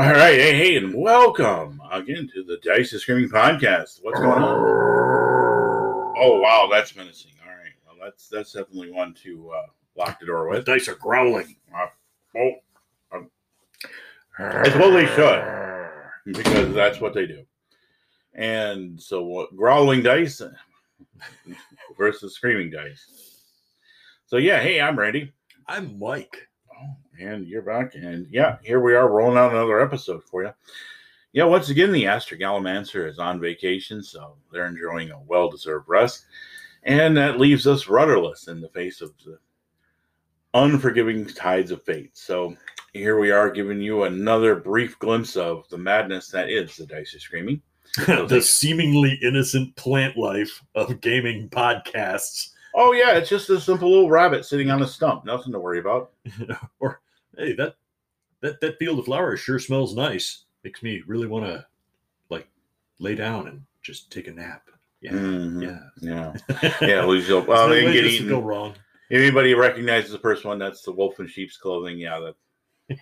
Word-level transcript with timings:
All 0.00 0.06
right, 0.12 0.32
hey, 0.38 0.54
hey, 0.56 0.76
and 0.76 0.94
welcome 0.94 1.78
again 1.92 2.26
to 2.32 2.42
the 2.42 2.56
Dice 2.64 2.94
is 2.94 3.02
Screaming 3.02 3.28
podcast. 3.28 3.98
What's 4.02 4.18
going 4.18 4.42
on? 4.42 6.14
Oh, 6.16 6.40
wow, 6.40 6.68
that's 6.72 6.96
menacing. 6.96 7.32
All 7.44 7.50
right, 7.52 7.72
well, 7.86 7.96
that's 8.02 8.28
that's 8.28 8.52
definitely 8.54 8.92
one 8.92 9.12
to 9.24 9.50
uh, 9.50 9.66
lock 9.96 10.18
the 10.18 10.24
door 10.24 10.44
The 10.44 10.56
with. 10.58 10.64
dice 10.64 10.88
are 10.88 10.94
growling. 10.94 11.54
Uh, 11.76 11.86
oh, 12.38 12.50
um, 13.12 13.30
It's 14.38 14.76
what 14.76 14.90
they 14.92 15.04
should. 15.06 15.90
because 16.32 16.72
that's 16.74 16.98
what 17.00 17.12
they 17.12 17.26
do. 17.26 17.44
And 18.32 18.98
so, 18.98 19.22
what 19.22 19.54
growling 19.54 20.02
dice 20.02 20.40
versus 21.98 22.34
screaming 22.34 22.70
dice. 22.70 23.04
So, 24.24 24.38
yeah, 24.38 24.62
hey, 24.62 24.80
I'm 24.80 24.98
Randy. 24.98 25.30
I'm 25.68 25.98
Mike. 25.98 26.46
And 27.20 27.46
you're 27.46 27.62
back. 27.62 27.94
And 27.94 28.26
yeah, 28.30 28.56
here 28.62 28.80
we 28.80 28.94
are 28.94 29.10
rolling 29.10 29.36
out 29.36 29.52
another 29.52 29.80
episode 29.80 30.24
for 30.24 30.42
you. 30.42 30.52
Yeah, 31.32 31.44
once 31.44 31.68
again, 31.68 31.92
the 31.92 32.06
Astra 32.06 32.38
Gallimancer 32.38 33.08
is 33.08 33.18
on 33.18 33.40
vacation, 33.40 34.02
so 34.02 34.34
they're 34.50 34.66
enjoying 34.66 35.10
a 35.10 35.20
well 35.20 35.48
deserved 35.48 35.88
rest. 35.88 36.24
And 36.82 37.16
that 37.18 37.38
leaves 37.38 37.66
us 37.66 37.88
rudderless 37.88 38.48
in 38.48 38.60
the 38.60 38.70
face 38.70 39.02
of 39.02 39.12
the 39.24 39.38
unforgiving 40.54 41.26
tides 41.26 41.70
of 41.70 41.82
fate. 41.84 42.16
So 42.16 42.56
here 42.94 43.20
we 43.20 43.30
are 43.30 43.50
giving 43.50 43.80
you 43.80 44.04
another 44.04 44.56
brief 44.56 44.98
glimpse 44.98 45.36
of 45.36 45.68
the 45.68 45.78
madness 45.78 46.28
that 46.28 46.48
is 46.48 46.76
the 46.76 46.86
Dice 46.86 47.14
is 47.14 47.22
Screaming. 47.22 47.60
the 48.06 48.40
seemingly 48.40 49.18
innocent 49.22 49.74
plant 49.76 50.16
life 50.16 50.62
of 50.74 51.00
gaming 51.00 51.48
podcasts. 51.50 52.50
Oh, 52.74 52.92
yeah, 52.92 53.16
it's 53.16 53.28
just 53.28 53.50
a 53.50 53.60
simple 53.60 53.90
little 53.90 54.10
rabbit 54.10 54.44
sitting 54.44 54.70
on 54.70 54.82
a 54.82 54.86
stump. 54.86 55.24
Nothing 55.24 55.52
to 55.52 55.58
worry 55.58 55.80
about. 55.80 56.12
or 56.80 57.00
hey, 57.36 57.54
that 57.54 57.76
that 58.40 58.60
that 58.60 58.78
field 58.78 58.98
of 58.98 59.04
flowers 59.06 59.40
sure 59.40 59.58
smells 59.58 59.94
nice. 59.94 60.44
Makes 60.64 60.82
me 60.82 61.02
really 61.06 61.26
want 61.26 61.46
to 61.46 61.66
like 62.28 62.48
lay 62.98 63.14
down 63.14 63.48
and 63.48 63.62
just 63.82 64.10
take 64.12 64.28
a 64.28 64.32
nap. 64.32 64.68
Yeah, 65.00 65.12
Mhm. 65.12 65.62
yeah. 65.62 65.80
Yeah. 66.00 66.70
Yeah, 66.86 67.04
well, 67.06 67.68
they 67.68 67.84
no 67.86 67.92
can 67.92 68.04
get 68.04 68.18
could 68.18 68.28
go 68.28 68.40
wrong. 68.40 68.74
If 69.08 69.20
anybody 69.20 69.54
recognizes 69.54 70.10
the 70.12 70.18
first 70.18 70.44
one, 70.44 70.58
that's 70.58 70.82
the 70.82 70.92
wolf 70.92 71.18
in 71.20 71.26
sheep's 71.26 71.56
clothing. 71.56 71.98
Yeah, 71.98 72.18
that 72.20 72.34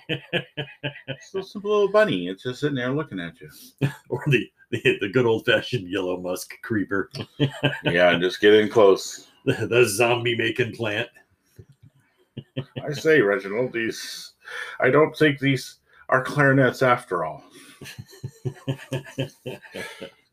it's 1.08 1.32
just 1.32 1.54
a 1.54 1.58
little 1.58 1.88
bunny. 1.90 2.28
It's 2.28 2.42
just 2.42 2.60
sitting 2.60 2.76
there 2.76 2.92
looking 2.92 3.18
at 3.20 3.34
you. 3.40 3.50
or 4.10 4.22
the 4.28 4.46
the, 4.70 4.98
the 5.00 5.08
good 5.08 5.24
old 5.26 5.46
fashioned 5.46 5.88
yellow 5.88 6.20
musk 6.20 6.52
creeper, 6.62 7.10
Yeah, 7.84 8.10
and 8.10 8.20
just 8.22 8.40
get 8.40 8.52
in 8.54 8.68
close. 8.68 9.28
the, 9.46 9.66
the 9.66 9.84
zombie 9.86 10.36
making 10.36 10.74
plant. 10.74 11.08
I 12.84 12.92
say, 12.92 13.20
Reginald, 13.20 13.72
these 13.72 14.32
I 14.80 14.90
don't 14.90 15.16
think 15.16 15.38
these 15.38 15.76
are 16.08 16.22
clarinets 16.24 16.82
after 16.82 17.24
all. 17.24 17.44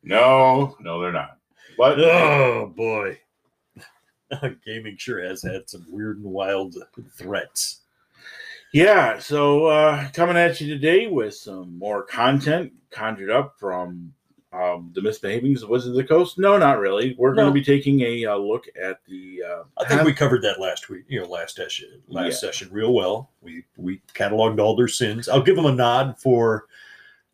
No, 0.02 0.76
no, 0.80 1.00
they're 1.00 1.12
not. 1.12 1.38
But 1.76 1.98
Oh 1.98 2.72
boy. 2.74 3.18
Gaming 4.64 4.96
sure 4.96 5.22
has 5.22 5.42
had 5.42 5.68
some 5.68 5.84
weird 5.90 6.18
and 6.18 6.26
wild 6.26 6.76
threats. 7.16 7.80
yeah, 8.72 9.18
so 9.18 9.66
uh 9.66 10.08
coming 10.12 10.36
at 10.36 10.60
you 10.60 10.68
today 10.68 11.08
with 11.08 11.34
some 11.34 11.76
more 11.76 12.04
content 12.04 12.72
conjured 12.90 13.30
up 13.30 13.56
from 13.58 14.12
um, 14.52 14.90
the 14.94 15.02
misbehavings 15.02 15.62
of 15.62 15.68
Wizards 15.68 15.90
of 15.90 15.96
the 15.96 16.04
Coast. 16.04 16.38
No, 16.38 16.56
not 16.56 16.78
really. 16.78 17.14
We're 17.18 17.34
going 17.34 17.48
to 17.48 17.52
be 17.52 17.62
taking 17.64 18.00
a 18.02 18.26
uh, 18.26 18.36
look 18.36 18.66
at 18.80 19.00
the. 19.06 19.42
Uh, 19.42 19.62
I 19.78 19.86
think 19.86 20.04
we 20.04 20.12
covered 20.12 20.42
that 20.42 20.60
last 20.60 20.88
week, 20.88 21.04
you 21.08 21.20
know, 21.20 21.26
last 21.26 21.56
session, 21.56 22.00
last 22.08 22.42
Yeah. 22.42 22.48
session 22.50 22.68
real 22.72 22.92
well. 22.94 23.30
We 23.42 23.64
we 23.76 24.00
cataloged 24.14 24.60
all 24.60 24.76
their 24.76 24.88
sins. 24.88 25.28
I'll 25.28 25.42
give 25.42 25.56
them 25.56 25.66
a 25.66 25.72
nod 25.72 26.16
for 26.18 26.66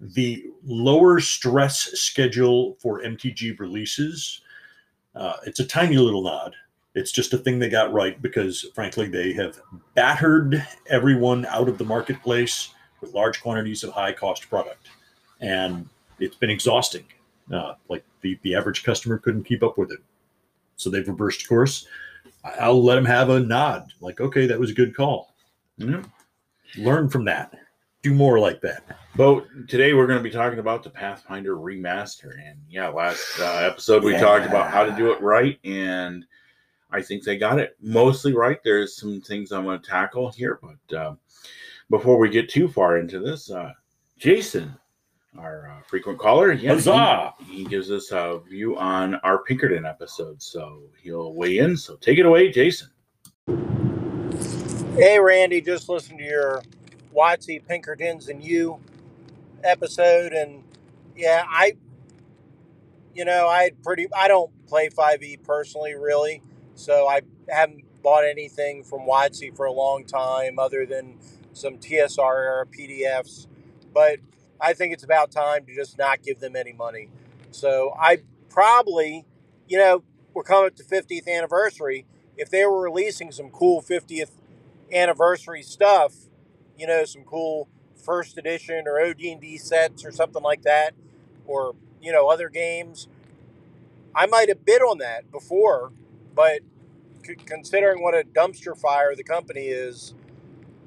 the 0.01 0.47
lower 0.65 1.21
stress 1.21 1.79
schedule 1.93 2.77
for 2.81 3.03
MTG 3.03 3.59
releases. 3.61 4.41
Uh, 5.15 5.37
it's 5.47 5.61
a 5.61 5.67
tiny 5.67 5.97
little 5.97 6.23
nod. 6.23 6.57
It's 6.95 7.13
just 7.13 7.33
a 7.33 7.39
thing 7.39 7.59
they 7.59 7.69
got 7.69 7.93
right 7.93 8.21
because, 8.21 8.67
frankly, 8.75 9.07
they 9.07 9.33
have 9.35 9.61
battered 9.95 10.67
everyone 10.89 11.47
out 11.47 11.69
of 11.69 11.79
the 11.79 11.85
marketplace 11.85 12.71
with 13.01 13.15
large 13.15 13.41
quantities 13.41 13.83
of 13.85 13.91
high 13.93 14.13
cost 14.13 14.49
product, 14.49 14.89
and 15.41 15.89
it's 16.23 16.37
been 16.37 16.51
exhausting. 16.51 17.05
Uh, 17.53 17.75
like 17.89 18.05
the 18.21 18.39
the 18.43 18.55
average 18.55 18.85
customer 18.85 19.19
couldn't 19.19 19.45
keep 19.45 19.63
up 19.63 19.77
with 19.77 19.91
it, 19.91 19.99
so 20.77 20.89
they've 20.91 21.09
reversed 21.09 21.49
course. 21.49 21.87
I'll 22.61 22.83
let 22.83 22.95
them 22.97 23.05
have 23.05 23.31
a 23.31 23.41
nod. 23.41 23.93
Like, 24.01 24.21
okay, 24.21 24.47
that 24.47 24.59
was 24.59 24.71
a 24.71 24.75
good 24.75 24.95
call. 24.97 25.35
Yeah. 25.77 26.03
Learn 26.77 27.09
from 27.09 27.25
that. 27.27 27.53
Do 28.03 28.15
more 28.15 28.39
like 28.39 28.61
that. 28.63 28.85
But 29.15 29.45
today 29.69 29.93
we're 29.93 30.07
going 30.07 30.19
to 30.19 30.23
be 30.23 30.31
talking 30.31 30.59
about 30.59 30.83
the 30.83 30.91
Pathfinder 30.91 31.57
remaster, 31.57 32.33
and 32.45 32.59
yeah, 32.69 32.89
last 32.89 33.39
uh, 33.41 33.59
episode 33.71 34.03
we 34.03 34.13
Yeah. 34.13 34.21
talked 34.21 34.47
about 34.47 34.71
how 34.71 34.85
to 34.85 34.93
do 34.97 35.13
it 35.13 35.21
right, 35.21 35.59
and 35.65 36.25
I 36.91 37.01
think 37.03 37.23
they 37.25 37.37
got 37.39 37.59
it 37.59 37.77
mostly 37.81 38.33
right. 38.35 38.59
There's 38.65 38.97
some 38.97 39.21
things 39.21 39.53
I'm 39.53 39.65
going 39.65 39.81
to 39.81 39.89
tackle 39.89 40.31
here, 40.33 40.59
but 40.63 40.97
uh, 40.97 41.15
before 41.91 42.19
we 42.19 42.29
get 42.29 42.49
too 42.49 42.69
far 42.69 42.99
into 42.99 43.19
this, 43.21 43.51
uh, 43.51 43.73
Jason, 44.19 44.75
our 45.39 45.69
uh, 45.69 45.83
frequent 45.87 46.19
caller, 46.19 46.53
yeah, 46.53 46.75
Huzzah! 46.75 47.35
he, 47.47 47.59
he 47.59 47.65
gives 47.65 47.91
us 47.91 48.11
a 48.13 48.41
view 48.49 48.77
on 48.77 49.15
our 49.17 49.43
Pinkerton 49.45 49.87
episode, 49.87 50.43
so 50.43 50.83
he'll 51.03 51.35
weigh 51.35 51.59
in. 51.59 51.77
So 51.77 51.97
take 51.97 52.19
it 52.19 52.27
away, 52.27 52.51
Jason. 52.51 52.89
Hey, 54.95 55.19
Randy, 55.19 55.61
just 55.61 55.89
listened 55.89 56.19
to 56.19 56.25
your 56.25 56.63
WotC 57.15 57.67
Pinkertons 57.67 58.29
and 58.29 58.45
You 58.45 58.79
episode, 59.65 60.33
and 60.33 60.63
yeah, 61.17 61.45
I, 61.49 61.73
you 63.15 63.25
know, 63.25 63.49
I 63.49 63.71
pretty, 63.83 64.09
I 64.15 64.29
don't 64.29 64.51
play 64.67 64.91
5e 64.91 65.43
personally, 65.45 65.95
really, 65.95 66.43
so 66.75 67.09
I 67.09 67.23
haven't 67.49 67.85
bought 68.03 68.25
anything 68.25 68.85
from 68.85 69.01
WotC 69.01 69.57
for 69.57 69.67
a 69.67 69.73
long 69.73 70.05
time 70.05 70.59
other 70.59 70.85
than 70.85 71.19
some 71.55 71.79
TSR 71.79 72.19
era 72.19 72.67
PDFs, 72.67 73.47
but 73.95 74.19
I 74.63 74.75
think 74.75 74.95
it's 74.95 75.05
about 75.05 75.33
time 75.33 75.67
to 75.67 75.75
just 75.75 75.99
not 75.99 76.23
give 76.23 76.41
them 76.41 76.57
any 76.57 76.73
money. 76.73 77.09
So 77.51 77.95
I 78.01 78.19
probably, 78.49 79.27
you 79.69 79.79
know, 79.79 80.05
we're 80.35 80.45
coming 80.45 80.69
up 80.69 80.77
to 80.77 80.85
50th 80.85 81.29
anniversary. 81.29 82.07
If 82.37 82.51
they 82.51 82.65
were 82.65 82.81
releasing 82.81 83.33
some 83.33 83.51
cool 83.51 83.83
50th 83.83 84.31
anniversary 84.93 85.63
stuff, 85.63 86.15
you 86.79 86.87
know, 86.87 87.05
some 87.05 87.25
cool 87.25 87.69
first 88.03 88.39
edition 88.39 88.85
or 88.87 89.01
OD&D 89.01 89.59
sets 89.59 90.05
or 90.05 90.13
something 90.13 90.43
like 90.43 90.63
that, 90.63 90.95
or 91.47 91.75
you 92.01 92.13
know, 92.13 92.29
other 92.29 92.49
games. 92.49 93.09
I 94.15 94.27
might 94.27 94.49
have 94.49 94.65
bid 94.65 94.83
on 94.83 94.99
that 94.99 95.31
before, 95.31 95.93
but 96.35 96.61
c- 97.25 97.37
considering 97.37 98.03
what 98.03 98.15
a 98.15 98.25
dumpster 98.25 98.77
fire 98.77 99.15
the 99.17 99.25
company 99.25 99.69
is, 99.69 100.15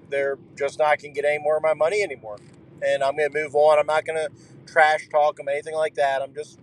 they're 0.09 0.37
just 0.57 0.77
not 0.79 1.01
going 1.01 1.13
to 1.13 1.21
get 1.21 1.27
any 1.27 1.41
more 1.41 1.57
of 1.57 1.63
my 1.63 1.73
money 1.73 2.03
anymore. 2.03 2.37
And 2.85 3.03
I'm 3.03 3.15
going 3.15 3.31
to 3.31 3.43
move 3.43 3.55
on. 3.55 3.79
I'm 3.79 3.87
not 3.87 4.05
going 4.05 4.17
to 4.17 4.29
trash 4.71 5.07
talk 5.09 5.37
them, 5.37 5.47
anything 5.47 5.75
like 5.75 5.95
that. 5.95 6.21
I'm 6.21 6.33
just 6.33 6.59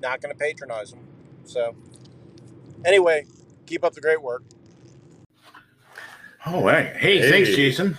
not 0.00 0.20
going 0.20 0.34
to 0.34 0.38
patronize 0.38 0.90
them. 0.90 1.00
So, 1.44 1.74
anyway, 2.84 3.26
keep 3.66 3.84
up 3.84 3.94
the 3.94 4.00
great 4.00 4.22
work. 4.22 4.42
Oh, 6.46 6.66
hey, 6.68 6.94
hey, 6.98 7.30
thanks, 7.30 7.50
Jason. 7.50 7.98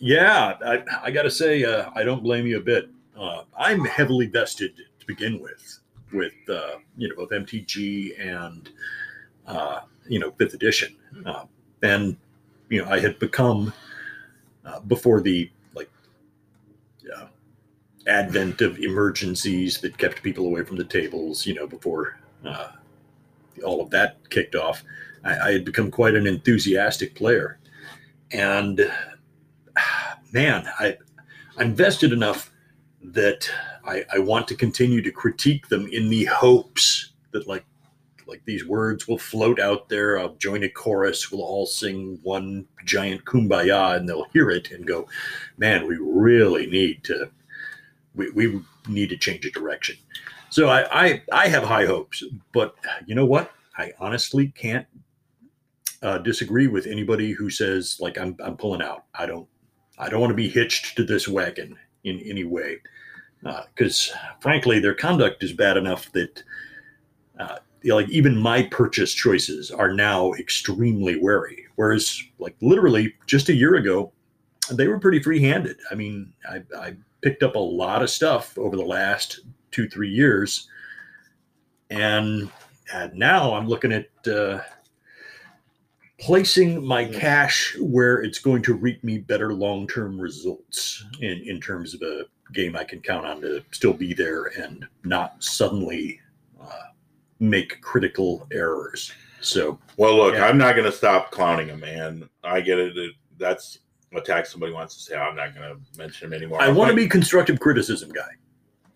Yeah, 0.00 0.56
I, 0.64 0.82
I 1.04 1.10
got 1.10 1.22
to 1.22 1.30
say, 1.30 1.64
uh, 1.64 1.90
I 1.94 2.02
don't 2.02 2.22
blame 2.22 2.46
you 2.46 2.58
a 2.58 2.62
bit. 2.62 2.90
Uh, 3.16 3.44
I'm 3.56 3.84
heavily 3.84 4.26
vested 4.26 4.76
to 4.76 5.06
begin 5.06 5.40
with, 5.40 5.80
with 6.12 6.34
uh, 6.48 6.76
you 6.96 7.08
know, 7.08 7.16
both 7.16 7.30
MTG 7.30 8.18
and 8.20 8.68
uh, 9.46 9.80
you 10.08 10.18
know, 10.18 10.30
fifth 10.32 10.54
edition, 10.54 10.94
uh, 11.26 11.44
and 11.82 12.16
you 12.68 12.82
know, 12.82 12.90
I 12.90 13.00
had 13.00 13.18
become 13.18 13.72
uh, 14.64 14.80
before 14.80 15.20
the 15.20 15.50
like 15.50 15.57
advent 18.08 18.60
of 18.60 18.78
emergencies 18.78 19.80
that 19.80 19.98
kept 19.98 20.22
people 20.22 20.46
away 20.46 20.64
from 20.64 20.76
the 20.76 20.84
tables. 20.84 21.46
You 21.46 21.54
know, 21.54 21.66
before 21.66 22.18
uh, 22.44 22.68
all 23.64 23.82
of 23.82 23.90
that 23.90 24.28
kicked 24.30 24.54
off, 24.54 24.82
I, 25.24 25.38
I 25.38 25.52
had 25.52 25.64
become 25.64 25.90
quite 25.90 26.14
an 26.14 26.26
enthusiastic 26.26 27.14
player, 27.14 27.58
and 28.32 28.90
man, 30.32 30.68
I 30.78 30.96
I'm 31.56 31.74
vested 31.74 32.12
enough 32.12 32.52
that 33.02 33.50
I, 33.84 34.04
I 34.12 34.18
want 34.18 34.48
to 34.48 34.54
continue 34.54 35.02
to 35.02 35.10
critique 35.10 35.68
them 35.68 35.88
in 35.88 36.08
the 36.08 36.24
hopes 36.24 37.12
that 37.32 37.46
like 37.46 37.64
like 38.26 38.44
these 38.44 38.66
words 38.66 39.08
will 39.08 39.18
float 39.18 39.58
out 39.58 39.88
there. 39.88 40.18
I'll 40.18 40.34
join 40.34 40.62
a 40.62 40.68
chorus. 40.68 41.32
We'll 41.32 41.42
all 41.42 41.64
sing 41.64 42.20
one 42.22 42.66
giant 42.84 43.24
kumbaya, 43.24 43.96
and 43.96 44.06
they'll 44.06 44.28
hear 44.34 44.50
it 44.50 44.70
and 44.70 44.86
go, 44.86 45.08
"Man, 45.56 45.86
we 45.86 45.96
really 45.96 46.66
need 46.66 47.02
to 47.04 47.30
we, 48.18 48.30
we 48.32 48.60
need 48.88 49.08
to 49.10 49.16
change 49.16 49.46
a 49.46 49.50
direction." 49.50 49.96
So 50.50 50.68
I, 50.68 51.06
I 51.08 51.22
I 51.32 51.48
have 51.48 51.62
high 51.62 51.86
hopes, 51.86 52.22
but 52.52 52.74
you 53.06 53.14
know 53.14 53.26
what? 53.26 53.52
I 53.76 53.92
honestly 54.00 54.48
can't 54.48 54.86
uh, 56.02 56.18
disagree 56.18 56.66
with 56.66 56.86
anybody 56.86 57.32
who 57.32 57.48
says 57.50 57.98
like 58.00 58.18
I'm 58.18 58.36
I'm 58.42 58.56
pulling 58.56 58.82
out. 58.82 59.04
I 59.14 59.26
don't 59.26 59.48
I 59.98 60.08
don't 60.08 60.20
want 60.20 60.30
to 60.30 60.36
be 60.36 60.48
hitched 60.48 60.96
to 60.96 61.04
this 61.04 61.28
wagon 61.28 61.78
in 62.04 62.20
any 62.20 62.44
way. 62.44 62.78
Because 63.42 64.12
frankly, 64.40 64.80
their 64.80 64.94
conduct 64.94 65.42
is 65.42 65.52
bad 65.52 65.76
enough 65.76 66.10
that 66.12 66.42
uh, 67.38 67.58
you 67.82 67.90
know, 67.90 67.96
like 67.96 68.08
even 68.10 68.36
my 68.36 68.64
purchase 68.64 69.14
choices 69.14 69.70
are 69.70 69.92
now 69.92 70.32
extremely 70.34 71.18
wary. 71.20 71.66
Whereas, 71.76 72.20
like 72.38 72.56
literally 72.60 73.14
just 73.26 73.48
a 73.48 73.54
year 73.54 73.76
ago, 73.76 74.12
they 74.70 74.88
were 74.88 74.98
pretty 74.98 75.22
free-handed. 75.22 75.78
I 75.90 75.94
mean, 75.94 76.32
I, 76.48 76.62
I 76.76 76.96
picked 77.22 77.42
up 77.42 77.56
a 77.56 77.58
lot 77.58 78.02
of 78.02 78.10
stuff 78.10 78.56
over 78.58 78.76
the 78.76 78.84
last 78.84 79.40
two, 79.70 79.88
three 79.88 80.10
years, 80.10 80.68
and, 81.90 82.50
and 82.92 83.14
now 83.14 83.54
I'm 83.54 83.68
looking 83.68 83.92
at 83.92 84.08
uh, 84.26 84.60
placing 86.20 86.84
my 86.84 87.04
cash 87.04 87.76
where 87.80 88.22
it's 88.22 88.38
going 88.38 88.62
to 88.62 88.74
reap 88.74 89.02
me 89.04 89.18
better 89.18 89.52
long-term 89.52 90.20
results 90.20 91.04
in 91.20 91.42
in 91.46 91.60
terms 91.60 91.94
of 91.94 92.02
a 92.02 92.24
game 92.52 92.76
I 92.76 92.84
can 92.84 93.00
count 93.00 93.26
on 93.26 93.40
to 93.42 93.62
still 93.70 93.92
be 93.92 94.14
there 94.14 94.46
and 94.58 94.86
not 95.04 95.42
suddenly 95.42 96.20
uh, 96.60 96.88
make 97.40 97.80
critical 97.82 98.46
errors. 98.52 99.12
So, 99.40 99.78
Well, 99.96 100.16
look, 100.16 100.34
Yeah. 100.34 100.46
I'm 100.46 100.58
not 100.58 100.74
going 100.74 100.90
to 100.90 100.96
stop 100.96 101.30
clowning 101.30 101.68
him, 101.68 101.80
man. 101.80 102.28
I 102.42 102.60
get 102.60 102.78
it. 102.78 102.96
it 102.96 103.12
that's 103.38 103.78
a 104.14 104.20
tax 104.20 104.50
somebody 104.50 104.72
wants 104.72 104.94
to 104.96 105.02
say. 105.02 105.16
I'm 105.16 105.36
not 105.36 105.54
going 105.54 105.68
to 105.68 105.98
mention 105.98 106.28
him 106.28 106.34
anymore. 106.34 106.62
I 106.62 106.68
want 106.68 106.90
to 106.90 106.96
be 106.96 107.08
constructive 107.08 107.60
criticism 107.60 108.10
guy, 108.10 108.30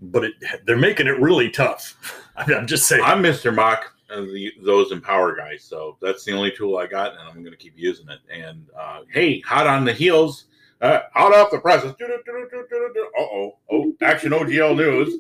but 0.00 0.24
it, 0.24 0.34
they're 0.66 0.76
making 0.76 1.06
it 1.06 1.18
really 1.20 1.50
tough. 1.50 2.22
I'm 2.36 2.66
just 2.66 2.86
saying. 2.86 3.02
I'm 3.04 3.22
Mr. 3.22 3.54
Mock, 3.54 3.94
uh, 4.10 4.22
the, 4.22 4.52
those 4.64 4.92
empower 4.92 5.36
guys. 5.36 5.64
So 5.64 5.96
that's 6.00 6.24
the 6.24 6.32
only 6.32 6.50
tool 6.50 6.76
I 6.78 6.86
got, 6.86 7.12
and 7.12 7.20
I'm 7.20 7.42
going 7.42 7.52
to 7.52 7.56
keep 7.56 7.74
using 7.76 8.08
it. 8.08 8.20
And 8.32 8.66
uh, 8.78 9.00
hey, 9.10 9.40
hot 9.40 9.66
on 9.66 9.84
the 9.84 9.92
heels, 9.92 10.46
uh, 10.80 11.00
hot 11.12 11.34
off 11.34 11.50
the 11.50 11.58
presses. 11.58 11.92
Uh 11.92 13.22
oh, 13.22 13.58
oh, 13.70 13.92
action 14.00 14.32
OGL 14.32 14.76
news. 14.76 15.18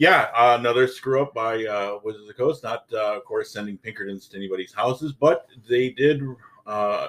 Yeah, 0.00 0.28
uh, 0.34 0.56
another 0.58 0.86
screw 0.86 1.20
up 1.20 1.34
by 1.34 1.66
uh, 1.66 1.98
Wizards 2.02 2.22
of 2.22 2.28
the 2.28 2.34
Coast. 2.34 2.62
Not, 2.62 2.86
uh, 2.90 3.16
of 3.16 3.24
course, 3.26 3.52
sending 3.52 3.76
Pinkertons 3.76 4.28
to 4.28 4.38
anybody's 4.38 4.72
houses, 4.72 5.12
but 5.12 5.46
they 5.68 5.90
did. 5.90 6.22
Uh, 6.66 7.08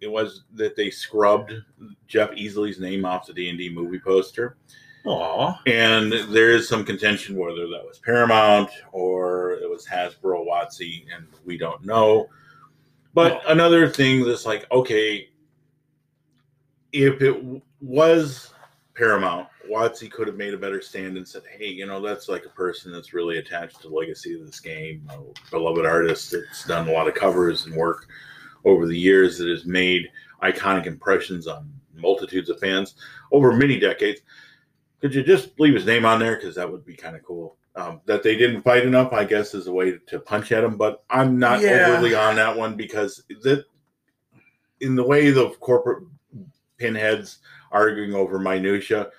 it 0.00 0.08
was 0.10 0.44
that 0.54 0.76
they 0.76 0.90
scrubbed 0.90 1.52
Jeff 2.06 2.30
Easley's 2.32 2.78
name 2.78 3.04
off 3.04 3.26
the 3.26 3.32
D 3.32 3.48
and 3.48 3.58
D 3.58 3.68
movie 3.70 3.98
poster, 4.00 4.56
Aw. 5.06 5.58
and 5.66 6.12
there 6.34 6.50
is 6.50 6.68
some 6.68 6.84
contention 6.84 7.36
whether 7.36 7.66
that 7.68 7.84
was 7.86 7.98
Paramount 7.98 8.70
or 8.92 9.52
it 9.54 9.68
was 9.70 9.86
Hasbro, 9.86 10.46
WotC, 10.46 11.04
and 11.14 11.26
we 11.44 11.56
don't 11.56 11.84
know. 11.84 12.28
But 13.14 13.32
Well- 13.32 13.42
another 13.48 13.88
thing 13.88 14.24
that's 14.24 14.44
like, 14.44 14.70
okay, 14.70 15.30
if 16.92 17.20
it 17.22 17.32
w- 17.32 17.62
was 17.80 18.52
Paramount, 18.94 19.48
WotC 19.70 20.10
could 20.10 20.26
have 20.26 20.36
made 20.36 20.54
a 20.54 20.58
better 20.58 20.80
stand 20.80 21.16
and 21.16 21.26
said, 21.26 21.42
"Hey, 21.58 21.66
you 21.68 21.86
know, 21.86 22.00
that's 22.00 22.28
like 22.28 22.46
a 22.46 22.50
person 22.50 22.92
that's 22.92 23.12
really 23.12 23.38
attached 23.38 23.80
to 23.82 23.88
the 23.88 23.94
legacy 23.94 24.34
of 24.38 24.46
this 24.46 24.60
game, 24.60 25.08
a 25.10 25.18
beloved 25.50 25.84
artist 25.84 26.30
that's 26.30 26.64
done 26.66 26.88
a 26.88 26.92
lot 26.92 27.08
of 27.08 27.14
covers 27.14 27.66
and 27.66 27.74
work 27.74 28.06
over 28.66 28.86
the 28.86 28.98
years 28.98 29.38
that 29.38 29.48
has 29.48 29.64
made 29.64 30.10
iconic 30.42 30.84
impressions 30.84 31.46
on 31.46 31.72
multitudes 31.94 32.50
of 32.50 32.60
fans 32.60 32.96
over 33.32 33.52
many 33.52 33.78
decades. 33.78 34.20
Could 35.00 35.14
you 35.14 35.22
just 35.22 35.58
leave 35.58 35.74
his 35.74 35.86
name 35.86 36.04
on 36.04 36.18
there 36.18 36.36
because 36.36 36.54
that 36.56 36.70
would 36.70 36.84
be 36.84 36.94
kind 36.94 37.16
of 37.16 37.22
cool." 37.22 37.56
Um, 37.74 38.00
that 38.06 38.22
they 38.22 38.36
didn't 38.36 38.62
fight 38.62 38.84
enough, 38.86 39.12
I 39.12 39.24
guess, 39.24 39.54
is 39.54 39.66
a 39.66 39.72
way 39.72 39.98
to 40.06 40.18
punch 40.18 40.50
at 40.52 40.64
him. 40.64 40.76
But 40.76 41.04
I'm 41.10 41.38
not 41.38 41.60
Yeah. 41.60 41.88
overly 41.88 42.14
on 42.14 42.36
that 42.36 42.56
one 42.56 42.74
because 42.74 43.22
that, 43.42 43.64
in 44.80 44.94
the 44.94 45.04
way 45.04 45.30
the 45.30 45.50
corporate 45.60 46.04
pinheads 46.78 47.38
arguing 47.72 48.14
over 48.14 48.38
minutia. 48.38 49.10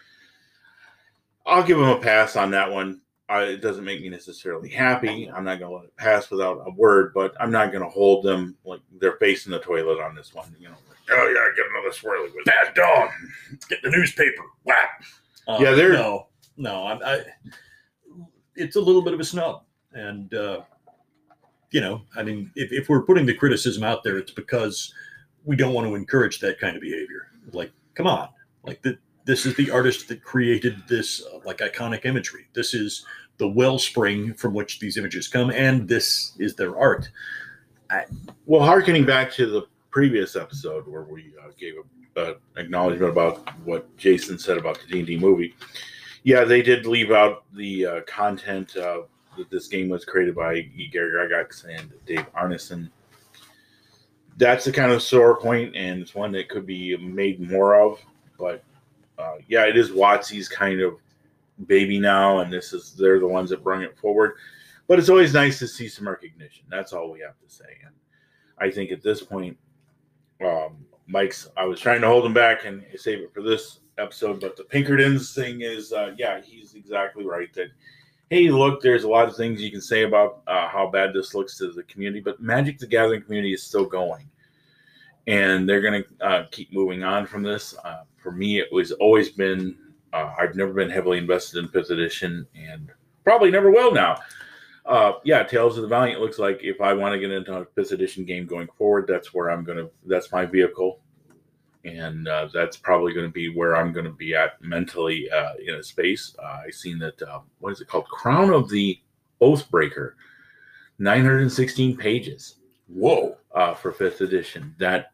I'll 1.45 1.63
give 1.63 1.77
him 1.77 1.87
a 1.87 1.99
pass 1.99 2.35
on 2.35 2.51
that 2.51 2.71
one. 2.71 3.01
I, 3.29 3.43
it 3.43 3.61
doesn't 3.61 3.83
make 3.83 4.01
me 4.01 4.09
necessarily 4.09 4.69
happy. 4.69 5.29
I'm 5.29 5.43
not 5.43 5.59
going 5.59 5.69
to 5.71 5.75
let 5.77 5.85
it 5.85 5.97
pass 5.97 6.31
without 6.31 6.63
a 6.65 6.71
word, 6.71 7.11
but 7.13 7.33
I'm 7.41 7.51
not 7.51 7.71
going 7.71 7.83
to 7.83 7.89
hold 7.89 8.23
them 8.23 8.55
like 8.63 8.79
they're 9.01 9.17
facing 9.17 9.51
the 9.51 9.59
toilet 9.59 9.99
on 10.01 10.15
this 10.15 10.33
one. 10.33 10.55
You 10.59 10.69
know, 10.69 10.75
like, 10.87 10.97
oh 11.11 11.27
yeah, 11.27 11.55
get 11.55 11.65
another 11.71 11.93
swirly 11.93 12.33
with 12.33 12.45
Bad 12.45 12.73
dog. 12.73 13.09
Get 13.69 13.81
the 13.83 13.89
newspaper. 13.89 14.43
Whap. 14.63 14.89
Uh, 15.47 15.57
Yeah, 15.59 15.71
they're- 15.71 15.93
no, 15.93 16.27
no. 16.55 16.83
I, 16.83 17.15
I, 17.15 17.21
it's 18.55 18.75
a 18.77 18.81
little 18.81 19.01
bit 19.01 19.13
of 19.13 19.19
a 19.19 19.23
snub, 19.25 19.63
and 19.93 20.33
uh, 20.33 20.61
you 21.71 21.81
know, 21.81 22.01
I 22.15 22.23
mean, 22.23 22.49
if, 22.55 22.71
if 22.71 22.87
we're 22.89 23.03
putting 23.03 23.25
the 23.25 23.33
criticism 23.33 23.83
out 23.83 24.03
there, 24.03 24.17
it's 24.17 24.31
because 24.31 24.93
we 25.43 25.55
don't 25.55 25.73
want 25.73 25.85
to 25.87 25.95
encourage 25.95 26.39
that 26.39 26.59
kind 26.59 26.75
of 26.75 26.81
behavior. 26.81 27.27
Like, 27.51 27.71
come 27.93 28.07
on, 28.07 28.29
like 28.63 28.81
the, 28.81 28.97
this 29.27 29.45
is 29.45 29.55
the 29.55 29.69
artist 29.69 30.07
that 30.07 30.23
created 30.23 30.81
this 30.87 31.21
uh, 31.21 31.39
like 31.45 31.57
iconic 31.57 32.05
imagery. 32.05 32.47
This 32.53 32.73
is 32.73 33.05
the 33.37 33.47
wellspring 33.47 34.33
from 34.33 34.53
which 34.53 34.79
these 34.79 34.97
images 34.97 35.27
come, 35.27 35.51
and 35.51 35.87
this 35.87 36.31
is 36.39 36.55
their 36.55 36.75
art. 36.75 37.09
Well, 38.45 38.63
harkening 38.63 39.05
back 39.05 39.31
to 39.33 39.45
the 39.45 39.67
previous 39.91 40.35
episode 40.35 40.87
where 40.87 41.03
we 41.03 41.33
uh, 41.43 41.49
gave 41.59 41.75
a, 42.15 42.19
uh, 42.19 42.33
acknowledgement 42.55 43.11
about 43.11 43.47
what 43.63 43.95
Jason 43.97 44.39
said 44.39 44.57
about 44.57 44.79
the 44.79 44.87
D 44.87 44.99
and 44.99 45.07
D 45.07 45.19
movie, 45.19 45.55
yeah, 46.23 46.43
they 46.43 46.61
did 46.61 46.85
leave 46.85 47.11
out 47.11 47.43
the 47.53 47.85
uh, 47.85 48.01
content 48.01 48.73
that 48.73 49.49
this 49.51 49.67
game 49.67 49.89
was 49.89 50.03
created 50.03 50.35
by. 50.35 50.61
Gary 50.91 51.11
Gygax 51.11 51.65
and 51.65 51.91
Dave 52.05 52.25
Arneson. 52.33 52.89
That's 54.37 54.65
the 54.65 54.71
kind 54.71 54.91
of 54.91 55.03
sore 55.03 55.39
point, 55.39 55.75
and 55.75 56.01
it's 56.01 56.15
one 56.15 56.31
that 56.31 56.49
could 56.49 56.65
be 56.65 56.95
made 56.97 57.39
more 57.39 57.79
of. 57.79 57.99
But 58.39 58.63
uh, 59.17 59.35
yeah, 59.47 59.65
it 59.65 59.77
is 59.77 59.91
WotC's 59.91 60.49
kind 60.49 60.81
of 60.81 60.97
baby 61.65 61.99
now, 61.99 62.39
and 62.39 62.51
this 62.51 62.73
is 62.73 62.93
they're 62.93 63.19
the 63.19 63.27
ones 63.27 63.49
that 63.49 63.63
bring 63.63 63.81
it 63.81 63.97
forward. 63.97 64.35
But 64.87 64.99
it's 64.99 65.09
always 65.09 65.33
nice 65.33 65.59
to 65.59 65.67
see 65.67 65.89
some 65.89 66.07
recognition. 66.07 66.65
That's 66.69 66.93
all 66.93 67.11
we 67.11 67.19
have 67.19 67.37
to 67.39 67.53
say. 67.53 67.77
And 67.85 67.93
I 68.57 68.71
think 68.71 68.91
at 68.91 69.03
this 69.03 69.21
point, 69.21 69.57
um, 70.45 70.85
Mike's. 71.07 71.49
I 71.57 71.65
was 71.65 71.79
trying 71.79 72.01
to 72.01 72.07
hold 72.07 72.25
him 72.25 72.33
back 72.33 72.65
and 72.65 72.83
save 72.95 73.19
it 73.19 73.33
for 73.33 73.41
this 73.41 73.79
episode, 73.97 74.39
but 74.39 74.55
the 74.55 74.63
Pinkertons 74.63 75.33
thing 75.33 75.61
is, 75.61 75.91
uh, 75.91 76.13
yeah, 76.17 76.41
he's 76.41 76.75
exactly 76.75 77.25
right. 77.25 77.51
That 77.53 77.69
hey, 78.29 78.49
look, 78.49 78.81
there's 78.81 79.03
a 79.03 79.09
lot 79.09 79.27
of 79.27 79.35
things 79.35 79.61
you 79.61 79.71
can 79.71 79.81
say 79.81 80.03
about 80.03 80.41
uh, 80.47 80.67
how 80.67 80.89
bad 80.89 81.13
this 81.13 81.33
looks 81.33 81.57
to 81.57 81.71
the 81.71 81.83
community, 81.83 82.19
but 82.19 82.41
Magic 82.41 82.77
the 82.77 82.87
Gathering 82.87 83.21
community 83.21 83.53
is 83.53 83.63
still 83.63 83.85
going, 83.85 84.29
and 85.27 85.67
they're 85.67 85.81
going 85.81 86.03
to 86.03 86.25
uh, 86.25 86.45
keep 86.51 86.71
moving 86.73 87.03
on 87.03 87.25
from 87.25 87.41
this. 87.41 87.75
Uh, 87.83 88.03
for 88.27 88.33
me, 88.33 88.59
it 88.59 88.67
was 88.71 88.91
always 88.91 89.29
been. 89.29 89.77
Uh, 90.11 90.33
I've 90.37 90.55
never 90.55 90.73
been 90.73 90.89
heavily 90.89 91.17
invested 91.17 91.59
in 91.59 91.69
fifth 91.69 91.91
edition, 91.91 92.45
and 92.55 92.89
probably 93.23 93.51
never 93.51 93.71
will 93.71 93.93
now 93.93 94.17
uh, 94.87 95.13
yeah, 95.23 95.43
Tales 95.43 95.77
of 95.77 95.81
the 95.81 95.87
Valiant 95.87 96.21
looks 96.21 96.39
like 96.39 96.63
if 96.63 96.79
I 96.79 96.93
want 96.93 97.13
to 97.13 97.19
get 97.19 97.31
into 97.31 97.53
a 97.53 97.65
fifth 97.75 97.91
edition 97.91 98.23
game 98.23 98.45
going 98.45 98.69
forward, 98.77 99.05
that's 99.07 99.33
where 99.33 99.51
I'm 99.51 99.63
gonna. 99.63 99.89
That's 100.05 100.31
my 100.31 100.45
vehicle, 100.45 101.01
and 101.83 102.27
uh, 102.27 102.47
that's 102.53 102.77
probably 102.77 103.13
going 103.13 103.25
to 103.25 103.31
be 103.31 103.53
where 103.53 103.75
I'm 103.75 103.91
going 103.91 104.05
to 104.05 104.11
be 104.11 104.33
at 104.33 104.61
mentally 104.61 105.29
uh, 105.29 105.53
in 105.65 105.75
a 105.75 105.83
space. 105.83 106.35
Uh, 106.41 106.61
I 106.65 106.69
seen 106.71 106.99
that. 106.99 107.21
Uh, 107.21 107.41
what 107.59 107.73
is 107.73 107.81
it 107.81 107.89
called? 107.89 108.07
Crown 108.07 108.53
of 108.53 108.69
the 108.69 108.97
Oathbreaker, 109.41 110.13
916 110.99 111.97
pages 111.97 112.55
Whoa. 112.87 113.37
uh, 113.53 113.73
for 113.73 113.91
fifth 113.91 114.21
edition. 114.21 114.73
That 114.79 115.11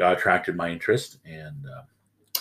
attracted 0.00 0.54
my 0.54 0.70
interest, 0.70 1.18
and 1.24 1.66
uh, 1.66 1.82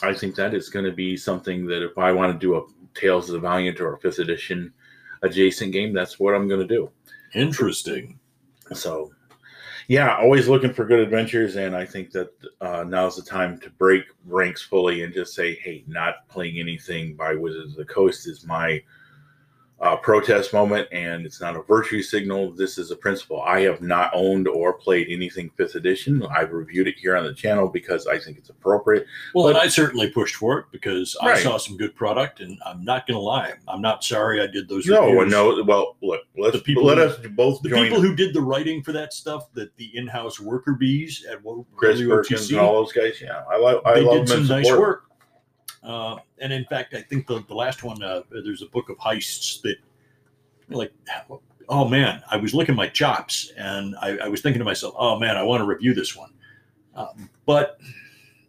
I 0.05 0.13
think 0.13 0.35
that 0.35 0.53
is 0.53 0.69
going 0.69 0.85
to 0.85 0.91
be 0.91 1.17
something 1.17 1.65
that 1.67 1.83
if 1.83 1.97
I 1.97 2.11
want 2.11 2.33
to 2.33 2.39
do 2.39 2.55
a 2.55 2.63
Tales 2.93 3.29
of 3.29 3.33
the 3.33 3.39
Valiant 3.39 3.81
or 3.81 3.93
a 3.93 3.99
fifth 3.99 4.19
edition 4.19 4.73
adjacent 5.21 5.73
game, 5.73 5.93
that's 5.93 6.19
what 6.19 6.33
I'm 6.33 6.47
going 6.47 6.61
to 6.61 6.67
do. 6.67 6.89
Interesting. 7.33 8.17
So, 8.73 9.11
yeah, 9.87 10.15
always 10.15 10.47
looking 10.47 10.73
for 10.73 10.85
good 10.85 10.99
adventures, 10.99 11.57
and 11.57 11.75
I 11.75 11.85
think 11.85 12.11
that 12.11 12.29
uh, 12.61 12.85
now's 12.87 13.17
the 13.17 13.21
time 13.21 13.59
to 13.59 13.69
break 13.71 14.03
ranks 14.25 14.61
fully 14.61 15.03
and 15.03 15.13
just 15.13 15.35
say, 15.35 15.55
"Hey, 15.55 15.83
not 15.87 16.27
playing 16.29 16.59
anything 16.59 17.15
by 17.15 17.35
Wizards 17.35 17.71
of 17.71 17.77
the 17.77 17.85
Coast 17.85 18.27
is 18.27 18.45
my 18.45 18.81
uh, 19.81 19.95
protest 19.97 20.53
moment, 20.53 20.87
and 20.93 21.25
it's 21.25 21.41
not 21.41 21.55
a 21.55 21.61
virtue 21.63 22.01
signal. 22.01 22.51
This 22.51 22.77
is 22.77 22.91
a 22.91 22.95
principle. 22.95 23.41
I 23.41 23.59
have 23.61 23.81
not 23.81 24.09
owned 24.13 24.47
or 24.47 24.71
played 24.73 25.07
anything 25.09 25.51
Fifth 25.57 25.75
Edition. 25.75 26.25
I've 26.33 26.53
reviewed 26.53 26.87
it 26.87 26.97
here 26.97 27.15
on 27.17 27.25
the 27.25 27.33
channel 27.33 27.67
because 27.67 28.07
I 28.07 28.17
think 28.17 28.37
it's 28.37 28.49
appropriate. 28.49 29.05
Well, 29.33 29.45
But- 29.45 29.49
and 29.49 29.57
I 29.57 29.67
certainly 29.67 30.09
pushed 30.09 30.35
for 30.35 30.59
it 30.59 30.65
because 30.71 31.15
I 31.21 31.37
saw 31.39 31.57
some 31.57 31.75
good 31.75 31.93
product, 31.93 32.39
and 32.39 32.57
I'm 32.65 32.85
not 32.85 33.05
going 33.05 33.15
to 33.15 33.21
lie, 33.21 33.53
I'm 33.67 33.81
not 33.81 34.03
sorry 34.03 34.41
I 34.41 34.47
did 34.47 34.69
those. 34.69 34.85
No, 34.87 35.11
reviews. 35.11 35.31
no. 35.31 35.63
Well, 35.63 35.97
look, 36.01 36.21
let's 36.37 36.55
The 36.55 36.61
people 36.63 36.85
let 36.85 36.97
who- 36.97 37.03
us 37.03 37.17
both 37.31 37.61
The 37.61 37.69
people 37.69 37.99
who 38.01 38.15
did 38.15 38.33
the 38.33 38.41
writing 38.41 38.81
for 38.81 38.93
that 38.93 39.13
stuff, 39.13 39.51
that 39.55 39.75
the 39.75 39.91
in-house 39.97 40.39
worker 40.39 40.71
bees 40.73 41.25
at 41.29 41.43
Wo- 41.43 41.65
Chris 41.75 42.01
Perkins 42.01 42.49
and 42.49 42.59
all 42.59 42.75
those 42.75 42.93
guys. 42.93 43.19
Yeah, 43.21 43.43
I 43.51 43.57
love. 43.57 43.81
I 43.85 43.95
they 43.95 44.01
love 44.01 44.25
did 44.25 44.29
some 44.29 44.47
nice 44.47 44.65
support 44.67 44.79
work. 44.79 45.01
Uh, 45.85 46.17
and 46.39 46.51
in 46.51 46.65
fact, 46.65 46.93
I 46.93 47.01
think 47.01 47.27
the, 47.27 47.43
the 47.47 47.53
last 47.53 47.83
one, 47.83 48.01
uh, 48.01 48.21
there's 48.29 48.61
a 48.61 48.67
book 48.67 48.89
of 48.89 48.97
heists 48.97 49.61
that, 49.61 49.77
like, 50.69 50.91
oh 51.69 51.87
man, 51.87 52.23
I 52.29 52.37
was 52.37 52.53
licking 52.53 52.75
my 52.75 52.87
chops 52.87 53.51
and 53.57 53.95
I, 54.01 54.17
I 54.17 54.27
was 54.27 54.41
thinking 54.41 54.59
to 54.59 54.65
myself, 54.65 54.95
oh 54.97 55.19
man, 55.19 55.37
I 55.37 55.43
want 55.43 55.61
to 55.61 55.65
review 55.65 55.93
this 55.93 56.15
one. 56.15 56.31
Um, 56.95 57.29
but 57.45 57.79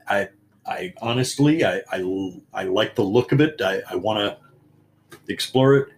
I 0.08 0.28
I 0.66 0.94
honestly, 1.00 1.64
I, 1.64 1.82
I, 1.90 2.32
I 2.52 2.64
like 2.64 2.94
the 2.94 3.02
look 3.02 3.32
of 3.32 3.40
it. 3.40 3.60
I, 3.60 3.82
I 3.90 3.96
want 3.96 4.18
to 5.10 5.18
explore 5.28 5.76
it, 5.76 5.88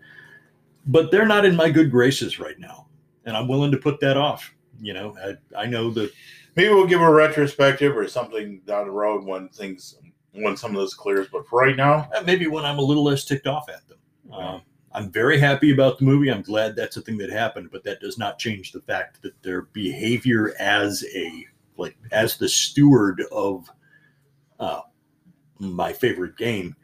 but 0.87 1.11
they're 1.11 1.26
not 1.26 1.45
in 1.45 1.57
my 1.57 1.71
good 1.71 1.90
graces 1.90 2.38
right 2.38 2.59
now, 2.59 2.87
and 3.25 3.37
I'm 3.37 3.49
willing 3.49 3.71
to 3.71 3.78
put 3.78 4.00
that 4.00 4.16
off. 4.16 4.52
You 4.80 4.92
know, 4.92 5.16
I, 5.25 5.62
I 5.62 5.66
know 5.66 5.90
that 5.92 6.12
Maybe 6.59 6.75
we'll 6.75 6.88
give 6.88 7.00
a 7.00 7.09
retrospective 7.09 7.97
or 7.97 8.09
something 8.09 8.61
down 8.66 8.87
the 8.87 8.90
road 8.90 9.25
when 9.25 9.49
things 9.50 9.95
when 10.42 10.57
some 10.57 10.75
of 10.75 10.80
this 10.80 10.95
clears. 10.95 11.28
But 11.30 11.47
for 11.47 11.61
right 11.61 11.76
now, 11.76 12.09
maybe 12.25 12.47
when 12.47 12.64
I'm 12.64 12.78
a 12.78 12.83
little 12.83 13.04
less 13.04 13.25
ticked 13.25 13.47
off 13.47 13.68
at 13.68 13.87
them. 13.88 13.99
Um, 14.33 14.62
I'm 14.92 15.11
very 15.11 15.38
happy 15.38 15.73
about 15.73 15.99
the 15.99 16.04
movie. 16.04 16.30
I'm 16.30 16.42
glad 16.42 16.75
that's 16.75 16.97
a 16.97 17.02
thing 17.02 17.18
that 17.18 17.30
happened, 17.30 17.71
but 17.71 17.85
that 17.85 18.00
does 18.00 18.18
not 18.18 18.38
change 18.38 18.73
the 18.73 18.80
fact 18.80 19.23
that 19.23 19.40
their 19.42 19.62
behavior 19.62 20.54
as 20.59 21.04
a 21.14 21.47
like 21.76 21.97
as 22.11 22.37
the 22.37 22.49
steward 22.49 23.23
of 23.30 23.71
uh, 24.59 24.80
my 25.59 25.92
favorite 25.92 26.37
game, 26.37 26.75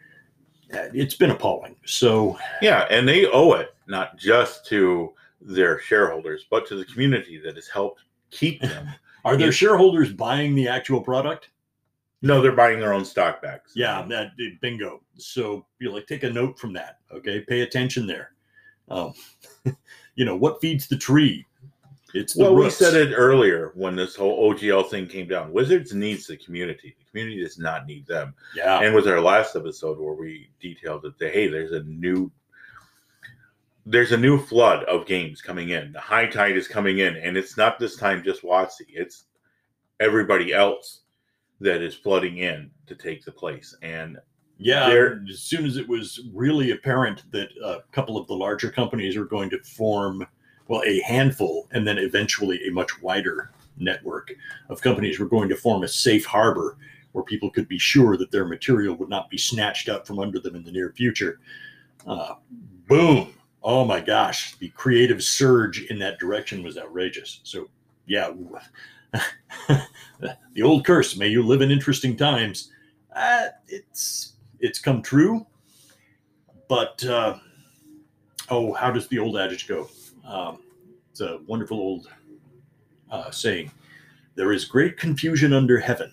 uh, 0.72 0.88
it's 0.92 1.14
been 1.14 1.30
appalling. 1.30 1.76
So 1.86 2.38
yeah, 2.60 2.86
and 2.90 3.08
they 3.08 3.26
owe 3.26 3.52
it 3.54 3.74
not 3.86 4.16
just 4.16 4.66
to 4.66 5.12
their 5.40 5.80
shareholders, 5.80 6.46
but 6.50 6.66
to 6.68 6.76
the 6.76 6.84
community 6.84 7.38
that 7.38 7.56
has 7.56 7.68
helped 7.68 8.02
keep 8.30 8.60
them. 8.60 8.88
are 9.24 9.36
their 9.36 9.52
shareholders 9.52 10.12
buying 10.12 10.54
the 10.54 10.68
actual 10.68 11.00
product? 11.00 11.50
No, 12.24 12.40
they're 12.40 12.52
buying 12.52 12.80
their 12.80 12.94
own 12.94 13.04
stock 13.04 13.42
backs. 13.42 13.72
Yeah, 13.76 14.02
that 14.08 14.30
bingo. 14.62 15.02
So 15.18 15.66
you 15.78 15.92
like 15.92 16.06
take 16.06 16.22
a 16.22 16.30
note 16.30 16.58
from 16.58 16.72
that. 16.72 17.00
Okay, 17.12 17.40
pay 17.40 17.60
attention 17.60 18.06
there. 18.06 18.30
Um, 18.88 19.12
you 20.14 20.24
know 20.24 20.34
what 20.34 20.58
feeds 20.60 20.88
the 20.88 20.96
tree? 20.96 21.44
It's 22.14 22.32
the 22.32 22.44
Well, 22.44 22.54
we 22.54 22.70
said 22.70 22.94
it 22.94 23.12
earlier 23.12 23.72
when 23.74 23.94
this 23.94 24.16
whole 24.16 24.54
OGL 24.54 24.88
thing 24.88 25.06
came 25.06 25.28
down. 25.28 25.52
Wizards 25.52 25.92
needs 25.92 26.26
the 26.26 26.38
community. 26.38 26.96
The 26.98 27.04
community 27.10 27.42
does 27.42 27.58
not 27.58 27.86
need 27.86 28.06
them. 28.06 28.34
Yeah, 28.56 28.78
And 28.78 28.94
with 28.94 29.06
our 29.06 29.20
last 29.20 29.54
episode 29.54 29.98
where 29.98 30.14
we 30.14 30.48
detailed 30.60 31.02
that, 31.02 31.18
the, 31.18 31.28
hey, 31.28 31.48
there's 31.48 31.72
a 31.72 31.82
new 31.82 32.32
there's 33.84 34.12
a 34.12 34.16
new 34.16 34.38
flood 34.38 34.84
of 34.84 35.06
games 35.06 35.42
coming 35.42 35.68
in. 35.70 35.92
The 35.92 36.00
high 36.00 36.26
tide 36.26 36.56
is 36.56 36.68
coming 36.68 37.00
in, 37.00 37.16
and 37.16 37.36
it's 37.36 37.58
not 37.58 37.78
this 37.78 37.96
time 37.96 38.24
just 38.24 38.42
WotC. 38.42 38.80
It's 38.88 39.24
everybody 40.00 40.54
else 40.54 41.00
that 41.60 41.82
is 41.82 41.94
flooding 41.94 42.38
in 42.38 42.70
to 42.86 42.94
take 42.94 43.24
the 43.24 43.32
place. 43.32 43.76
And 43.82 44.18
yeah. 44.58 44.88
there- 44.88 45.24
As 45.28 45.40
soon 45.40 45.64
as 45.66 45.76
it 45.76 45.88
was 45.88 46.20
really 46.32 46.72
apparent 46.72 47.30
that 47.32 47.50
a 47.62 47.82
couple 47.92 48.16
of 48.16 48.26
the 48.26 48.34
larger 48.34 48.70
companies 48.70 49.16
are 49.16 49.24
going 49.24 49.50
to 49.50 49.58
form, 49.60 50.26
well, 50.68 50.82
a 50.84 51.00
handful, 51.00 51.68
and 51.72 51.86
then 51.86 51.98
eventually 51.98 52.66
a 52.66 52.70
much 52.70 53.02
wider 53.02 53.50
network 53.76 54.32
of 54.68 54.80
companies 54.80 55.18
were 55.18 55.26
going 55.26 55.48
to 55.48 55.56
form 55.56 55.82
a 55.82 55.88
safe 55.88 56.24
harbor 56.24 56.76
where 57.12 57.24
people 57.24 57.50
could 57.50 57.68
be 57.68 57.78
sure 57.78 58.16
that 58.16 58.30
their 58.30 58.44
material 58.44 58.94
would 58.96 59.08
not 59.08 59.30
be 59.30 59.38
snatched 59.38 59.88
up 59.88 60.06
from 60.06 60.18
under 60.18 60.40
them 60.40 60.56
in 60.56 60.64
the 60.64 60.72
near 60.72 60.92
future. 60.96 61.40
Uh, 62.06 62.34
boom! 62.88 63.32
Oh 63.62 63.84
my 63.84 64.00
gosh, 64.00 64.56
the 64.56 64.68
creative 64.70 65.22
surge 65.22 65.82
in 65.84 65.98
that 66.00 66.18
direction 66.18 66.62
was 66.62 66.76
outrageous. 66.76 67.40
So, 67.44 67.68
yeah, 68.06 68.30
the 70.54 70.62
old 70.62 70.84
curse, 70.84 71.16
may 71.16 71.28
you 71.28 71.42
live 71.42 71.60
in 71.60 71.70
interesting 71.70 72.16
times. 72.16 72.70
Uh, 73.14 73.46
it's 73.68 74.34
it's 74.60 74.78
come 74.78 75.02
true, 75.02 75.46
but 76.68 77.04
uh, 77.04 77.36
oh, 78.50 78.72
how 78.72 78.90
does 78.90 79.08
the 79.08 79.18
old 79.18 79.36
adage 79.36 79.68
go? 79.68 79.88
Um, 80.26 80.58
it's 81.10 81.20
a 81.20 81.38
wonderful 81.46 81.78
old 81.78 82.08
uh, 83.10 83.30
saying. 83.30 83.70
There 84.36 84.52
is 84.52 84.64
great 84.64 84.96
confusion 84.96 85.52
under 85.52 85.78
heaven, 85.78 86.12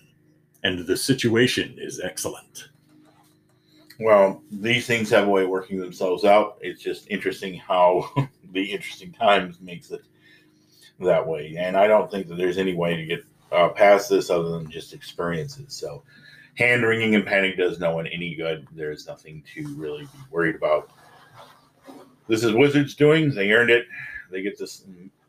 and 0.62 0.86
the 0.86 0.96
situation 0.96 1.74
is 1.76 2.00
excellent. 2.00 2.68
well, 3.98 4.42
these 4.50 4.86
things 4.86 5.10
have 5.10 5.26
a 5.26 5.30
way 5.30 5.42
of 5.42 5.48
working 5.48 5.80
themselves 5.80 6.24
out. 6.24 6.58
It's 6.60 6.80
just 6.80 7.10
interesting 7.10 7.54
how 7.54 8.08
the 8.52 8.62
interesting 8.62 9.12
times 9.12 9.60
makes 9.60 9.90
it 9.90 10.02
that 11.04 11.26
way. 11.26 11.54
And 11.58 11.76
I 11.76 11.86
don't 11.86 12.10
think 12.10 12.28
that 12.28 12.36
there's 12.36 12.58
any 12.58 12.74
way 12.74 12.96
to 12.96 13.04
get 13.04 13.24
uh, 13.50 13.68
past 13.68 14.08
this 14.08 14.30
other 14.30 14.50
than 14.50 14.70
just 14.70 14.92
experiences. 14.92 15.74
So, 15.74 16.02
hand 16.54 16.84
wringing 16.84 17.14
and 17.14 17.26
panic 17.26 17.56
does 17.56 17.78
no 17.78 17.94
one 17.94 18.06
any 18.06 18.34
good. 18.34 18.66
There's 18.72 19.06
nothing 19.06 19.42
to 19.54 19.74
really 19.76 20.04
be 20.04 20.18
worried 20.30 20.56
about. 20.56 20.90
This 22.28 22.44
is 22.44 22.52
Wizards 22.52 22.94
doing. 22.94 23.34
They 23.34 23.50
earned 23.52 23.70
it. 23.70 23.86
They 24.30 24.42
get 24.42 24.58
to 24.58 24.66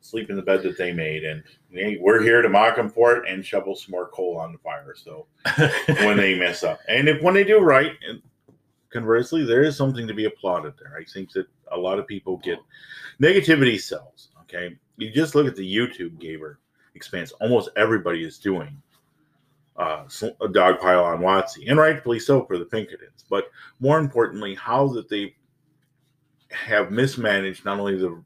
sleep 0.01 0.29
in 0.29 0.35
the 0.35 0.41
bed 0.41 0.63
that 0.63 0.77
they 0.77 0.93
made, 0.93 1.23
and 1.23 1.43
they, 1.71 1.97
we're 1.99 2.21
here 2.21 2.41
to 2.41 2.49
mock 2.49 2.75
them 2.75 2.89
for 2.89 3.15
it 3.15 3.29
and 3.29 3.45
shovel 3.45 3.75
some 3.75 3.91
more 3.91 4.07
coal 4.09 4.37
on 4.37 4.51
the 4.51 4.57
fire. 4.59 4.93
So 4.95 5.25
when 5.87 6.17
they 6.17 6.37
mess 6.37 6.63
up, 6.63 6.79
and 6.87 7.09
if 7.09 7.21
when 7.21 7.33
they 7.33 7.43
do 7.43 7.59
right, 7.59 7.93
and 8.07 8.21
conversely, 8.89 9.43
there 9.43 9.63
is 9.63 9.75
something 9.75 10.07
to 10.07 10.13
be 10.13 10.25
applauded 10.25 10.73
there. 10.79 10.97
I 10.97 11.03
think 11.03 11.31
that 11.33 11.47
a 11.71 11.77
lot 11.77 11.99
of 11.99 12.07
people 12.07 12.37
get 12.37 12.59
negativity 13.21 13.81
sells. 13.81 14.29
Okay, 14.43 14.77
you 14.97 15.11
just 15.11 15.35
look 15.35 15.47
at 15.47 15.55
the 15.55 15.75
YouTube 15.75 16.19
gamer 16.19 16.59
expanse. 16.95 17.31
Almost 17.33 17.69
everybody 17.75 18.23
is 18.23 18.37
doing 18.37 18.81
uh, 19.77 20.03
a 20.41 20.47
dog 20.47 20.79
pile 20.79 21.03
on 21.03 21.19
WotC, 21.19 21.67
and 21.69 21.77
rightfully 21.79 22.19
so 22.19 22.45
for 22.45 22.57
the 22.57 22.65
Pinkertons. 22.65 23.25
But 23.29 23.45
more 23.79 23.99
importantly, 23.99 24.55
how 24.55 24.87
that 24.89 25.09
they 25.09 25.35
have 26.49 26.91
mismanaged 26.91 27.65
not 27.65 27.79
only 27.79 27.97
the 27.97 28.21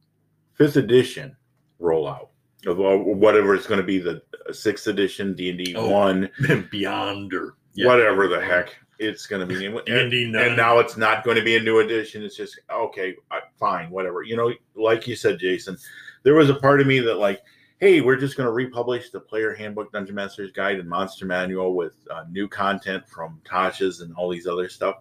fifth 0.55 0.75
edition 0.75 1.35
rollout 1.81 2.27
of 2.65 2.79
uh, 2.81 2.97
whatever 2.97 3.55
it's 3.55 3.67
going 3.67 3.79
to 3.79 3.85
be 3.85 3.99
the 3.99 4.21
sixth 4.51 4.87
edition 4.87 5.33
D 5.35 5.49
and 5.51 5.57
D 5.59 5.75
Oh. 5.77 5.89
one, 5.89 6.29
Beyond 6.71 7.33
or 7.33 7.55
whatever 7.77 8.27
the 8.27 8.41
heck 8.41 8.75
it's 8.99 9.25
going 9.25 9.47
to 9.47 9.53
be. 9.55 9.65
And, 9.65 10.11
D&D 10.11 10.37
and 10.37 10.57
now 10.57 10.79
it's 10.79 10.97
not 10.97 11.23
going 11.23 11.37
to 11.37 11.43
be 11.43 11.57
a 11.57 11.61
new 11.61 11.79
edition. 11.79 12.23
It's 12.23 12.35
just 12.35 12.59
okay, 12.71 13.15
fine, 13.59 13.89
whatever. 13.89 14.23
You 14.23 14.35
know, 14.35 14.53
like 14.75 15.07
you 15.07 15.15
said, 15.15 15.39
Jason, 15.39 15.77
there 16.23 16.35
was 16.35 16.49
a 16.49 16.55
part 16.55 16.81
of 16.81 16.87
me 16.87 16.99
that 16.99 17.15
like, 17.15 17.41
hey, 17.79 18.01
we're 18.01 18.15
just 18.15 18.37
going 18.37 18.47
to 18.47 18.53
republish 18.53 19.09
the 19.09 19.19
Player 19.19 19.53
Handbook, 19.53 19.91
Dungeon 19.91 20.15
Master's 20.15 20.51
Guide, 20.51 20.79
and 20.79 20.89
Monster 20.89 21.25
Manual 21.25 21.75
with 21.75 21.95
uh, 22.09 22.23
new 22.29 22.47
content 22.47 23.07
from 23.07 23.39
Tasha's 23.45 24.01
and 24.01 24.13
all 24.15 24.29
these 24.29 24.47
other 24.47 24.67
stuff. 24.67 24.95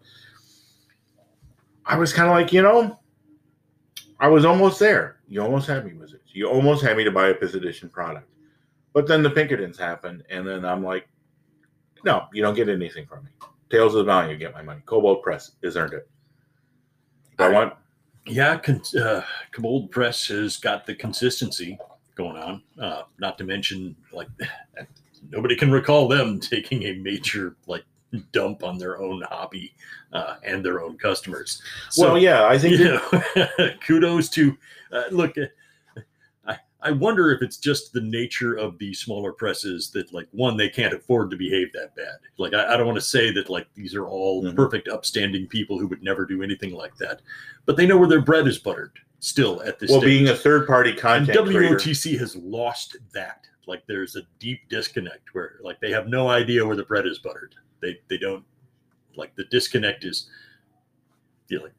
I 1.84 1.96
was 1.96 2.12
kind 2.12 2.28
of 2.28 2.34
like, 2.34 2.52
you 2.52 2.62
know, 2.62 2.98
I 4.18 4.28
was 4.28 4.44
almost 4.44 4.78
there. 4.78 5.20
You 5.28 5.42
almost 5.42 5.66
had 5.66 5.84
me, 5.84 5.94
Wizards. 5.94 6.30
You 6.32 6.48
almost 6.48 6.82
had 6.82 6.96
me 6.96 7.04
to 7.04 7.10
buy 7.10 7.28
a 7.28 7.34
fifth 7.34 7.54
edition 7.54 7.88
product. 7.88 8.28
But 8.92 9.06
then 9.06 9.22
the 9.22 9.30
Pinkertons 9.30 9.78
happened, 9.78 10.24
and 10.30 10.46
then 10.46 10.64
I'm 10.64 10.82
like, 10.82 11.06
no, 12.04 12.26
you 12.32 12.42
don't 12.42 12.54
get 12.54 12.68
anything 12.68 13.06
from 13.06 13.24
me. 13.24 13.30
Tales 13.70 13.94
of 13.94 13.98
the 13.98 14.04
Valiant, 14.04 14.32
you 14.32 14.38
get 14.38 14.54
my 14.54 14.62
money. 14.62 14.80
Kobold 14.86 15.22
Press 15.22 15.52
has 15.64 15.76
earned 15.76 15.92
it. 15.94 16.08
If 17.32 17.40
I 17.40 17.48
want, 17.50 17.74
Yeah, 18.26 18.58
con- 18.58 18.82
uh, 19.00 19.22
Kobold 19.52 19.90
Press 19.90 20.26
has 20.28 20.56
got 20.56 20.86
the 20.86 20.94
consistency 20.94 21.78
going 22.14 22.36
on. 22.36 22.62
Uh, 22.80 23.02
not 23.18 23.36
to 23.38 23.44
mention, 23.44 23.94
like, 24.12 24.28
nobody 25.30 25.56
can 25.56 25.70
recall 25.70 26.08
them 26.08 26.38
taking 26.54 26.84
a 26.84 26.92
major 26.94 27.56
like 27.66 27.84
dump 28.32 28.62
on 28.62 28.78
their 28.78 29.00
own 29.02 29.20
hobby 29.28 29.74
uh, 30.12 30.36
and 30.44 30.64
their 30.64 30.80
own 30.80 30.96
customers. 30.96 31.60
So, 31.90 32.12
well, 32.12 32.18
yeah, 32.18 32.46
I 32.46 32.56
think 32.58 32.78
you 32.78 32.98
that- 33.10 33.46
know, 33.58 33.68
kudos 33.86 34.28
to 34.30 34.56
uh, 34.92 35.02
look. 35.10 35.34
I 36.82 36.90
wonder 36.90 37.32
if 37.32 37.42
it's 37.42 37.56
just 37.56 37.92
the 37.92 38.02
nature 38.02 38.54
of 38.54 38.78
the 38.78 38.92
smaller 38.92 39.32
presses 39.32 39.90
that, 39.92 40.12
like, 40.12 40.28
one, 40.32 40.56
they 40.56 40.68
can't 40.68 40.92
afford 40.92 41.30
to 41.30 41.36
behave 41.36 41.72
that 41.72 41.96
bad. 41.96 42.18
Like, 42.38 42.52
I, 42.54 42.74
I 42.74 42.76
don't 42.76 42.86
want 42.86 42.98
to 42.98 43.04
say 43.04 43.32
that 43.32 43.48
like 43.48 43.66
these 43.74 43.94
are 43.94 44.06
all 44.06 44.44
Mhm. 44.44 44.54
perfect, 44.54 44.88
upstanding 44.88 45.46
people 45.46 45.78
who 45.78 45.86
would 45.88 46.02
never 46.02 46.26
do 46.26 46.42
anything 46.42 46.72
like 46.74 46.96
that, 46.98 47.22
but 47.64 47.76
they 47.76 47.86
know 47.86 47.96
where 47.96 48.08
their 48.08 48.20
bread 48.20 48.46
is 48.46 48.58
buttered. 48.58 48.92
Still, 49.20 49.62
at 49.62 49.78
this 49.78 49.90
well, 49.90 50.00
stage. 50.00 50.08
being 50.10 50.28
a 50.28 50.36
third 50.36 50.66
party 50.66 50.90
and 50.90 50.98
content 50.98 51.46
creator, 51.46 51.76
WOTC 51.76 52.18
has 52.18 52.36
lost 52.36 52.96
that. 53.14 53.46
Like, 53.66 53.84
there's 53.86 54.14
a 54.14 54.22
deep 54.38 54.60
disconnect 54.68 55.34
where, 55.34 55.58
like, 55.62 55.80
they 55.80 55.90
have 55.90 56.06
no 56.06 56.28
idea 56.28 56.64
where 56.64 56.76
the 56.76 56.84
bread 56.84 57.06
is 57.06 57.18
buttered. 57.18 57.54
They 57.80 57.98
they 58.08 58.18
don't 58.18 58.44
like 59.16 59.34
the 59.34 59.44
disconnect 59.44 60.04
is, 60.04 60.28
you 61.48 61.56
know, 61.56 61.64
like 61.64 61.72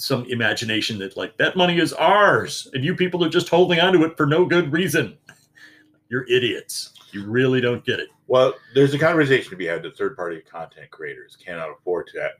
some 0.00 0.24
imagination 0.26 0.98
that 1.00 1.16
like 1.16 1.36
that 1.38 1.56
money 1.56 1.78
is 1.78 1.92
ours 1.92 2.68
and 2.72 2.84
you 2.84 2.94
people 2.94 3.22
are 3.24 3.28
just 3.28 3.48
holding 3.48 3.80
onto 3.80 4.04
it 4.04 4.16
for 4.16 4.26
no 4.26 4.44
good 4.44 4.72
reason. 4.72 5.18
You're 6.08 6.24
idiots. 6.30 6.94
You 7.12 7.26
really 7.28 7.60
don't 7.60 7.84
get 7.84 8.00
it. 8.00 8.08
well, 8.28 8.54
there's 8.74 8.94
a 8.94 8.98
conversation 8.98 9.50
to 9.50 9.56
be 9.56 9.66
had 9.66 9.82
that 9.82 9.96
third 9.98 10.16
party 10.16 10.40
content 10.40 10.90
creators 10.90 11.36
cannot 11.36 11.70
afford 11.70 12.06
to 12.14 12.30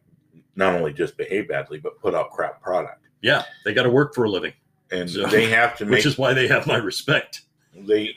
not 0.57 0.75
only 0.75 0.93
just 0.93 1.17
behave 1.17 1.49
badly, 1.49 1.79
but 1.79 1.99
put 2.01 2.15
out 2.15 2.31
crap 2.31 2.63
product. 2.63 3.05
Yeah, 3.23 3.43
they 3.65 3.75
got 3.75 3.83
to 3.85 3.91
work 3.91 4.15
for 4.15 4.25
a 4.25 4.31
living, 4.31 4.53
And 4.91 5.09
So- 5.11 5.27
they 5.27 5.47
have 5.51 5.77
to 5.79 5.85
make 5.87 5.97
which 5.99 6.07
is 6.07 6.17
why 6.19 6.33
they 6.35 6.47
have 6.49 6.67
my 6.67 6.77
respect. 6.77 7.43
they 7.75 8.15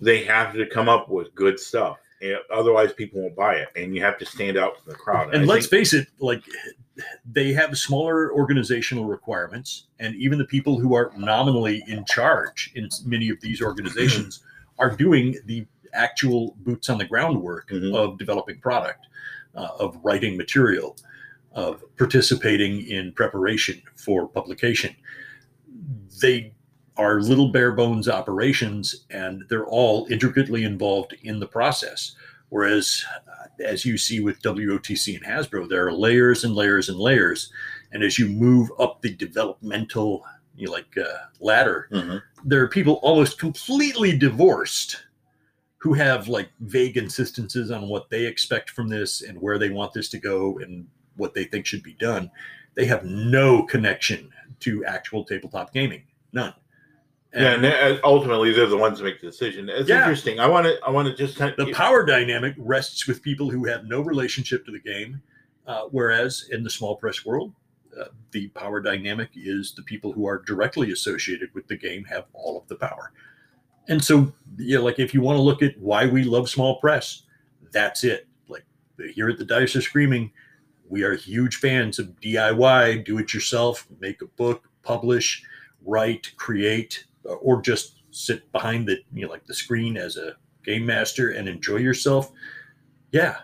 they 0.00 0.24
have 0.24 0.54
to 0.54 0.66
come 0.66 0.88
up 0.88 1.08
with 1.08 1.34
good 1.34 1.58
stuff. 1.58 1.98
Otherwise, 2.52 2.92
people 2.92 3.20
won't 3.22 3.36
buy 3.36 3.54
it, 3.56 3.68
and 3.76 3.94
you 3.94 4.02
have 4.02 4.18
to 4.18 4.26
stand 4.26 4.56
out 4.56 4.76
from 4.82 4.92
the 4.92 4.98
crowd. 4.98 5.34
And 5.34 5.42
I 5.44 5.46
let's 5.46 5.66
think- 5.66 5.80
face 5.80 5.92
it, 5.94 6.08
like 6.20 6.42
they 7.24 7.52
have 7.52 7.76
smaller 7.76 8.32
organizational 8.32 9.04
requirements, 9.06 9.86
and 9.98 10.14
even 10.16 10.38
the 10.38 10.44
people 10.44 10.78
who 10.78 10.94
are 10.94 11.12
nominally 11.16 11.82
in 11.88 12.04
charge 12.04 12.70
in 12.74 12.88
many 13.04 13.30
of 13.30 13.40
these 13.40 13.60
organizations 13.60 14.42
are 14.78 14.94
doing 14.94 15.36
the 15.46 15.66
actual 15.92 16.56
boots 16.58 16.88
on 16.88 16.98
the 16.98 17.04
ground 17.04 17.40
work 17.40 17.70
Mhm. 17.70 17.94
of 17.94 18.18
developing 18.18 18.58
product, 18.60 19.06
uh, 19.54 19.68
of 19.78 19.98
writing 20.02 20.36
material, 20.36 20.96
of 21.52 21.82
participating 21.96 22.86
in 22.88 23.12
preparation 23.12 23.80
for 23.96 24.26
publication. 24.28 24.94
They 26.20 26.52
are 26.96 27.20
little 27.20 27.50
bare 27.50 27.72
bones 27.72 28.08
operations 28.08 29.04
and 29.10 29.44
they're 29.48 29.66
all 29.66 30.06
intricately 30.10 30.64
involved 30.64 31.14
in 31.22 31.40
the 31.40 31.46
process. 31.46 32.14
Whereas, 32.50 33.04
as 33.60 33.84
you 33.84 33.96
see 33.98 34.20
with 34.20 34.40
WOTC 34.42 35.16
and 35.16 35.24
Hasbro, 35.24 35.68
there 35.68 35.86
are 35.86 35.92
layers 35.92 36.44
and 36.44 36.54
layers 36.54 36.88
and 36.88 36.98
layers. 36.98 37.52
And 37.92 38.02
as 38.02 38.18
you 38.18 38.28
move 38.28 38.70
up 38.78 39.02
the 39.02 39.14
developmental 39.14 40.24
you 40.56 40.66
know, 40.66 40.72
like 40.72 40.96
uh, 40.96 41.26
ladder, 41.40 41.88
Mhm. 41.90 42.22
there 42.44 42.62
are 42.62 42.68
people 42.68 42.94
almost 43.02 43.38
completely 43.40 44.16
divorced 44.16 45.04
who 45.78 45.94
have 45.94 46.28
like 46.28 46.48
vague 46.60 46.96
insistences 46.96 47.70
on 47.72 47.88
what 47.88 48.08
they 48.08 48.24
expect 48.24 48.70
from 48.70 48.88
this 48.88 49.20
and 49.20 49.40
where 49.40 49.58
they 49.58 49.70
want 49.70 49.92
this 49.92 50.08
to 50.10 50.18
go 50.18 50.58
and 50.60 50.86
what 51.16 51.34
they 51.34 51.44
think 51.44 51.66
should 51.66 51.82
be 51.82 51.94
done. 51.94 52.30
They 52.74 52.86
have 52.86 53.04
no 53.04 53.64
connection 53.64 54.30
to 54.60 54.84
actual 54.84 55.24
tabletop 55.24 55.72
gaming, 55.74 56.04
none. 56.32 56.54
Yeah, 57.34 57.54
and 57.54 57.64
uh, 57.66 57.98
ultimately 58.04 58.52
they're 58.52 58.66
the 58.66 58.76
ones 58.76 58.98
that 58.98 59.04
make 59.04 59.20
the 59.20 59.26
decision. 59.26 59.68
It's 59.68 59.88
Yeah. 59.88 59.98
interesting. 59.98 60.38
I 60.38 60.46
want 60.46 60.66
to. 60.66 60.78
I 60.86 60.90
want 60.90 61.08
to 61.08 61.14
just. 61.14 61.36
kind 61.36 61.54
the 61.56 61.72
power 61.72 62.04
dynamic 62.04 62.54
rests 62.58 63.06
with 63.08 63.22
people 63.22 63.50
who 63.50 63.64
have 63.64 63.86
no 63.86 64.00
relationship 64.00 64.64
to 64.66 64.72
the 64.72 64.78
game, 64.78 65.20
uh, 65.66 65.82
whereas 65.90 66.48
in 66.52 66.62
the 66.62 66.70
small 66.70 66.96
press 66.96 67.24
world, 67.24 67.52
uh, 68.00 68.04
the 68.30 68.48
power 68.48 68.80
dynamic 68.80 69.30
is 69.34 69.74
the 69.74 69.82
people 69.82 70.12
who 70.12 70.26
are 70.26 70.42
directly 70.46 70.92
associated 70.92 71.52
with 71.54 71.66
the 71.66 71.76
game 71.76 72.04
have 72.04 72.26
all 72.34 72.58
of 72.60 72.68
the 72.68 72.76
power. 72.76 73.12
And 73.88 74.02
so, 74.02 74.32
yeah, 74.56 74.78
like 74.78 74.98
if 74.98 75.12
you 75.12 75.20
want 75.20 75.36
to 75.36 75.42
look 75.42 75.62
at 75.62 75.78
why 75.78 76.06
we 76.06 76.24
love 76.24 76.48
small 76.48 76.76
press, 76.80 77.22
that's 77.72 78.04
it. 78.04 78.26
Like 78.48 78.64
here 79.14 79.28
at 79.28 79.38
the 79.38 79.44
Dice 79.44 79.74
of 79.74 79.82
Screaming, 79.82 80.30
we 80.88 81.02
are 81.02 81.14
huge 81.14 81.56
fans 81.56 81.98
of 81.98 82.18
DIY, 82.20 83.04
do 83.04 83.18
it 83.18 83.34
yourself, 83.34 83.86
make 84.00 84.22
a 84.22 84.26
book, 84.26 84.68
publish, 84.82 85.42
write, 85.84 86.32
create, 86.36 87.04
or 87.24 87.60
just 87.60 88.02
sit 88.10 88.50
behind 88.52 88.86
the 88.86 88.98
you 89.12 89.26
know 89.26 89.30
like 89.32 89.46
the 89.46 89.54
screen 89.54 89.96
as 89.96 90.16
a 90.16 90.36
game 90.64 90.86
master 90.86 91.30
and 91.30 91.48
enjoy 91.48 91.76
yourself. 91.76 92.30
Yeah, 93.12 93.38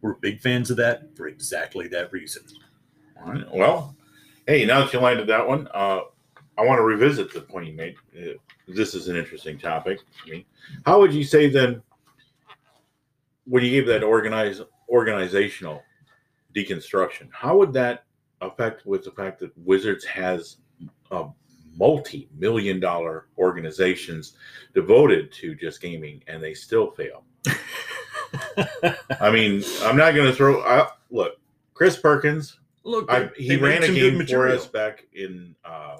we're 0.00 0.14
big 0.14 0.40
fans 0.40 0.70
of 0.70 0.76
that 0.78 1.16
for 1.16 1.28
exactly 1.28 1.88
that 1.88 2.12
reason. 2.12 2.42
All 3.20 3.32
right. 3.32 3.44
Well, 3.54 3.96
hey, 4.46 4.64
now 4.64 4.80
that 4.80 4.92
you 4.92 5.00
landed 5.00 5.28
that 5.28 5.46
one, 5.46 5.68
uh, 5.72 6.00
I 6.58 6.62
want 6.64 6.78
to 6.78 6.82
revisit 6.82 7.32
the 7.32 7.40
point 7.40 7.66
you 7.68 7.74
made. 7.74 7.94
Uh, 8.16 8.32
this 8.68 8.94
is 8.94 9.08
an 9.08 9.16
interesting 9.16 9.58
topic. 9.58 10.00
I 10.24 10.30
mean, 10.30 10.44
how 10.84 11.00
would 11.00 11.12
you 11.12 11.24
say 11.24 11.48
then, 11.48 11.82
when 13.44 13.64
you 13.64 13.70
gave 13.70 13.86
that 13.86 14.02
organizational 14.02 15.82
deconstruction, 16.54 17.28
how 17.32 17.56
would 17.56 17.72
that 17.72 18.04
affect 18.40 18.86
with 18.86 19.04
the 19.04 19.10
fact 19.12 19.38
that 19.40 19.56
Wizards 19.58 20.04
has 20.04 20.58
uh, 21.72 21.76
multi-million 21.78 22.80
dollar 22.80 23.26
organizations 23.38 24.34
devoted 24.74 25.32
to 25.32 25.54
just 25.54 25.80
gaming 25.80 26.22
and 26.26 26.42
they 26.42 26.54
still 26.54 26.90
fail? 26.90 27.24
I 29.20 29.30
mean, 29.30 29.62
I'm 29.82 29.96
not 29.96 30.14
going 30.14 30.30
to 30.30 30.34
throw. 30.34 30.62
I, 30.62 30.88
look, 31.10 31.38
Chris 31.74 31.96
Perkins 31.96 32.58
Look, 32.84 33.10
I, 33.10 33.30
he 33.36 33.56
ran 33.56 33.82
a 33.84 33.88
game 33.88 34.26
for 34.26 34.48
us 34.48 34.66
back 34.66 35.06
in 35.14 35.54
uh 35.64 35.98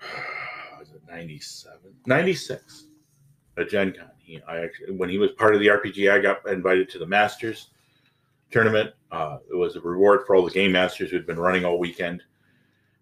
was 0.78 0.90
it 0.90 1.02
97 1.08 1.78
96 2.06 2.86
at 3.58 3.68
gen 3.68 3.92
con. 3.92 4.10
He 4.18 4.40
i 4.48 4.60
actually 4.60 4.92
when 4.92 5.08
he 5.08 5.18
was 5.18 5.32
part 5.32 5.54
of 5.54 5.60
the 5.60 5.66
rpg 5.66 6.10
i 6.10 6.18
got 6.18 6.46
invited 6.48 6.88
to 6.90 6.98
the 6.98 7.06
masters 7.06 7.70
tournament. 8.50 8.92
Uh 9.10 9.38
it 9.50 9.54
was 9.54 9.76
a 9.76 9.80
reward 9.80 10.26
for 10.26 10.34
all 10.34 10.44
the 10.44 10.50
game 10.50 10.72
masters 10.72 11.10
who'd 11.10 11.26
been 11.26 11.38
running 11.38 11.64
all 11.64 11.78
weekend 11.78 12.22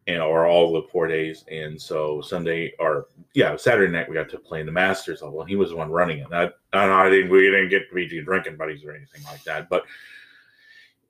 and 0.06 0.20
or 0.20 0.46
all 0.46 0.72
the 0.72 0.86
four 0.88 1.06
days. 1.06 1.44
And 1.50 1.80
so 1.80 2.20
sunday 2.20 2.72
or 2.78 3.06
yeah 3.34 3.56
saturday 3.56 3.92
night 3.92 4.08
we 4.08 4.14
got 4.14 4.28
to 4.30 4.38
play 4.38 4.60
in 4.60 4.66
the 4.66 4.72
masters 4.72 5.22
level 5.22 5.40
and 5.40 5.48
he 5.48 5.56
was 5.56 5.70
the 5.70 5.76
one 5.76 5.90
running 5.90 6.18
it. 6.18 6.28
I, 6.32 6.50
I, 6.72 7.06
I 7.06 7.10
didn't 7.10 7.30
we 7.30 7.42
didn't 7.42 7.70
get 7.70 7.88
to 7.88 7.94
be 7.94 8.20
drinking 8.22 8.56
buddies 8.56 8.84
or 8.84 8.92
anything 8.92 9.22
like 9.24 9.42
that 9.44 9.68
but 9.68 9.84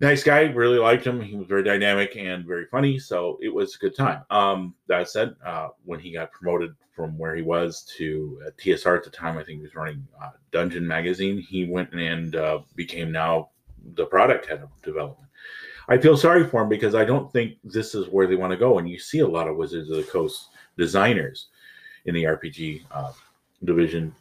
nice 0.00 0.24
guy 0.24 0.42
really 0.42 0.78
liked 0.78 1.06
him. 1.06 1.20
He 1.20 1.36
was 1.36 1.46
very 1.46 1.62
dynamic 1.62 2.16
and 2.16 2.44
very 2.44 2.66
funny 2.66 2.98
so 2.98 3.38
it 3.42 3.52
was 3.52 3.74
a 3.74 3.78
good 3.78 3.96
time. 3.96 4.22
Um 4.30 4.74
that 4.88 5.08
said 5.08 5.34
uh 5.44 5.68
when 5.84 6.00
he 6.00 6.12
got 6.12 6.32
promoted 6.32 6.74
from 6.94 7.18
where 7.18 7.34
he 7.34 7.42
was 7.42 7.82
to 7.96 8.40
uh, 8.46 8.50
tsr 8.56 8.96
at 8.96 9.02
the 9.02 9.10
time 9.10 9.36
i 9.36 9.42
think 9.42 9.58
he 9.58 9.62
was 9.62 9.74
running 9.74 10.06
uh, 10.22 10.30
dungeon 10.52 10.86
magazine 10.86 11.38
he 11.38 11.64
went 11.64 11.92
and 11.92 12.36
uh, 12.36 12.60
became 12.76 13.10
now 13.10 13.50
the 13.96 14.06
product 14.06 14.46
head 14.46 14.62
of 14.62 14.70
development 14.82 15.28
i 15.88 15.96
feel 15.98 16.16
sorry 16.16 16.46
for 16.46 16.60
them 16.60 16.68
because 16.68 16.94
i 16.94 17.04
don't 17.04 17.32
think 17.32 17.56
this 17.64 17.94
is 17.94 18.08
where 18.08 18.26
they 18.26 18.36
want 18.36 18.50
to 18.50 18.56
go 18.56 18.78
and 18.78 18.88
you 18.88 18.98
see 18.98 19.20
a 19.20 19.26
lot 19.28 19.48
of 19.48 19.56
wizards 19.56 19.90
of 19.90 19.96
the 19.96 20.02
coast 20.04 20.48
designers 20.76 21.48
in 22.06 22.14
the 22.14 22.24
rpg 22.24 22.82
uh, 22.90 23.12
division 23.64 24.14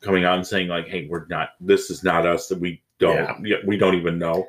coming 0.00 0.24
and 0.24 0.46
saying 0.46 0.68
like 0.68 0.86
hey 0.88 1.06
we're 1.08 1.26
not 1.26 1.50
this 1.60 1.90
is 1.90 2.02
not 2.04 2.26
us 2.26 2.48
that 2.48 2.58
we 2.58 2.80
don't 2.98 3.44
yeah, 3.46 3.56
we 3.64 3.76
don't 3.76 3.94
even 3.94 4.18
know 4.18 4.46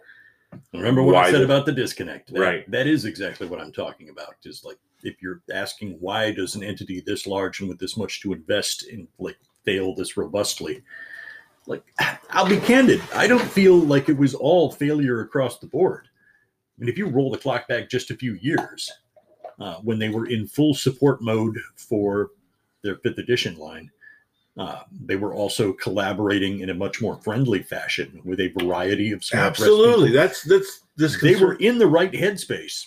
Remember 0.73 1.03
what 1.03 1.13
why 1.13 1.21
I 1.27 1.32
said 1.32 1.41
the- 1.41 1.45
about 1.45 1.67
the 1.67 1.71
disconnect? 1.71 2.34
That- 2.34 2.39
Right. 2.39 2.71
That 2.71 2.88
is 2.88 3.05
exactly 3.05 3.45
what 3.45 3.62
I'm 3.62 3.71
talking 3.71 4.10
about. 4.10 4.34
Is 4.43 4.65
like 4.65 4.79
if 5.03 5.21
you're 5.21 5.41
asking 5.53 5.91
why 5.99 6.32
does 6.32 6.55
an 6.55 6.63
entity 6.63 7.01
this 7.01 7.27
large 7.27 7.60
and 7.60 7.69
with 7.69 7.77
this 7.77 7.95
much 7.95 8.19
to 8.21 8.34
invest 8.34 8.88
in 8.88 9.08
like 9.19 9.38
fail 9.63 9.93
this 9.93 10.17
robustly? 10.17 10.82
Like 11.67 11.84
I'll 12.32 12.49
be 12.49 12.58
candid, 12.58 12.99
I 13.13 13.27
don't 13.27 13.39
feel 13.43 13.75
like 13.75 14.10
it 14.10 14.17
was 14.17 14.34
all 14.34 14.71
failure 14.71 15.21
across 15.21 15.60
the 15.60 15.67
board. 15.67 16.09
Mean, 16.80 16.89
if 16.89 16.98
you 16.98 17.08
roll 17.08 17.32
the 17.32 17.38
clock 17.38 17.68
back 17.68 17.89
just 17.89 18.12
a 18.12 18.15
few 18.15 18.36
years, 18.36 18.92
uh, 19.60 19.76
when 19.76 20.00
they 20.00 20.10
were 20.10 20.28
in 20.28 20.48
full 20.48 20.74
support 20.74 21.22
mode 21.22 21.58
for 21.76 22.32
their 22.84 22.96
fifth 22.98 23.18
edition 23.18 23.58
line, 23.58 23.92
uh, 24.58 24.84
they 25.06 25.15
were 25.15 25.34
also 25.34 25.74
collaborating 25.74 26.60
in 26.60 26.70
a 26.70 26.74
much 26.74 27.02
more 27.02 27.18
friendly 27.22 27.63
fashion 27.63 28.22
with 28.24 28.39
a 28.39 28.48
variety 28.60 29.12
of 29.12 29.24
absolutely. 29.34 30.12
that's 30.12 30.44
that's 30.44 30.82
this 30.98 31.22
they 31.22 31.36
were 31.36 31.56
in 31.56 31.78
the 31.78 31.88
right 31.88 32.12
headspace 32.12 32.86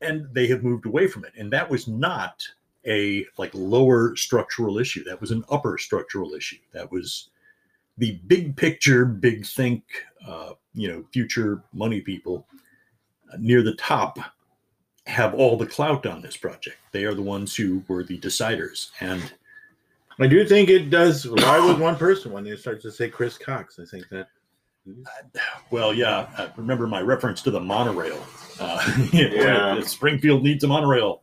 and 0.00 0.26
they 0.32 0.46
have 0.46 0.62
moved 0.62 0.86
away 0.86 1.06
from 1.06 1.24
it. 1.24 1.32
And 1.36 1.52
that 1.52 1.68
was 1.68 1.88
not 1.88 2.46
a 2.86 3.26
like 3.36 3.50
lower 3.54 4.16
structural 4.16 4.78
issue. 4.78 5.04
That 5.04 5.20
was 5.20 5.30
an 5.30 5.44
upper 5.50 5.78
structural 5.78 6.34
issue. 6.34 6.58
That 6.72 6.90
was 6.90 7.30
the 7.98 8.20
big 8.26 8.56
picture 8.56 9.04
big 9.04 9.46
think 9.46 9.82
uh, 10.26 10.52
you 10.74 10.88
know 10.88 11.04
future 11.12 11.62
money 11.72 12.00
people 12.00 12.46
near 13.38 13.62
the 13.62 13.74
top 13.74 14.18
have 15.06 15.34
all 15.34 15.56
the 15.56 15.66
clout 15.66 16.04
on 16.06 16.20
this 16.22 16.36
project 16.36 16.76
they 16.92 17.04
are 17.04 17.14
the 17.14 17.22
ones 17.22 17.54
who 17.56 17.82
were 17.88 18.04
the 18.04 18.18
deciders 18.18 18.90
and 19.00 19.32
I 20.20 20.26
do 20.26 20.44
think 20.46 20.68
it 20.68 20.90
does 20.90 21.24
lie 21.26 21.64
with 21.64 21.78
one 21.80 21.96
person 21.96 22.32
when 22.32 22.42
they 22.44 22.56
start 22.56 22.82
to 22.82 22.90
say 22.90 23.08
Chris 23.08 23.38
Cocks. 23.38 23.78
I 23.78 23.84
think 23.84 24.08
that 24.10 24.26
Well, 25.70 25.94
yeah. 25.94 26.28
I 26.36 26.50
remember 26.56 26.86
my 26.88 27.00
reference 27.02 27.40
to 27.42 27.50
the 27.52 27.60
monorail. 27.60 28.20
Uh, 28.58 28.96
Yeah. 29.12 29.80
Springfield 29.82 30.42
needs 30.42 30.64
a 30.64 30.66
monorail. 30.66 31.22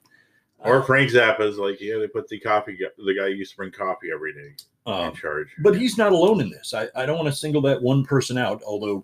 or 0.60 0.82
Frank 0.84 1.12
Zappa's 1.12 1.58
like, 1.58 1.82
yeah, 1.82 1.98
they 1.98 2.08
put 2.08 2.28
the 2.30 2.40
coffee 2.40 2.78
the 2.98 3.14
guy 3.14 3.26
who 3.26 3.36
used 3.36 3.52
to 3.52 3.58
bring 3.58 3.72
coffee 3.72 4.12
every 4.14 4.34
day 4.34 4.56
Uh, 4.88 5.10
in 5.14 5.16
charge. 5.20 5.50
but 5.60 5.76
he's 5.78 5.98
not 5.98 6.14
alone 6.14 6.40
in 6.40 6.50
this. 6.50 6.74
I, 6.74 6.88
I 6.96 7.06
don't 7.06 7.18
want 7.18 7.28
to 7.30 7.36
single 7.36 7.62
that 7.64 7.82
one 7.82 8.06
person 8.06 8.38
out, 8.38 8.64
although, 8.64 9.04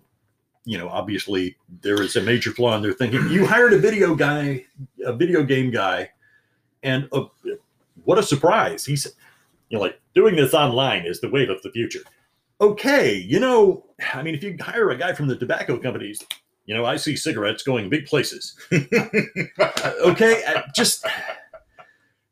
you 0.64 0.78
know, 0.78 0.88
obviously 0.88 1.56
there 1.82 2.00
is 2.00 2.16
a 2.16 2.22
major 2.22 2.52
flaw 2.52 2.76
in 2.76 2.82
their 2.82 2.92
thinking. 2.92 3.28
You 3.28 3.46
hired 3.46 3.72
a 3.72 3.78
video 3.78 4.14
guy, 4.14 4.64
a 5.04 5.12
video 5.12 5.42
game 5.42 5.70
guy, 5.70 6.10
and 6.82 7.08
uh 7.12 7.24
what 8.04 8.18
a 8.18 8.22
surprise. 8.22 8.84
He's, 8.84 9.06
you 9.68 9.78
know, 9.78 9.82
like 9.82 10.00
doing 10.14 10.36
this 10.36 10.54
online 10.54 11.06
is 11.06 11.20
the 11.20 11.30
wave 11.30 11.50
of 11.50 11.62
the 11.62 11.70
future. 11.70 12.00
Okay, 12.60 13.16
you 13.16 13.40
know, 13.40 13.84
I 14.14 14.22
mean, 14.22 14.34
if 14.34 14.42
you 14.42 14.56
hire 14.60 14.90
a 14.90 14.96
guy 14.96 15.12
from 15.12 15.26
the 15.26 15.36
tobacco 15.36 15.78
companies, 15.78 16.22
you 16.66 16.74
know, 16.74 16.84
I 16.84 16.96
see 16.96 17.16
cigarettes 17.16 17.62
going 17.62 17.88
big 17.88 18.06
places. 18.06 18.56
Okay, 20.04 20.42
just 20.74 21.06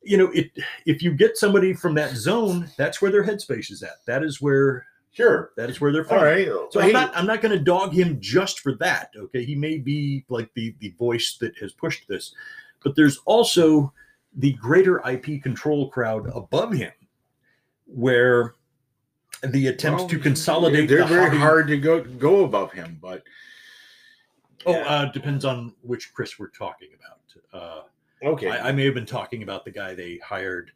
you 0.02 0.16
know, 0.16 0.30
it 0.32 0.50
if 0.86 1.02
you 1.02 1.12
get 1.12 1.36
somebody 1.36 1.72
from 1.72 1.94
that 1.94 2.16
zone, 2.16 2.68
that's 2.76 3.00
where 3.00 3.10
their 3.10 3.24
headspace 3.24 3.70
is 3.70 3.82
at. 3.82 4.04
That 4.06 4.22
is 4.24 4.40
where 4.40 4.86
sure. 5.12 5.52
that 5.56 5.68
is 5.70 5.80
where 5.80 5.92
they're 5.92 6.04
from. 6.04 6.18
All 6.18 6.24
right. 6.24 6.48
So 6.70 6.80
Hey, 6.80 6.88
I'm 6.88 6.92
not 6.92 7.16
I'm 7.16 7.26
not 7.26 7.40
going 7.40 7.56
to 7.56 7.62
dog 7.64 7.92
him 7.92 8.18
just 8.20 8.60
for 8.60 8.74
that. 8.76 9.10
Okay, 9.16 9.44
he 9.44 9.54
may 9.54 9.78
be 9.78 10.24
like 10.28 10.50
the 10.54 10.74
the 10.80 10.90
voice 10.98 11.36
that 11.40 11.56
has 11.58 11.72
pushed 11.72 12.06
this, 12.08 12.34
but 12.82 12.94
there's 12.96 13.18
also 13.26 13.92
the 14.36 14.52
greater 14.54 15.00
IP 15.08 15.42
control 15.42 15.90
crowd 15.90 16.30
above 16.34 16.72
him, 16.72 16.92
where 17.86 18.54
the 19.42 19.68
attempts 19.68 20.02
well, 20.02 20.08
to 20.08 20.18
consolidate 20.18 20.88
They're 20.88 20.98
the 21.00 21.06
very 21.06 21.24
hobby- 21.26 21.38
hard 21.38 21.68
to 21.68 21.78
go 21.78 22.02
go 22.04 22.44
above 22.44 22.72
him, 22.72 22.98
but 23.00 23.22
Oh, 24.66 24.72
Yeah. 24.72 24.80
uh, 24.86 25.12
depends 25.12 25.46
on 25.46 25.74
which 25.80 26.12
Chris 26.12 26.38
we're 26.38 26.48
talking 26.50 26.90
about. 26.94 27.52
Uh, 28.22 28.28
okay. 28.28 28.50
I, 28.50 28.68
I 28.68 28.72
may 28.72 28.84
have 28.84 28.92
been 28.92 29.06
talking 29.06 29.42
about 29.42 29.64
the 29.64 29.70
guy 29.70 29.94
they 29.94 30.18
hired. 30.18 30.70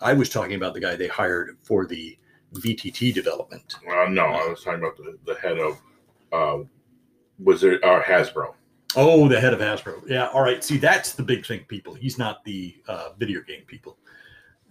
I 0.00 0.14
was 0.14 0.30
talking 0.30 0.54
about 0.54 0.72
the 0.72 0.80
guy 0.80 0.96
they 0.96 1.06
hired 1.08 1.58
for 1.62 1.84
the 1.84 2.16
VTT 2.60 3.12
development. 3.14 3.74
Uh, 3.88 4.06
no, 4.08 4.24
I 4.26 4.46
was 4.48 4.62
talking 4.62 4.80
about 4.80 4.96
the, 4.96 5.18
the 5.26 5.34
head 5.40 5.58
of 5.58 5.80
uh, 6.32 6.64
was 7.42 7.64
it 7.64 7.82
uh, 7.84 8.02
Hasbro. 8.02 8.54
Oh, 8.96 9.28
the 9.28 9.40
head 9.40 9.52
of 9.52 9.60
Hasbro. 9.60 10.08
Yeah. 10.08 10.28
All 10.28 10.42
right. 10.42 10.62
See, 10.62 10.76
that's 10.76 11.12
the 11.14 11.22
big 11.22 11.44
think 11.44 11.66
people. 11.68 11.94
He's 11.94 12.16
not 12.18 12.44
the 12.44 12.76
uh, 12.86 13.10
video 13.18 13.40
game 13.42 13.62
people. 13.66 13.98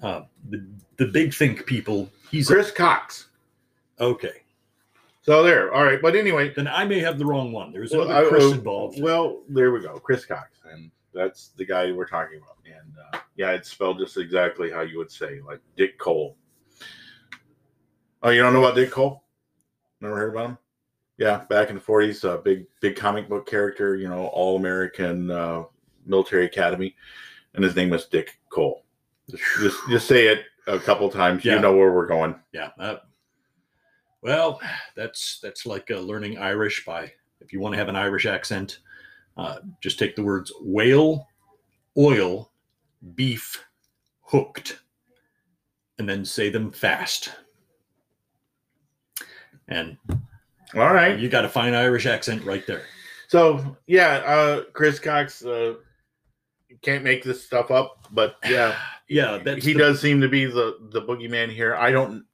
Uh, 0.02 0.22
the 0.50 0.66
the 0.98 1.06
big 1.08 1.34
think 1.34 1.66
people. 1.66 2.10
He's 2.32 2.48
Chris 2.48 2.72
Cocks. 2.72 3.28
okay. 4.00 4.42
So 5.22 5.42
there. 5.42 5.74
All 5.74 5.86
right. 5.86 6.02
But 6.02 6.16
anyway, 6.18 6.54
Then 6.54 6.68
I 6.68 6.84
may 6.84 7.00
have 7.00 7.18
the 7.18 7.26
wrong 7.26 7.52
one. 7.54 7.72
There's 7.72 7.92
well, 7.92 8.04
another 8.04 8.26
I- 8.26 8.30
Chris 8.30 8.44
uh, 8.46 8.56
involved. 8.56 9.02
well, 9.02 9.42
there 9.48 9.72
we 9.72 9.80
go. 9.82 9.98
Chris 10.00 10.26
Cocks, 10.26 10.60
and 10.70 10.92
that's 11.14 11.50
the 11.56 11.66
guy 11.66 11.92
we're 11.92 12.08
talking 12.08 12.38
about. 12.40 12.58
And 12.66 12.94
uh, 13.14 13.20
yeah, 13.38 13.52
it's 13.52 13.70
spelled 13.70 14.00
just 14.00 14.18
exactly 14.18 14.70
how 14.72 14.82
you 14.82 14.98
would 14.98 15.12
say, 15.12 15.40
like 15.46 15.60
Dick 15.78 15.98
Cole. 15.98 16.36
Oh, 18.24 18.30
you 18.30 18.42
don't 18.42 18.54
know 18.54 18.64
about 18.64 18.76
Dick 18.76 18.90
Cole? 18.90 19.22
Never 20.00 20.16
heard 20.16 20.34
about 20.34 20.50
him? 20.52 20.58
Yeah, 21.18 21.44
back 21.50 21.70
in 21.70 21.76
the 21.76 21.82
forties, 21.82 22.24
a 22.24 22.38
big 22.38 22.66
big 22.82 22.96
comic 22.96 23.30
book 23.30 23.48
character. 23.48 23.96
You 23.96 24.08
know, 24.08 24.28
all 24.28 24.56
American 24.56 25.30
uh, 25.30 25.64
military 26.06 26.46
academy, 26.46 26.96
and 27.54 27.64
his 27.64 27.76
name 27.76 27.90
was 27.90 28.06
Dick 28.06 28.40
Cole. 28.50 28.84
Just, 29.30 29.44
just, 29.60 29.78
just 29.90 30.08
say 30.08 30.28
it 30.28 30.46
a 30.68 30.80
couple 30.80 31.10
times. 31.10 31.46
Yeah. 31.46 31.56
You 31.56 31.60
know 31.60 31.76
where 31.76 31.94
we're 31.94 32.08
going. 32.08 32.36
yeah. 32.54 32.70
Uh, 32.80 32.96
well, 34.22 34.60
that's 34.96 35.40
that's 35.44 35.66
like 35.66 35.92
uh, 35.92 36.00
learning 36.00 36.38
Irish 36.38 36.86
by 36.86 37.12
if 37.42 37.52
you 37.52 37.60
want 37.60 37.74
to 37.74 37.78
have 37.78 37.90
an 37.90 37.96
Irish 37.96 38.26
accent, 38.26 38.80
uh, 39.36 39.58
just 39.82 40.00
take 40.00 40.16
the 40.16 40.24
words 40.24 40.52
whale, 40.62 41.28
oil, 41.98 42.52
beef, 43.16 43.64
hooked, 44.22 44.80
and 46.00 46.08
then 46.08 46.24
say 46.24 46.50
them 46.50 46.72
fast. 46.72 47.32
And 49.68 49.98
All 50.76 50.94
right. 50.94 51.18
you 51.20 51.30
got 51.30 51.46
a 51.46 51.50
fine 51.50 51.74
Irish 51.74 52.06
accent 52.06 52.44
right 52.44 52.66
there. 52.68 52.84
So 53.28 53.78
yeah, 53.88 54.18
uh, 54.26 54.64
Chris 54.74 55.00
Cocks 55.00 55.44
uh, 55.46 55.76
can't 56.82 57.04
make 57.04 57.24
this 57.24 57.44
stuff 57.44 57.72
up, 57.72 58.08
but 58.12 58.36
yeah, 58.48 58.76
Yeah, 59.10 59.40
that's 59.44 59.66
he 59.66 59.74
the- 59.74 59.80
does 59.80 60.02
seem 60.02 60.22
to 60.22 60.30
be 60.30 60.46
the 60.46 60.78
the 60.92 61.02
boogeyman 61.02 61.50
here. 61.52 61.76
I 61.76 61.92
don't 61.92 62.26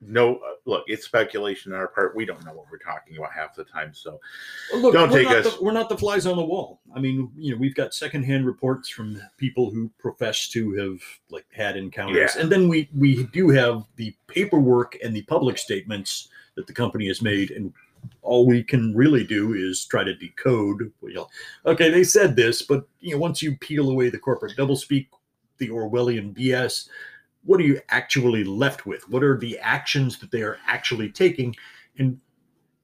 know. 0.00 0.36
Uh, 0.36 0.54
look, 0.64 0.84
it's 0.86 1.04
speculation 1.04 1.72
on 1.72 1.78
our 1.78 1.88
part. 1.88 2.14
We 2.16 2.24
don't 2.24 2.44
know 2.44 2.52
what 2.52 2.66
we're 2.70 2.78
talking 2.78 3.16
about 3.16 3.32
half 3.32 3.54
the 3.54 3.64
time. 3.64 3.92
So 3.94 4.18
Look, 4.74 4.94
Don't 4.94 5.10
take 5.12 5.26
us- 5.28 5.56
The, 5.56 5.62
we're 5.64 5.72
not 5.72 5.88
the 5.88 5.96
flies 5.98 6.26
on 6.26 6.36
the 6.36 6.44
wall. 6.44 6.80
I 6.94 7.00
mean, 7.00 7.30
you 7.36 7.52
know, 7.52 7.58
we've 7.58 7.74
got 7.74 7.94
secondhand 7.94 8.46
reports 8.46 8.88
from 8.88 9.20
people 9.36 9.70
who 9.70 9.90
profess 9.98 10.48
to 10.48 10.72
have 10.74 11.00
like 11.30 11.46
had 11.52 11.76
encounters, 11.76 12.32
Yeah. 12.34 12.42
and 12.42 12.50
then 12.50 12.68
we 12.68 12.88
we 12.96 13.24
do 13.24 13.50
have 13.50 13.84
the 13.96 14.14
paperwork 14.26 14.96
and 15.02 15.14
the 15.14 15.22
public 15.22 15.58
statements 15.58 16.28
that 16.54 16.66
the 16.66 16.72
company 16.72 17.06
has 17.08 17.22
made, 17.22 17.50
and 17.50 17.72
all 18.22 18.46
we 18.46 18.62
can 18.62 18.94
really 18.96 19.24
do 19.24 19.52
is 19.54 19.84
try 19.84 20.02
to 20.02 20.14
decode. 20.14 20.90
You 21.02 21.14
know, 21.14 21.28
okay, 21.66 21.90
they 21.90 22.04
said 22.04 22.34
this, 22.36 22.62
but 22.62 22.86
you 23.00 23.12
know, 23.14 23.20
once 23.20 23.42
you 23.42 23.56
peel 23.56 23.90
away 23.90 24.08
the 24.08 24.18
corporate 24.18 24.56
doublespeak, 24.56 25.08
the 25.58 25.68
Orwellian 25.68 26.34
BS. 26.34 26.88
What 27.44 27.60
are 27.60 27.64
you 27.64 27.80
actually 27.88 28.44
left 28.44 28.86
with? 28.86 29.08
What 29.08 29.22
are 29.22 29.38
the 29.38 29.58
actions 29.58 30.18
that 30.18 30.30
they 30.30 30.42
are 30.42 30.58
actually 30.66 31.10
taking? 31.10 31.56
And 31.98 32.20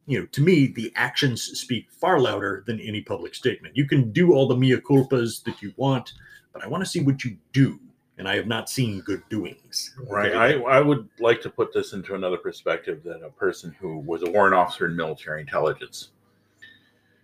you 0.07 0.21
know, 0.21 0.27
to 0.27 0.41
me, 0.41 0.69
the 0.69 0.93
actions 0.95 1.43
speak 1.43 1.91
far 1.91 2.21
louder 2.21 2.63
than 2.67 2.81
any 2.81 3.03
public 3.03 3.35
statement. 3.35 3.77
You 3.77 3.87
can 3.87 4.13
do 4.13 4.33
all 4.33 4.47
the 4.47 4.57
mea 4.57 4.77
culpas 4.77 5.43
that 5.45 5.61
you 5.61 5.73
want, 5.77 6.13
but 6.53 6.63
I 6.65 6.69
want 6.69 6.85
to 6.85 6.89
see 6.89 7.01
what 7.01 7.25
you 7.25 7.37
do. 7.53 7.81
And 8.19 8.27
I 8.27 8.37
have 8.37 8.47
not 8.47 8.71
seen 8.71 9.01
good 9.01 9.23
doings. 9.29 9.95
right, 10.09 10.35
I 10.35 10.55
I 10.55 10.81
would 10.81 11.07
like 11.21 11.43
to 11.43 11.51
put 11.51 11.75
this 11.75 11.93
into 11.93 12.15
another 12.15 12.39
perspective 12.39 13.03
that 13.05 13.23
a 13.23 13.29
person 13.29 13.77
who 13.79 13.99
was 13.99 14.23
a 14.23 14.31
warrant 14.31 14.55
officer 14.55 14.87
in 14.87 14.97
military 14.97 15.43
intelligence 15.43 16.09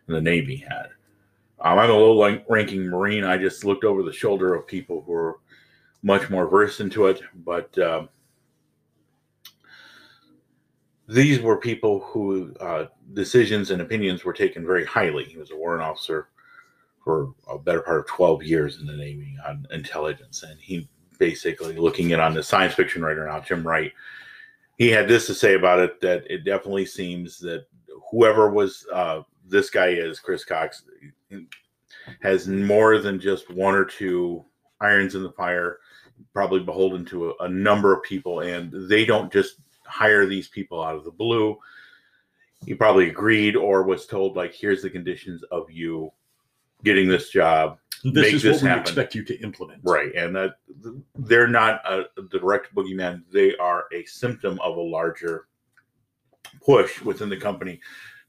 in 0.09 0.13
the 0.13 0.21
Navy 0.21 0.57
had. 0.57 0.91
Um, 1.61 1.79
I'm 1.79 1.89
a 1.89 1.95
low 1.95 2.43
ranking 2.49 2.89
Marine. 2.89 3.25
I 3.25 3.39
just 3.39 3.65
looked 3.65 3.85
over 3.85 4.03
the 4.03 4.13
shoulder 4.13 4.55
of 4.55 4.67
people 4.67 5.03
who 5.07 5.13
are 5.15 5.37
much 6.03 6.31
more 6.31 6.49
versed 6.49 6.81
into 6.81 7.07
it, 7.07 7.23
but. 7.45 7.77
Um, 7.79 8.09
these 11.09 11.41
were 11.41 11.57
people 11.57 12.01
who 12.01 12.55
uh, 12.61 12.87
decisions 13.13 13.71
and 13.71 13.83
opinions 13.83 14.25
were 14.25 14.33
taken 14.33 14.65
very 14.65 14.85
highly. 14.85 15.25
He 15.25 15.37
was 15.37 15.51
a 15.51 15.57
warrant 15.57 15.83
officer 15.83 16.29
for 17.05 17.35
a 17.51 17.59
better 17.59 17.83
part 17.83 18.01
of 18.01 18.07
12 18.07 18.43
years 18.45 18.81
in 18.81 18.87
the 18.87 18.97
Navy 18.97 19.37
on 19.47 19.67
intelligence. 19.73 20.43
And 20.43 20.59
he 20.61 20.89
basically, 21.19 21.77
looking 21.77 22.11
in 22.11 22.21
on 22.21 22.35
the 22.35 22.43
science 22.43 22.75
fiction 22.75 23.03
writer 23.03 23.27
now, 23.27 23.41
Jim 23.41 23.67
Wright, 23.67 23.93
he 24.79 24.89
had 24.89 25.09
this 25.09 25.27
to 25.27 25.35
say 25.35 25.55
about 25.55 25.81
it 25.81 26.01
that 26.01 26.25
it 26.31 26.45
definitely 26.45 26.87
seems 26.87 27.39
that 27.41 27.67
whoever 28.11 28.51
was 28.51 28.87
uh, 28.93 29.23
this 29.47 29.71
guy 29.71 29.89
is, 29.89 30.21
Chris 30.21 30.45
Cocks, 30.45 30.85
has 32.21 32.49
more 32.49 32.99
than 32.99 33.21
just 33.21 33.51
one 33.51 33.75
or 33.75 33.85
two 33.85 34.45
irons 34.81 35.15
in 35.15 35.23
the 35.23 35.33
fire, 35.33 35.79
probably 36.33 36.61
beholden 36.61 37.05
to 37.07 37.31
a, 37.31 37.45
a 37.45 37.49
number 37.49 37.95
of 37.95 38.03
people. 38.03 38.41
And 38.41 38.73
they 38.89 39.05
don't 39.05 39.33
just 39.33 39.57
hire 39.87 40.27
these 40.27 40.49
people 40.49 40.83
out 40.83 40.97
of 40.97 41.05
the 41.05 41.11
blue. 41.11 41.59
He 42.65 42.75
probably 42.75 43.09
agreed 43.09 43.57
or 43.57 43.83
was 43.83 44.07
told, 44.07 44.37
like, 44.37 44.55
here's 44.55 44.83
the 44.83 44.91
conditions 44.91 45.43
of 45.51 45.71
you 45.71 46.13
getting 46.85 47.09
this 47.09 47.31
job. 47.31 47.79
This 48.05 48.15
Make 48.15 48.35
is 48.35 48.43
this 48.43 48.57
what 48.57 48.63
we 48.63 48.69
happen. 48.69 48.83
expect 48.83 49.15
you 49.15 49.25
to 49.25 49.41
implement. 49.43 49.81
Right. 49.85 50.15
And 50.15 50.35
that 50.35 50.55
they're 51.15 51.47
not 51.47 51.81
a 51.85 52.07
direct 52.31 52.75
boogeyman. 52.75 53.23
They 53.33 53.57
are 53.57 53.85
a 53.93 54.05
symptom 54.05 54.59
of 54.61 54.77
a 54.77 54.81
larger 54.81 55.47
push 56.65 57.01
within 57.03 57.29
the 57.29 57.37
company 57.37 57.81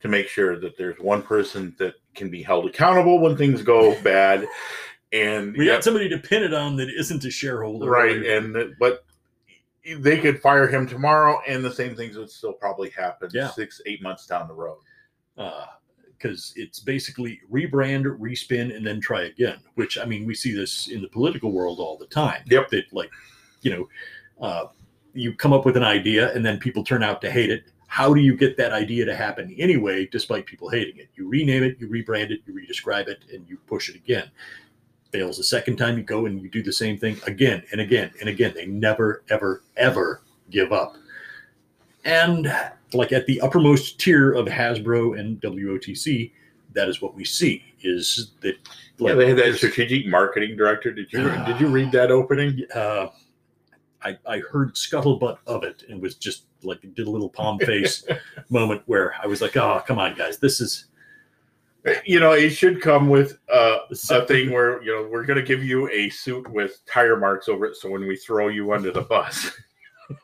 to 0.01 0.07
make 0.07 0.27
sure 0.27 0.59
that 0.59 0.77
there's 0.77 0.99
one 0.99 1.21
person 1.21 1.75
that 1.79 1.95
can 2.13 2.29
be 2.29 2.43
held 2.43 2.67
accountable 2.67 3.19
when 3.19 3.35
things 3.37 3.61
go 3.63 3.99
bad. 4.01 4.47
And 5.13 5.55
We 5.55 5.67
yeah, 5.67 5.73
got 5.73 5.83
somebody 5.83 6.09
to 6.09 6.17
pin 6.17 6.43
it 6.43 6.53
on 6.53 6.75
that 6.77 6.89
isn't 6.89 7.23
a 7.23 7.29
shareholder. 7.31 7.89
right. 7.89 8.17
Or- 8.17 8.37
And 8.37 8.75
but 8.79 9.05
they 9.99 10.17
could 10.19 10.41
fire 10.41 10.67
him 10.67 10.87
tomorrow 10.87 11.41
and 11.47 11.63
the 11.63 11.71
same 11.71 11.95
things 11.95 12.17
would 12.17 12.29
still 12.31 12.53
probably 12.53 12.89
happen 12.89 13.29
Yeah. 13.33 13.49
six, 13.51 13.79
eight 13.85 14.01
months 14.01 14.25
down 14.25 14.47
the 14.47 14.53
road. 14.53 14.79
because 16.17 16.53
it's 16.55 16.79
basically 16.79 17.41
rebrand, 17.51 18.05
respin, 18.17 18.73
and 18.73 18.87
then 18.87 19.01
try 19.01 19.23
again. 19.23 19.57
Which 19.75 19.97
I 19.97 20.05
mean, 20.05 20.25
we 20.25 20.33
see 20.35 20.55
this 20.55 20.87
in 20.87 21.01
the 21.01 21.09
political 21.09 21.51
world 21.51 21.79
all 21.81 21.97
the 21.97 22.05
time. 22.07 22.43
Yep. 22.49 22.69
That 22.69 22.93
like, 22.93 23.09
you 23.61 23.71
know, 23.71 23.89
uh, 24.39 24.67
you 25.13 25.33
come 25.35 25.51
up 25.51 25.65
with 25.65 25.75
an 25.75 25.83
idea 25.83 26.33
and 26.33 26.45
then 26.45 26.59
people 26.59 26.81
turn 26.83 27.03
out 27.03 27.19
to 27.21 27.29
hate 27.31 27.49
it. 27.49 27.63
How 27.87 28.13
do 28.13 28.21
you 28.21 28.37
get 28.37 28.55
that 28.57 28.71
idea 28.71 29.03
to 29.05 29.13
happen 29.15 29.53
anyway, 29.59 30.07
despite 30.11 30.45
people 30.45 30.69
hating 30.69 30.97
it? 30.97 31.09
You 31.15 31.27
rename 31.27 31.61
it, 31.63 31.75
you 31.79 31.89
rebrand 31.89 32.31
it, 32.31 32.39
you 32.47 32.53
redescribe 32.53 33.07
it, 33.09 33.19
and 33.33 33.45
you 33.49 33.57
push 33.67 33.89
it 33.89 33.95
again. 33.95 34.31
Fails 35.13 35.37
the 35.37 35.43
second 35.43 35.77
time, 35.77 35.95
you 35.95 36.03
go 36.03 36.25
and 36.25 36.41
you 36.41 36.49
do 36.49 36.63
the 36.63 36.73
same 36.73 36.97
thing 36.97 37.17
again 37.27 37.61
and 37.71 37.79
again 37.79 38.11
and 38.19 38.27
again. 38.27 38.51
They 38.55 38.65
never, 38.65 39.23
ever, 39.29 39.61
ever 39.77 40.21
give 40.49 40.73
up. 40.73 40.95
And 42.03 42.51
like 42.93 43.11
at 43.11 43.27
the 43.27 43.39
uppermost 43.39 43.99
tier 43.99 44.33
of 44.33 44.47
Hasbro 44.47 45.19
and 45.19 45.39
WOTC, 45.39 46.31
that 46.73 46.89
is 46.89 46.99
what 46.99 47.13
we 47.13 47.23
see 47.23 47.63
is 47.83 48.31
that 48.41 48.55
yeah, 48.97 49.13
they 49.13 49.27
had 49.27 49.37
that 49.37 49.55
strategic 49.55 50.07
marketing 50.07 50.57
director. 50.57 50.91
Did 50.91 51.13
you 51.13 51.29
did 51.45 51.61
you 51.61 51.67
read 51.67 51.91
that 51.91 52.09
opening? 52.09 52.61
uh, 52.73 53.07
I, 54.01 54.17
I 54.27 54.39
heard 54.39 54.73
scuttlebutt 54.73 55.37
of 55.47 55.63
it 55.63 55.83
and 55.89 56.01
was 56.01 56.15
just 56.15 56.45
like 56.63 56.81
did 56.95 57.07
a 57.07 57.09
little 57.09 57.29
palm 57.29 57.59
face 57.59 58.03
moment 58.49 58.81
where 58.85 59.13
I 59.21 59.27
was 59.27 59.41
like, 59.41 59.55
oh 59.57 59.81
come 59.85 59.99
on 59.99 60.15
guys, 60.15 60.39
this 60.39 60.59
is 60.59 60.85
You 62.05 62.19
know, 62.19 62.31
it 62.31 62.51
should 62.51 62.81
come 62.81 63.09
with 63.09 63.39
uh, 63.51 63.79
a 64.09 64.25
thing 64.25 64.51
where 64.51 64.81
you 64.83 64.95
know 64.95 65.07
we're 65.11 65.25
going 65.25 65.39
to 65.39 65.45
give 65.45 65.63
you 65.63 65.89
a 65.89 66.09
suit 66.09 66.49
with 66.49 66.79
tire 66.85 67.17
marks 67.17 67.49
over 67.49 67.65
it, 67.65 67.75
so 67.75 67.89
when 67.89 68.07
we 68.07 68.15
throw 68.15 68.47
you 68.47 68.71
under 68.71 68.91
the 68.91 69.01
bus, 69.01 69.51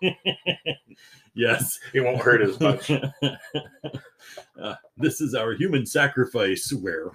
yes. 1.33 1.77
it 1.93 2.01
won't 2.01 2.21
hurt 2.21 2.41
as 2.41 2.59
much. 2.59 2.91
uh, 4.61 4.75
this 4.97 5.19
is 5.19 5.35
our 5.35 5.53
human 5.53 5.85
sacrifice 5.85 6.71
where 6.71 7.11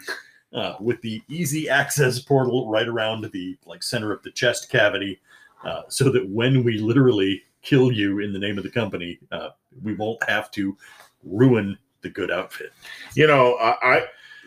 uh, 0.54 0.76
with 0.80 1.00
the 1.02 1.22
easy 1.28 1.68
access 1.68 2.20
portal 2.20 2.68
right 2.70 2.88
around 2.88 3.30
the 3.32 3.56
like 3.66 3.82
center 3.82 4.12
of 4.12 4.22
the 4.22 4.30
chest 4.30 4.70
cavity 4.70 5.20
uh, 5.64 5.82
so 5.88 6.10
that 6.10 6.28
when 6.28 6.62
we 6.62 6.78
literally 6.78 7.42
kill 7.62 7.90
you 7.90 8.20
in 8.20 8.32
the 8.32 8.38
name 8.38 8.56
of 8.58 8.64
the 8.64 8.70
company 8.70 9.18
uh, 9.32 9.48
we 9.82 9.94
won't 9.94 10.22
have 10.28 10.50
to 10.50 10.76
ruin 11.24 11.76
the 12.02 12.10
good 12.10 12.30
outfit 12.30 12.72
You 13.14 13.26
know, 13.26 13.54
I, 13.54 13.76
I 13.82 14.04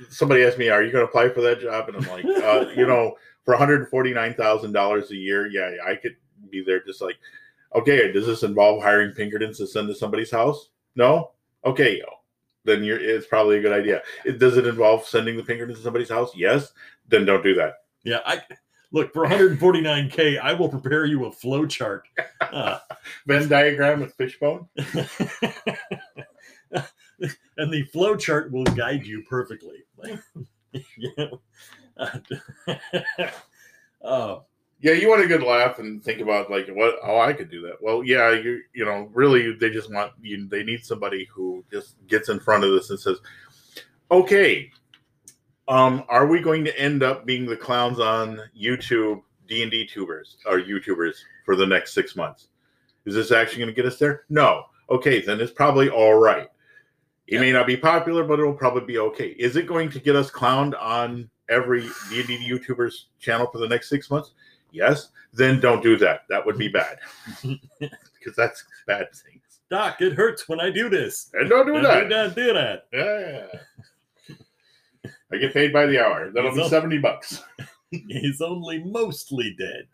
somebody 0.10 0.44
asked 0.44 0.58
me, 0.58 0.70
"Are 0.70 0.84
you 0.84 0.92
going 0.92 1.06
to 1.06 1.10
apply 1.10 1.30
for 1.30 1.42
that 1.42 1.62
job?" 1.62 1.90
And 1.90 1.98
I'm 1.98 2.10
like, 2.10 2.26
uh, 2.26 2.70
you 2.76 2.88
know, 2.88 3.16
for 3.46 3.54
149 3.54 4.34
thousand 4.34 4.72
dollars 4.72 5.12
a 5.12 5.16
year, 5.16 5.48
yeah, 5.48 5.72
I 5.86 5.96
could 5.96 6.16
be 6.50 6.64
there. 6.64 6.84
Just 6.84 7.02
like, 7.02 7.18
okay, 7.76 8.12
does 8.12 8.26
this 8.26 8.44
involve 8.44 8.82
hiring 8.82 9.14
Pinkertons 9.14 9.58
to 9.58 9.68
send 9.68 9.88
to 9.88 9.96
somebody's 9.96 10.32
house? 10.32 10.70
No. 10.96 11.32
Okay, 11.66 12.02
then 12.64 12.84
you're. 12.84 13.00
It's 13.00 13.28
probably 13.28 13.58
a 13.58 13.62
good 13.62 13.74
idea. 13.74 14.02
It, 14.26 14.40
does 14.40 14.58
it 14.58 14.68
involve 14.68 15.06
sending 15.06 15.38
the 15.38 15.44
Pinkertons 15.44 15.80
to 15.80 15.84
somebody's 15.84 16.10
house? 16.10 16.32
Yes. 16.36 16.72
Then 17.08 17.26
don't 17.26 17.44
do 17.44 17.56
that. 17.56 17.76
yeah 18.04 18.20
i 18.26 18.42
Look, 18.92 19.14
for 19.14 19.26
149k, 19.26 20.40
I 20.40 20.54
will 20.54 20.70
prepare 20.70 21.06
you 21.06 21.26
a 21.26 21.32
flow 21.32 21.66
chart. 21.66 22.08
Uh, 22.40 22.80
Venn 23.28 23.50
diagram 23.50 24.00
with 24.00 24.14
fishbone. 24.14 24.68
and 27.58 27.72
the 27.72 27.84
flow 27.94 28.16
chart 28.16 28.52
will 28.52 28.64
guide 28.64 29.06
you 29.06 29.24
perfectly. 29.24 29.84
yeah. 30.98 31.28
uh, 34.04 34.40
Yeah, 34.80 34.92
you 34.92 35.10
want 35.10 35.24
a 35.24 35.28
good 35.28 35.42
laugh 35.42 35.80
and 35.80 36.04
think 36.04 36.22
about 36.22 36.52
like 36.52 36.68
what 36.70 36.96
oh 37.04 37.20
I 37.20 37.34
could 37.34 37.50
do 37.50 37.62
that. 37.64 37.82
Well, 37.82 38.04
yeah, 38.04 38.32
you 38.32 38.62
you 38.74 38.86
know, 38.86 39.10
really 39.14 39.54
they 39.54 39.72
just 39.72 39.92
want 39.92 40.12
you 40.22 40.48
they 40.48 40.64
need 40.64 40.86
somebody 40.86 41.28
who 41.34 41.64
just 41.72 41.96
gets 42.08 42.30
in 42.30 42.40
front 42.40 42.64
of 42.64 42.72
this 42.72 42.92
and 42.92 43.00
says, 43.00 43.18
"Okay, 44.12 44.72
um 45.68 46.04
are 46.10 46.28
we 46.28 46.40
going 46.42 46.64
to 46.66 46.80
end 46.80 47.02
up 47.02 47.26
being 47.26 47.46
the 47.48 47.58
clowns 47.58 48.00
on 48.00 48.40
YouTube 48.56 49.22
D&D 49.48 49.88
tubers 49.88 50.38
or 50.46 50.60
YouTubers 50.60 51.16
for 51.46 51.56
the 51.56 51.66
next 51.66 51.94
6 51.94 52.16
months? 52.16 52.50
Is 53.06 53.16
this 53.16 53.32
actually 53.32 53.60
going 53.60 53.74
to 53.74 53.82
get 53.82 53.86
us 53.86 53.98
there? 53.98 54.26
No. 54.30 54.66
Okay, 54.90 55.22
then 55.22 55.40
it's 55.40 55.52
probably 55.52 55.90
all 55.90 56.16
right. 56.16 56.50
It 57.28 57.40
may 57.40 57.52
not 57.52 57.68
be 57.68 57.76
popular, 57.78 58.24
but 58.24 58.40
it'll 58.40 58.54
probably 58.54 58.86
be 58.86 58.98
okay. 59.00 59.30
Is 59.38 59.56
it 59.58 59.68
going 59.68 59.90
to 59.92 60.00
get 60.00 60.16
us 60.16 60.32
clowned 60.32 60.80
on 60.82 61.30
every 61.50 61.82
D&D 62.10 62.48
YouTuber's 62.50 63.08
channel 63.20 63.48
for 63.52 63.58
the 63.58 63.68
next 63.68 63.90
6 63.90 64.10
months? 64.10 64.32
Yes, 64.72 65.10
then 65.34 65.60
don't 65.60 65.84
do 65.84 65.98
that. 65.98 66.22
That 66.30 66.46
would 66.46 66.58
be 66.58 66.68
bad 66.70 67.00
because 67.80 68.36
that's 68.36 68.64
bad 68.86 69.08
things. 69.14 69.42
Doc, 69.70 70.00
it 70.02 70.14
hurts 70.14 70.48
when 70.48 70.62
I 70.62 70.70
do 70.70 70.88
this. 70.90 71.30
And 71.34 71.50
don't 71.50 71.66
do 71.68 71.74
Do 71.74 71.82
that. 71.82 72.08
not 72.08 72.36
do 72.36 72.54
that. 72.54 72.86
Yeah. 72.94 73.48
I 75.32 75.38
get 75.38 75.54
paid 75.54 75.74
by 75.74 75.86
the 75.86 76.00
hour. 76.04 76.32
That'll 76.32 76.54
be 76.56 76.62
It's 76.62 76.70
seventy 76.70 76.98
bucks. 77.00 77.44
He's 77.92 78.40
only 78.42 78.82
mostly 78.84 79.54
dead. 79.60 79.88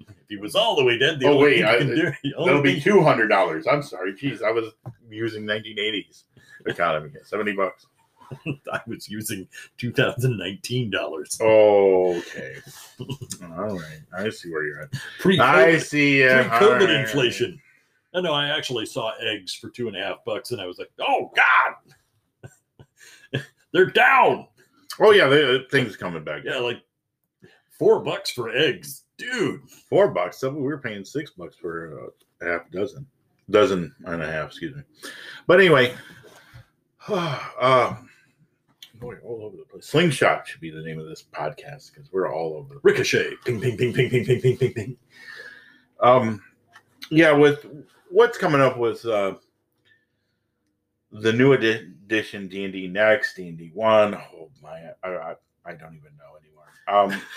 If 0.00 0.06
he 0.28 0.36
was 0.36 0.54
all 0.54 0.76
the 0.76 0.84
way 0.84 0.96
dead, 0.96 1.18
the 1.18 1.26
Oh, 1.26 1.38
wait, 1.38 1.64
I- 1.64 1.78
can 1.78 1.88
do, 1.88 2.12
That'll 2.38 2.62
be 2.62 2.80
two 2.80 3.02
hundred 3.02 3.28
dollars. 3.28 3.66
I'm 3.66 3.82
sorry. 3.82 4.12
Jeez, 4.14 4.42
I 4.44 4.52
was 4.52 4.66
using 5.08 5.44
nineteen 5.44 5.78
eighties 5.80 6.24
economy. 6.66 7.10
Seventy 7.24 7.52
bucks. 7.52 7.86
I 8.72 8.80
was 8.86 9.08
using 9.08 9.48
2019 9.78 10.90
dollars. 10.90 11.36
Okay. 11.40 12.54
All 13.42 13.76
right. 13.78 14.00
I 14.16 14.30
see 14.30 14.50
where 14.50 14.64
you're 14.64 14.82
at. 14.82 14.90
I 14.94 14.98
Pre-COVID, 15.18 15.82
see. 15.82 16.22
ya. 16.24 16.42
pre-COVID 16.58 16.86
right. 16.86 17.00
inflation. 17.00 17.60
I 18.14 18.20
know. 18.20 18.32
I 18.32 18.48
actually 18.48 18.86
saw 18.86 19.12
eggs 19.20 19.54
for 19.54 19.70
two 19.70 19.88
and 19.88 19.96
a 19.96 20.00
half 20.02 20.24
bucks, 20.24 20.50
and 20.50 20.60
I 20.60 20.66
was 20.66 20.78
like, 20.78 20.90
"Oh 21.00 21.30
God, 21.36 22.52
they're 23.72 23.86
down!" 23.86 24.48
Oh 24.98 25.12
yeah, 25.12 25.28
the 25.28 25.66
things 25.70 25.96
coming 25.96 26.24
back. 26.24 26.42
Yeah, 26.44 26.58
like 26.58 26.82
four 27.78 28.00
bucks 28.00 28.30
for 28.30 28.50
eggs, 28.50 29.04
dude. 29.16 29.60
four 29.88 30.08
bucks. 30.10 30.38
So 30.38 30.50
we 30.50 30.62
were 30.62 30.78
paying 30.78 31.04
six 31.04 31.30
bucks 31.30 31.54
for 31.56 32.00
uh, 32.42 32.46
a 32.46 32.52
half 32.52 32.70
dozen, 32.72 33.06
dozen 33.50 33.94
and 34.06 34.22
a 34.22 34.26
half. 34.26 34.48
Excuse 34.48 34.74
me. 34.74 34.82
But 35.46 35.60
anyway, 35.60 35.94
uh, 37.08 37.96
boy, 39.00 39.16
all 39.24 39.44
over 39.44 39.56
the 39.56 39.64
place. 39.64 39.86
Slingshot 39.86 40.46
should 40.46 40.60
be 40.60 40.70
the 40.70 40.82
name 40.82 40.98
of 40.98 41.06
this 41.06 41.24
podcast 41.32 41.92
because 41.92 42.12
we're 42.12 42.32
all 42.32 42.54
over. 42.54 42.74
The 42.74 42.80
Ricochet, 42.82 43.34
ping, 43.44 43.60
ping, 43.60 43.76
ping, 43.76 43.92
ping, 43.92 44.10
ping, 44.10 44.24
ping, 44.24 44.40
ping, 44.40 44.56
ping, 44.56 44.72
ping. 44.72 44.96
Um, 46.00 46.42
yeah, 47.10 47.32
with 47.32 47.66
what's 48.10 48.38
coming 48.38 48.60
up 48.60 48.78
with 48.78 49.04
uh, 49.04 49.34
the 51.12 51.32
new 51.32 51.54
edi- 51.54 51.92
edition 52.06 52.48
D 52.48 52.64
and 52.64 52.72
D 52.72 52.88
next 52.88 53.34
D 53.34 53.48
and 53.48 53.58
D 53.58 53.70
one. 53.74 54.14
Oh 54.14 54.50
my, 54.62 54.90
I, 55.02 55.08
I 55.08 55.34
I 55.64 55.72
don't 55.72 55.94
even 55.94 56.12
know 56.16 56.36
anymore. 56.38 57.12
Um, 57.12 57.22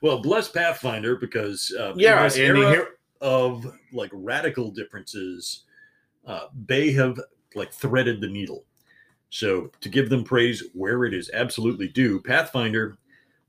Well, 0.00 0.20
bless 0.20 0.50
Pathfinder 0.50 1.16
because 1.16 1.74
uh, 1.78 1.92
in 1.92 2.00
yeah, 2.00 2.22
this 2.24 2.36
era 2.36 2.68
hear, 2.68 2.88
of 3.22 3.66
like 3.92 4.10
radical 4.12 4.70
differences, 4.70 5.64
uh, 6.26 6.48
they 6.66 6.92
have 6.92 7.18
like 7.54 7.72
threaded 7.72 8.20
the 8.20 8.28
needle. 8.28 8.64
So 9.30 9.70
to 9.80 9.88
give 9.88 10.10
them 10.10 10.22
praise 10.24 10.62
where 10.74 11.04
it 11.04 11.14
is 11.14 11.30
absolutely 11.34 11.88
due, 11.88 12.20
Pathfinder, 12.20 12.96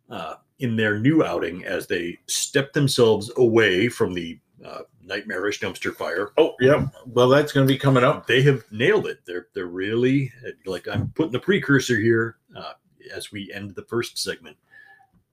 uh, 0.09 0.35
in 0.59 0.75
their 0.75 0.99
new 0.99 1.23
outing, 1.23 1.65
as 1.65 1.85
they 1.85 2.17
step 2.27 2.73
themselves 2.73 3.31
away 3.37 3.89
from 3.89 4.13
the 4.13 4.39
uh, 4.65 4.79
nightmarish 5.03 5.59
dumpster 5.59 5.93
fire, 5.93 6.29
oh 6.37 6.55
yeah, 6.59 6.87
well 7.07 7.27
that's 7.29 7.51
going 7.51 7.67
to 7.67 7.73
be 7.73 7.77
coming 7.77 8.03
up. 8.03 8.25
they 8.25 8.41
have 8.41 8.63
nailed 8.71 9.05
it. 9.05 9.19
They're 9.25 9.47
they're 9.53 9.67
really 9.67 10.31
like 10.65 10.87
I'm 10.87 11.09
putting 11.09 11.33
the 11.33 11.39
precursor 11.39 11.97
here 11.97 12.37
uh, 12.55 12.73
as 13.13 13.31
we 13.31 13.51
end 13.53 13.75
the 13.75 13.83
first 13.83 14.17
segment. 14.17 14.57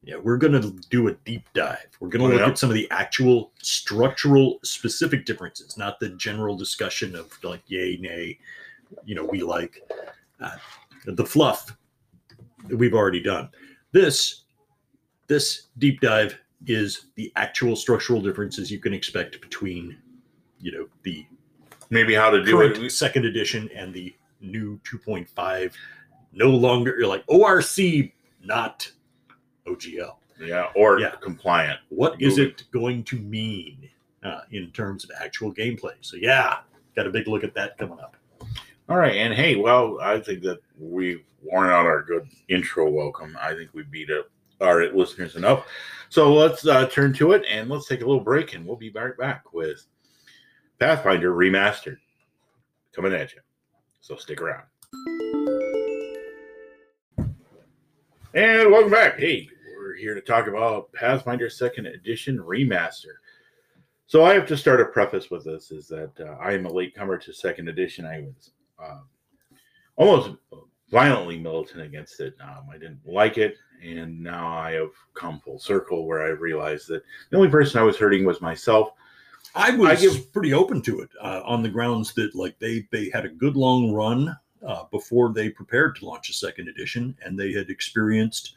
Yeah, 0.04 0.16
we're 0.16 0.37
going 0.37 0.61
to 0.61 0.72
do 0.90 1.06
a 1.06 1.12
deep 1.24 1.44
dive. 1.54 1.87
We're 2.00 2.08
going 2.08 2.22
to 2.22 2.26
Oh, 2.26 2.30
look 2.30 2.40
yeah? 2.40 2.48
at 2.50 2.58
some 2.58 2.68
of 2.70 2.74
the 2.74 2.90
actual 2.90 3.52
structural 3.62 4.58
specific 4.64 5.24
differences, 5.24 5.78
not 5.78 6.00
the 6.00 6.08
general 6.11 6.56
discussion 6.56 7.14
of 7.14 7.32
like 7.44 7.62
yay 7.68 7.96
nay. 8.00 8.38
You 9.05 9.14
know, 9.14 9.24
we 9.24 9.42
like 9.42 9.83
uh, 10.40 10.57
the 11.07 11.24
fluff 11.24 11.76
that 12.68 12.76
we've 12.76 12.94
already 12.94 13.20
done. 13.22 13.48
This 13.92 14.42
this 15.26 15.68
deep 15.78 16.00
dive 16.00 16.38
is 16.66 17.07
the 17.16 17.33
actual 17.37 17.74
structural 17.76 18.20
differences 18.20 18.70
you 18.70 18.78
can 18.78 18.92
expect 18.92 19.40
between 19.40 19.96
you 20.61 20.72
know 20.72 20.87
the 21.02 21.26
Maybe 21.90 22.14
how 22.14 22.31
to 22.31 22.42
do 22.42 22.61
it. 22.62 22.90
second 22.90 23.26
edition 23.26 23.68
and 23.74 23.92
the 23.92 24.14
new 24.40 24.78
2.5 24.90 25.72
no 26.33 26.48
longer 26.50 26.94
you're 26.98 27.07
like 27.09 27.22
orc 27.26 27.64
not 28.42 28.90
ogl 29.66 30.16
Yeah, 30.40 30.68
or 30.74 30.98
Yeah. 31.00 31.11
compliant. 31.20 31.81
what 31.90 32.20
is 32.20 32.38
it 32.38 32.64
going 32.72 33.05
to 33.05 33.18
mean 33.18 33.88
uh, 34.22 34.40
in 34.52 34.70
terms 34.70 35.05
of 35.05 35.11
actual 35.20 35.52
gameplay 35.52 35.94
so 36.00 36.16
yeah 36.16 36.59
got 36.96 37.07
a 37.07 37.11
big 37.11 37.28
look 37.28 37.44
at 37.44 37.55
that 37.55 37.76
coming 37.78 37.98
up 38.00 38.16
All 38.92 38.98
right, 38.98 39.16
and 39.16 39.33
hey, 39.33 39.57
well, 39.57 39.98
I 40.02 40.20
think 40.20 40.42
that 40.42 40.59
we've 40.78 41.24
worn 41.42 41.70
out 41.70 41.87
our 41.87 42.02
good 42.02 42.28
intro 42.48 42.90
welcome. 42.90 43.38
I 43.40 43.55
think 43.55 43.70
we 43.72 43.85
beat 43.85 44.11
up 44.11 44.28
our 44.61 44.87
listeners 44.92 45.35
enough. 45.35 45.66
So 46.11 46.31
let's 46.31 46.66
uh, 46.66 46.87
turn 46.88 47.14
to 47.14 47.33
it 47.33 47.42
and 47.48 47.70
let's 47.70 47.88
take 47.88 48.02
a 48.02 48.07
little 48.07 48.22
break, 48.22 48.52
and 48.52 48.66
we'll 48.66 48.76
be 48.76 48.90
right 48.90 49.16
back 49.16 49.55
with 49.55 49.87
Pathfinder 50.78 51.35
Remastered 51.35 51.96
coming 52.94 53.14
at 53.14 53.33
you. 53.33 53.40
So 54.02 54.16
stick 54.16 54.42
around. 54.42 54.64
And 58.35 58.70
welcome 58.70 58.90
back. 58.90 59.18
Hey, 59.18 59.48
we're 59.74 59.96
here 59.96 60.14
to 60.14 60.20
talk 60.20 60.48
about 60.48 60.92
Pathfinder 60.92 61.48
Second 61.48 61.87
Edition 61.87 62.37
Remaster. 62.37 63.14
So 64.07 64.26
I 64.26 64.35
have 64.35 64.46
to 64.48 64.57
start 64.59 64.83
a 64.83 64.85
preface 64.85 65.31
with 65.31 65.46
this: 65.46 65.70
is 65.70 65.88
that 65.88 66.12
uh, 66.20 66.37
I 66.38 66.52
am 66.52 66.66
a 66.66 66.70
latecomer 66.70 67.16
to 67.16 67.33
Second 67.33 67.70
Edition. 67.70 68.05
I 68.05 68.20
was 68.20 68.50
uh, 68.83 68.99
almost 69.97 70.37
violently 70.90 71.38
militant 71.38 71.83
against 71.83 72.21
it. 72.21 72.35
Um, 72.40 72.66
I 72.71 72.75
didn't 72.79 73.01
like 73.07 73.38
it, 73.38 73.57
and 73.83 74.21
now 74.23 74.49
I 74.49 74.73
have 74.73 74.90
come 75.14 75.40
full 75.40 75.59
circle 75.59 76.07
where 76.07 76.23
I 76.23 76.29
realized 76.29 76.88
that 76.88 77.03
the 77.31 77.37
only 77.37 77.49
person 77.49 77.81
I 77.81 77.85
was 77.85 77.97
hurting 77.97 78.25
was 78.25 78.40
myself. 78.40 78.90
i 79.55 79.75
was 79.75 79.88
I 79.88 79.97
give- 79.97 80.33
pretty 80.33 80.53
open 80.55 80.83
to 80.83 81.01
it 81.01 81.11
uh, 81.21 81.42
on 81.45 81.62
the 81.62 81.68
grounds 81.68 82.12
that 82.14 82.35
like 82.35 82.59
they 82.59 82.87
they 82.90 83.11
had 83.11 83.25
a 83.25 83.29
good 83.29 83.57
long 83.57 83.92
run 83.92 84.37
uh, 84.66 84.85
before 84.90 85.33
they 85.33 85.49
prepared 85.51 85.97
to 85.97 86.07
launch 86.07 86.31
a 86.31 86.33
second 86.33 86.68
edition 86.68 87.16
and 87.25 87.38
they 87.38 87.53
had 87.53 87.68
experienced 87.71 88.55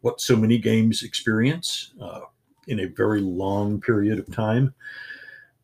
what 0.00 0.20
so 0.20 0.34
many 0.36 0.58
games 0.58 1.02
experience 1.02 1.92
uh, 2.00 2.20
in 2.68 2.80
a 2.80 2.86
very 2.86 3.20
long 3.20 3.80
period 3.80 4.18
of 4.18 4.32
time. 4.34 4.74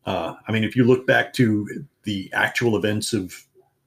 Uh, 0.05 0.35
I 0.47 0.51
mean, 0.51 0.63
if 0.63 0.75
you 0.75 0.83
look 0.85 1.05
back 1.05 1.33
to 1.33 1.85
the 2.03 2.29
actual 2.33 2.77
events 2.77 3.13
of 3.13 3.33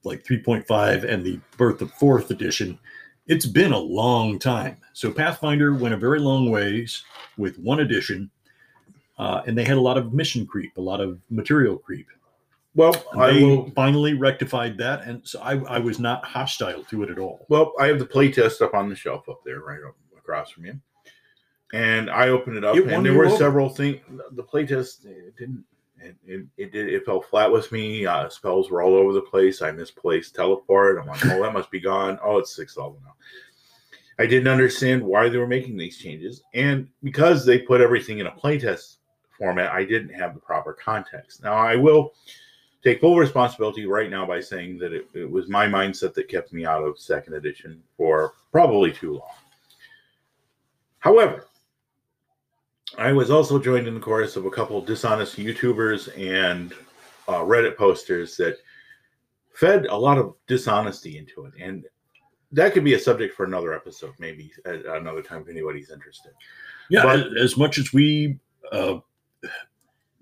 like 0.03 0.23
3.5 0.23 1.03
and 1.03 1.23
the 1.23 1.39
birth 1.57 1.81
of 1.81 1.91
fourth 1.93 2.31
edition, 2.31 2.77
it's 3.27 3.45
been 3.45 3.71
a 3.71 3.77
long 3.77 4.37
time. 4.39 4.77
So 4.93 5.11
Pathfinder 5.11 5.73
went 5.73 5.93
a 5.93 5.97
very 5.97 6.19
long 6.19 6.49
ways 6.51 7.03
with 7.37 7.57
one 7.59 7.79
edition, 7.79 8.29
uh, 9.17 9.41
and 9.47 9.57
they 9.57 9.63
had 9.63 9.77
a 9.77 9.81
lot 9.81 9.97
of 9.97 10.13
mission 10.13 10.45
creep, 10.45 10.75
a 10.77 10.81
lot 10.81 10.99
of 10.99 11.19
material 11.29 11.77
creep. 11.77 12.07
Well, 12.75 12.95
And 13.13 13.21
I 13.21 13.31
will. 13.33 13.69
finally 13.71 14.15
rectified 14.15 14.77
that, 14.79 15.03
and 15.03 15.21
so 15.27 15.39
I, 15.41 15.57
I 15.65 15.79
was 15.79 15.99
not 15.99 16.25
hostile 16.25 16.83
to 16.85 17.03
it 17.03 17.09
at 17.11 17.19
all. 17.19 17.45
Well, 17.47 17.73
I 17.79 17.85
have 17.87 17.99
the 17.99 18.05
playtest 18.05 18.61
up 18.61 18.73
on 18.73 18.89
the 18.89 18.95
shelf 18.95 19.29
up 19.29 19.41
there, 19.45 19.59
right 19.59 19.79
up 19.87 19.95
across 20.17 20.49
from 20.51 20.65
you. 20.65 20.79
And 21.71 22.09
I 22.09 22.29
opened 22.29 22.57
it 22.57 22.63
up, 22.63 22.75
It 22.75 22.87
and 22.87 23.05
there 23.05 23.13
were 23.13 23.27
over. 23.27 23.37
several 23.37 23.69
things. 23.69 23.99
The 24.31 24.43
playtest 24.43 25.03
didn't. 25.37 25.63
It, 26.03 26.15
it, 26.25 26.45
it 26.57 26.71
did. 26.71 26.89
It 26.89 27.05
fell 27.05 27.21
flat 27.21 27.51
with 27.51 27.71
me. 27.71 28.05
Uh, 28.05 28.29
spells 28.29 28.69
were 28.69 28.81
all 28.81 28.95
over 28.95 29.13
the 29.13 29.21
place. 29.21 29.61
I 29.61 29.71
misplaced 29.71 30.35
teleport. 30.35 30.99
I'm 30.99 31.07
like, 31.07 31.25
oh, 31.25 31.41
that 31.41 31.53
must 31.53 31.71
be 31.71 31.79
gone. 31.79 32.19
Oh, 32.23 32.37
it's 32.37 32.55
six 32.55 32.77
level 32.77 32.99
now. 33.03 33.13
I 34.19 34.27
didn't 34.27 34.47
understand 34.47 35.01
why 35.01 35.27
they 35.27 35.37
were 35.37 35.47
making 35.47 35.75
these 35.75 35.97
changes, 35.97 36.43
and 36.53 36.87
because 37.01 37.45
they 37.45 37.57
put 37.57 37.81
everything 37.81 38.19
in 38.19 38.27
a 38.27 38.31
playtest 38.31 38.97
format, 39.37 39.71
I 39.71 39.85
didn't 39.85 40.13
have 40.13 40.35
the 40.35 40.39
proper 40.39 40.73
context. 40.73 41.41
Now, 41.41 41.53
I 41.53 41.75
will 41.75 42.13
take 42.83 43.01
full 43.01 43.17
responsibility 43.17 43.85
right 43.87 44.11
now 44.11 44.25
by 44.25 44.39
saying 44.39 44.77
that 44.79 44.93
it, 44.93 45.07
it 45.13 45.29
was 45.29 45.49
my 45.49 45.65
mindset 45.65 46.13
that 46.13 46.27
kept 46.27 46.53
me 46.53 46.65
out 46.65 46.83
of 46.83 46.99
second 46.99 47.33
edition 47.33 47.81
for 47.97 48.33
probably 48.51 48.91
too 48.91 49.13
long. 49.13 49.35
However, 50.99 51.47
I 52.97 53.11
was 53.11 53.31
also 53.31 53.57
joined 53.59 53.87
in 53.87 53.93
the 53.95 53.99
chorus 53.99 54.35
of 54.35 54.45
a 54.45 54.51
couple 54.51 54.77
of 54.77 54.85
dishonest 54.85 55.37
YouTubers 55.37 56.09
and 56.19 56.73
uh, 57.27 57.39
Reddit 57.41 57.75
posters 57.77 58.37
that 58.37 58.57
fed 59.53 59.85
a 59.87 59.95
lot 59.97 60.17
of 60.17 60.35
dishonesty 60.47 61.17
into 61.17 61.45
it. 61.45 61.53
And 61.59 61.85
that 62.51 62.73
could 62.73 62.83
be 62.83 62.93
a 62.93 62.99
subject 62.99 63.35
for 63.35 63.45
another 63.45 63.73
episode, 63.73 64.13
maybe 64.19 64.51
at 64.65 64.85
another 64.85 65.21
time 65.23 65.41
if 65.41 65.49
anybody's 65.49 65.89
interested. 65.91 66.31
Yeah, 66.89 67.03
But- 67.03 67.37
as 67.37 67.57
much 67.57 67.77
as 67.77 67.93
we 67.93 68.37
uh, 68.71 68.99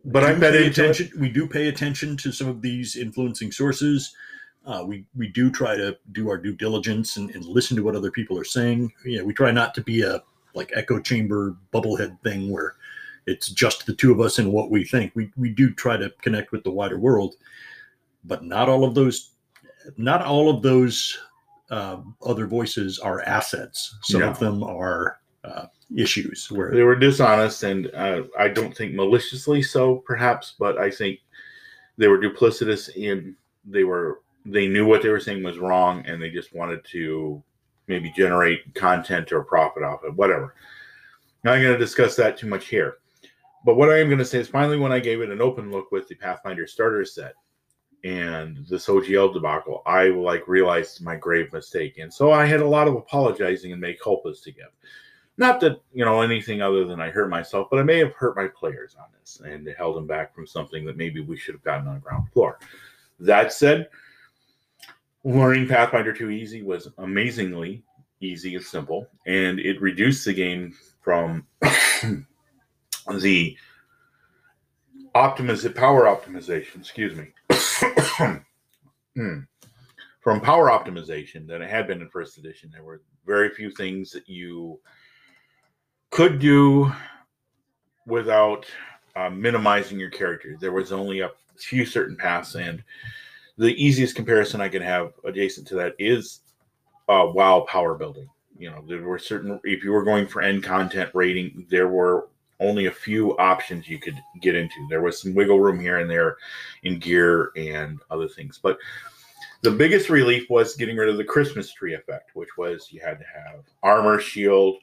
But 0.06 0.24
I 0.24 0.34
bet 0.34 0.56
into 0.56 0.66
it. 0.68 0.78
attention. 0.78 1.20
We 1.20 1.30
do 1.30 1.48
pay 1.48 1.68
attention 1.68 2.18
to 2.18 2.32
some 2.32 2.48
of 2.48 2.62
these 2.62 2.96
influencing 2.96 3.52
sources. 3.52 4.16
Uh, 4.66 4.84
we 4.86 5.06
we 5.16 5.28
do 5.28 5.50
try 5.52 5.76
to 5.76 5.98
do 6.12 6.30
our 6.30 6.38
due 6.38 6.54
diligence 6.56 7.18
and, 7.18 7.30
and 7.32 7.44
listen 7.46 7.76
to 7.78 7.84
what 7.84 7.96
other 7.96 8.12
people 8.12 8.38
are 8.38 8.44
saying. 8.44 8.92
You 9.06 9.20
know, 9.20 9.26
we 9.26 9.34
try 9.34 9.52
not 9.52 9.74
to 9.76 9.82
be 9.82 10.02
a 10.02 10.22
like 10.54 10.72
echo 10.76 11.00
chamber 11.00 11.56
bubblehead 11.74 12.20
thing 12.22 12.50
where 12.50 12.76
it's 13.28 13.50
just 13.50 13.86
the 13.86 13.96
two 13.96 14.12
of 14.12 14.20
us 14.20 14.40
and 14.40 14.52
what 14.52 14.72
we 14.72 14.84
think. 14.84 15.12
We 15.16 15.32
we 15.38 15.50
do 15.50 15.72
try 15.74 15.98
to 15.98 16.12
connect 16.22 16.52
with 16.52 16.64
the 16.64 16.72
wider 16.72 17.00
world, 17.00 17.36
but 18.24 18.44
not 18.44 18.70
all 18.70 18.84
of 18.84 18.96
those, 18.96 19.32
not 19.98 20.24
all 20.24 20.50
of 20.50 20.62
those 20.62 21.18
uh, 21.70 21.98
other 22.26 22.48
voices 22.48 23.00
are 23.00 23.22
assets. 23.22 23.96
Some 24.04 24.24
of 24.24 24.40
them 24.40 24.64
are 24.64 25.20
uh, 25.44 25.68
issues 25.96 26.50
where 26.52 26.72
They 26.72 26.84
were 26.84 26.96
dishonest, 26.96 27.64
and 27.64 27.90
uh, 27.94 28.24
I 28.38 28.48
don't 28.48 28.76
think 28.76 28.94
maliciously 28.94 29.62
so, 29.62 29.98
perhaps, 29.98 30.56
but 30.58 30.78
I 30.78 30.90
think 30.90 31.20
they 31.98 32.08
were 32.08 32.20
duplicitous 32.20 32.90
in 32.96 33.36
they 33.66 33.84
were 33.84 34.22
they 34.46 34.68
knew 34.68 34.88
what 34.88 35.04
they 35.04 35.10
were 35.10 35.20
saying 35.20 35.44
was 35.44 35.60
wrong, 35.60 36.04
and 36.06 36.22
they 36.22 36.30
just 36.30 36.56
wanted 36.56 36.84
to 36.86 37.44
maybe 37.92 38.12
generate 38.16 38.74
content 38.74 39.32
or 39.32 39.44
profit 39.44 39.84
off 39.84 40.06
it, 40.06 40.16
whatever. 40.16 40.56
I'm 41.44 41.52
not 41.52 41.62
going 41.62 41.74
to 41.74 41.78
discuss 41.78 42.16
that 42.16 42.38
too 42.38 42.48
much 42.48 42.68
here. 42.68 42.96
But 43.66 43.76
what 43.76 43.90
I 43.90 44.00
am 44.00 44.08
going 44.08 44.20
to 44.20 44.26
say 44.26 44.40
is 44.40 44.48
finally, 44.48 44.78
when 44.78 44.94
I 44.94 45.00
gave 45.00 45.22
it 45.22 45.30
an 45.30 45.42
open 45.42 45.72
look 45.72 45.92
with 45.92 46.08
the 46.08 46.16
Pathfinder 46.16 46.66
starter 46.66 47.06
set 47.06 47.34
and 48.04 48.66
this 48.70 48.88
OGL 48.88 49.34
debacle, 49.34 49.84
I 49.86 50.08
like 50.08 50.48
realized 50.48 51.04
my 51.04 51.16
grave 51.16 51.52
mistake, 51.54 52.00
and 52.00 52.12
so 52.12 52.32
I 52.32 52.46
had 52.46 52.62
a 52.62 52.68
lot 52.68 52.88
of 52.88 52.96
apologizing 52.96 53.74
and 53.74 53.82
mea 53.82 53.98
culpas 54.04 54.42
to 54.44 54.52
give. 54.52 54.72
Not 55.38 55.60
that 55.62 55.82
you 55.94 56.06
know 56.06 56.22
anything 56.22 56.62
other 56.62 56.86
than 56.86 57.00
I 57.00 57.10
hurt 57.10 57.30
myself, 57.30 57.68
but 57.70 57.80
I 57.80 57.84
may 57.84 58.00
have 58.00 58.14
hurt 58.14 58.36
my 58.36 58.48
players 58.48 58.96
on 59.00 59.08
this 59.20 59.42
and 59.46 59.68
held 59.78 59.98
them 59.98 60.08
back 60.08 60.34
from 60.34 60.48
something 60.48 60.86
that 60.86 60.98
maybe 60.98 61.20
we 61.20 61.38
should 61.38 61.56
have 61.56 61.64
gotten 61.64 61.88
on 61.88 61.96
the 61.96 62.00
ground 62.00 62.32
floor. 62.32 62.58
That 63.20 63.54
said, 63.54 63.90
learning 65.24 65.68
Pathfinder 65.68 66.14
2 66.14 66.30
easy 66.30 66.62
was 66.62 66.88
amazingly 66.98 67.84
easy 68.22 68.56
and 68.56 68.64
simple, 68.64 69.08
and 69.26 69.60
it 69.60 69.82
reduced 69.82 70.26
the 70.26 70.34
game 70.34 70.76
from 71.02 71.46
the 71.62 73.58
optimiz 75.16 75.76
power 75.76 76.04
optimization, 76.04 76.78
excuse 76.80 77.16
me. 77.16 77.28
Hmm. 79.18 79.40
From 80.22 80.40
power 80.40 80.70
optimization 80.70 81.46
that 81.48 81.60
it 81.60 81.70
had 81.70 81.86
been 81.86 82.02
in 82.02 82.08
first 82.08 82.38
edition, 82.38 82.70
there 82.72 82.84
were 82.84 83.02
very 83.26 83.50
few 83.50 83.70
things 83.72 84.12
that 84.12 84.30
you 84.30 84.80
could 86.12 86.40
do 86.40 86.90
without 88.08 88.66
uh, 89.18 89.30
minimizing 89.30 90.00
your 90.00 90.12
character. 90.12 90.56
There 90.62 90.72
was 90.72 90.94
only 90.94 91.20
a 91.20 91.32
few 91.58 91.86
certain 91.86 92.16
paths, 92.16 92.56
and 92.56 92.82
the 93.58 93.74
easiest 93.84 94.16
comparison 94.16 94.62
I 94.62 94.70
can 94.70 94.82
have 94.82 95.14
adjacent 95.26 95.68
to 95.68 95.76
that 95.76 95.96
is 96.00 96.42
uh, 97.10 97.28
WoW 97.34 97.62
power 97.62 97.96
building. 97.96 98.30
You 98.58 98.70
know, 98.70 98.84
there 98.88 99.02
were 99.02 99.20
certain 99.20 99.60
if 99.64 99.84
you 99.84 99.92
were 99.92 100.04
going 100.04 100.28
for 100.28 100.42
end 100.42 100.64
content 100.64 101.10
rating, 101.14 101.66
there 101.70 101.88
were 101.88 102.30
only 102.60 102.86
a 102.86 102.92
few 102.92 103.36
options 103.38 103.90
you 103.90 104.00
could 104.00 104.20
get 104.40 104.56
into. 104.56 104.76
There 104.90 105.02
was 105.02 105.20
some 105.20 105.34
wiggle 105.34 105.60
room 105.60 105.80
here 105.80 105.98
and 105.98 106.10
there 106.10 106.38
in 106.84 107.00
gear 107.00 107.52
and 107.56 108.00
other 108.12 108.28
things, 108.28 108.60
but 108.62 108.78
the 109.64 109.72
biggest 109.72 110.10
relief 110.10 110.50
was 110.50 110.76
getting 110.76 110.98
rid 110.98 111.10
of 111.10 111.18
the 111.18 111.24
Christmas 111.24 111.72
tree 111.72 111.94
effect, 111.94 112.32
which 112.34 112.58
was 112.58 112.92
you 112.92 113.00
had 113.00 113.20
to 113.20 113.26
have 113.26 113.62
armor, 113.84 114.20
shield, 114.20 114.78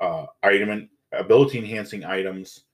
uh, 0.00 0.26
item, 0.42 0.88
ability 1.12 1.58
enhancing 1.58 2.04
items, 2.04 2.64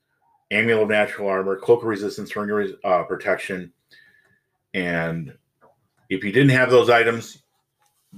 amulet 0.51 0.83
of 0.83 0.89
natural 0.89 1.29
armor, 1.29 1.55
cloak 1.55 1.81
of 1.81 1.87
resistance, 1.87 2.35
ring 2.35 2.75
uh, 2.83 3.03
protection, 3.03 3.71
and 4.73 5.33
if 6.09 6.23
you 6.23 6.31
didn't 6.31 6.49
have 6.49 6.69
those 6.69 6.89
items, 6.89 7.43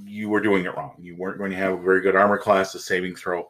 you 0.06 0.30
were 0.30 0.42
doing 0.42 0.66
it 0.66 0.76
wrong. 0.76 0.96
You 1.00 1.16
weren't 1.16 1.38
going 1.38 1.52
to 1.52 1.58
have 1.58 1.74
a 1.74 1.82
very 1.82 2.02
good 2.02 2.16
armor 2.16 2.38
class, 2.38 2.74
a 2.76 2.80
saving 2.80 3.16
throw. 3.16 3.48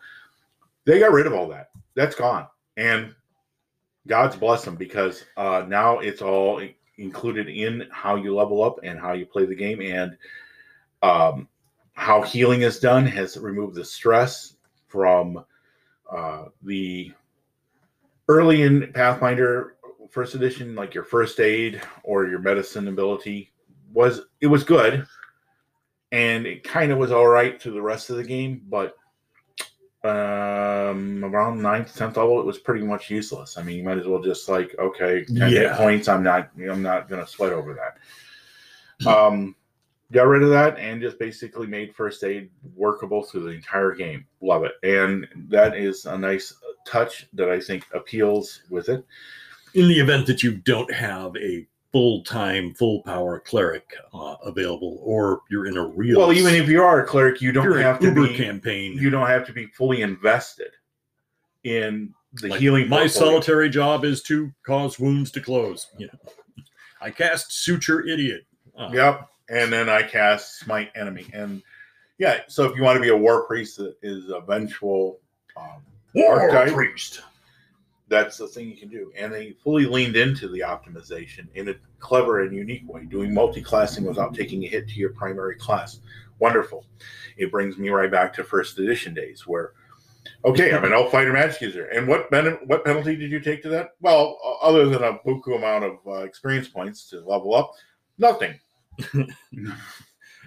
They 0.85 0.99
got 0.99 1.11
rid 1.11 1.27
of 1.27 1.33
all 1.33 1.47
that. 1.49 1.69
That's 1.95 2.15
gone, 2.15 2.47
and 2.75 3.13
God's 4.07 4.35
bless 4.35 4.65
them 4.65 4.75
because 4.75 5.23
uh, 5.37 5.65
now 5.67 5.99
it's 5.99 6.21
all 6.21 6.61
included 6.97 7.47
in 7.47 7.87
how 7.91 8.15
you 8.15 8.35
level 8.35 8.63
up 8.63 8.79
and 8.83 8.99
how 8.99 9.13
you 9.13 9.25
play 9.25 9.45
the 9.45 9.55
game, 9.55 9.81
and 9.81 10.17
um, 11.01 11.47
how 11.93 12.21
healing 12.21 12.61
is 12.61 12.79
done 12.79 13.05
has 13.05 13.37
removed 13.37 13.75
the 13.75 13.85
stress 13.85 14.55
from 14.87 15.43
uh, 16.11 16.45
the 16.63 17.11
early 18.27 18.63
in 18.63 18.91
Pathfinder 18.93 19.75
first 20.13 20.35
edition, 20.35 20.75
like 20.75 20.93
your 20.93 21.03
first 21.03 21.39
aid 21.39 21.81
or 22.03 22.27
your 22.27 22.37
medicine 22.39 22.87
ability 22.87 23.51
was 23.91 24.21
it 24.41 24.47
was 24.47 24.63
good, 24.63 25.05
and 26.11 26.45
it 26.45 26.63
kind 26.63 26.91
of 26.91 26.99
was 26.99 27.11
all 27.11 27.27
right 27.27 27.59
through 27.59 27.73
the 27.73 27.81
rest 27.81 28.11
of 28.11 28.17
the 28.17 28.23
game, 28.23 28.61
but 28.69 28.95
um 30.03 31.23
around 31.23 31.61
ninth, 31.61 31.95
tenth 31.95 32.17
level, 32.17 32.39
it 32.39 32.45
was 32.45 32.59
pretty 32.59 32.83
much 32.85 33.09
useless. 33.09 33.57
I 33.57 33.63
mean, 33.63 33.77
you 33.77 33.83
might 33.83 33.97
as 33.97 34.05
well 34.05 34.21
just 34.21 34.49
like, 34.49 34.75
okay, 34.77 35.23
10 35.25 35.51
Yeah. 35.51 35.77
points. 35.77 36.07
I'm 36.07 36.23
not 36.23 36.49
I'm 36.57 36.81
not 36.83 37.09
gonna 37.09 37.25
sweat 37.27 37.53
over 37.53 37.73
that. 37.73 39.07
Um 39.09 39.55
got 40.11 40.27
rid 40.27 40.43
of 40.43 40.49
that 40.49 40.77
and 40.77 41.01
just 41.01 41.17
basically 41.17 41.65
made 41.65 41.95
first 41.95 42.23
aid 42.23 42.51
workable 42.75 43.23
through 43.23 43.45
the 43.45 43.49
entire 43.49 43.93
game. 43.95 44.27
Love 44.41 44.63
it. 44.63 44.73
And 44.83 45.27
that 45.49 45.75
is 45.75 46.05
a 46.05 46.15
nice 46.17 46.53
touch 46.85 47.25
that 47.33 47.49
I 47.49 47.59
think 47.59 47.85
appeals 47.93 48.61
with 48.69 48.89
it. 48.89 49.03
In 49.73 49.87
the 49.87 49.99
event 49.99 50.27
that 50.27 50.43
you 50.43 50.55
don't 50.55 50.91
have 50.93 51.35
a 51.37 51.67
full-time 51.91 52.73
full 52.73 53.03
power 53.03 53.39
cleric 53.39 53.95
uh, 54.13 54.35
available 54.43 54.99
or 55.03 55.41
you're 55.51 55.67
in 55.67 55.77
a 55.77 55.85
real 55.85 56.17
Well, 56.17 56.33
even 56.33 56.55
if 56.55 56.67
you 56.67 56.81
are 56.81 57.03
a 57.03 57.05
cleric, 57.05 57.39
you 57.39 57.51
don't 57.51 57.77
have 57.77 57.99
to 57.99 58.07
uber 58.07 58.27
be 58.27 58.35
campaign 58.35 58.93
you 58.93 59.11
don't 59.11 59.27
have 59.27 59.45
to 59.45 59.53
be 59.53 59.67
fully 59.67 60.01
invested 60.01 60.71
in 61.63 62.11
the 62.41 62.47
like, 62.47 62.59
healing. 62.59 62.89
my 62.89 63.01
portfolio. 63.01 63.29
solitary 63.29 63.69
job 63.69 64.05
is 64.05 64.23
to 64.23 64.51
cause 64.65 64.99
wounds 64.99 65.29
to 65.31 65.39
close 65.39 65.87
you 65.99 66.07
know 66.07 66.31
i 66.99 67.11
cast 67.11 67.51
suture 67.51 68.07
idiot 68.07 68.43
uh, 68.77 68.89
Yep. 68.91 69.29
And 69.49 69.71
then 69.71 69.89
I 69.89 70.03
cast 70.03 70.59
Smite 70.59 70.91
Enemy. 70.95 71.27
And 71.33 71.61
yeah, 72.17 72.41
so 72.47 72.65
if 72.65 72.75
you 72.75 72.83
want 72.83 72.95
to 72.97 73.01
be 73.01 73.09
a 73.09 73.17
war 73.17 73.43
priest 73.43 73.77
that 73.77 73.95
is 74.01 74.29
a 74.29 74.39
vengeful 74.41 75.19
um, 75.57 75.83
war 76.15 76.41
Archetype. 76.41 76.73
priest 76.73 77.21
that's 78.13 78.37
the 78.37 78.47
thing 78.47 78.69
you 78.69 78.77
can 78.77 78.89
do. 78.89 79.11
And 79.17 79.33
they 79.33 79.55
fully 79.63 79.85
leaned 79.85 80.15
into 80.15 80.47
the 80.47 80.61
optimization 80.61 81.47
in 81.55 81.69
a 81.69 81.75
clever 81.99 82.43
and 82.43 82.55
unique 82.55 82.87
way, 82.87 83.05
doing 83.05 83.33
multi-classing 83.33 84.05
without 84.05 84.33
taking 84.33 84.63
a 84.63 84.67
hit 84.67 84.87
to 84.89 84.95
your 84.95 85.09
primary 85.11 85.55
class. 85.55 85.99
Wonderful. 86.39 86.85
It 87.37 87.51
brings 87.51 87.77
me 87.77 87.89
right 87.89 88.11
back 88.11 88.33
to 88.33 88.43
first 88.43 88.77
edition 88.79 89.13
days 89.13 89.47
where, 89.47 89.73
okay, 90.45 90.73
I'm 90.73 90.85
an 90.85 90.93
elf 90.93 91.11
fighter 91.11 91.33
magic 91.33 91.61
user. 91.61 91.85
And 91.85 92.07
what 92.07 92.29
ben- 92.29 92.59
what 92.65 92.85
penalty 92.85 93.15
did 93.15 93.31
you 93.31 93.39
take 93.39 93.61
to 93.63 93.69
that? 93.69 93.91
Well, 94.01 94.37
other 94.61 94.85
than 94.87 95.03
a 95.03 95.19
buku 95.25 95.55
amount 95.55 95.85
of 95.85 95.97
uh, 96.07 96.23
experience 96.23 96.67
points 96.67 97.09
to 97.09 97.21
level 97.21 97.55
up, 97.55 97.71
nothing. 98.17 98.59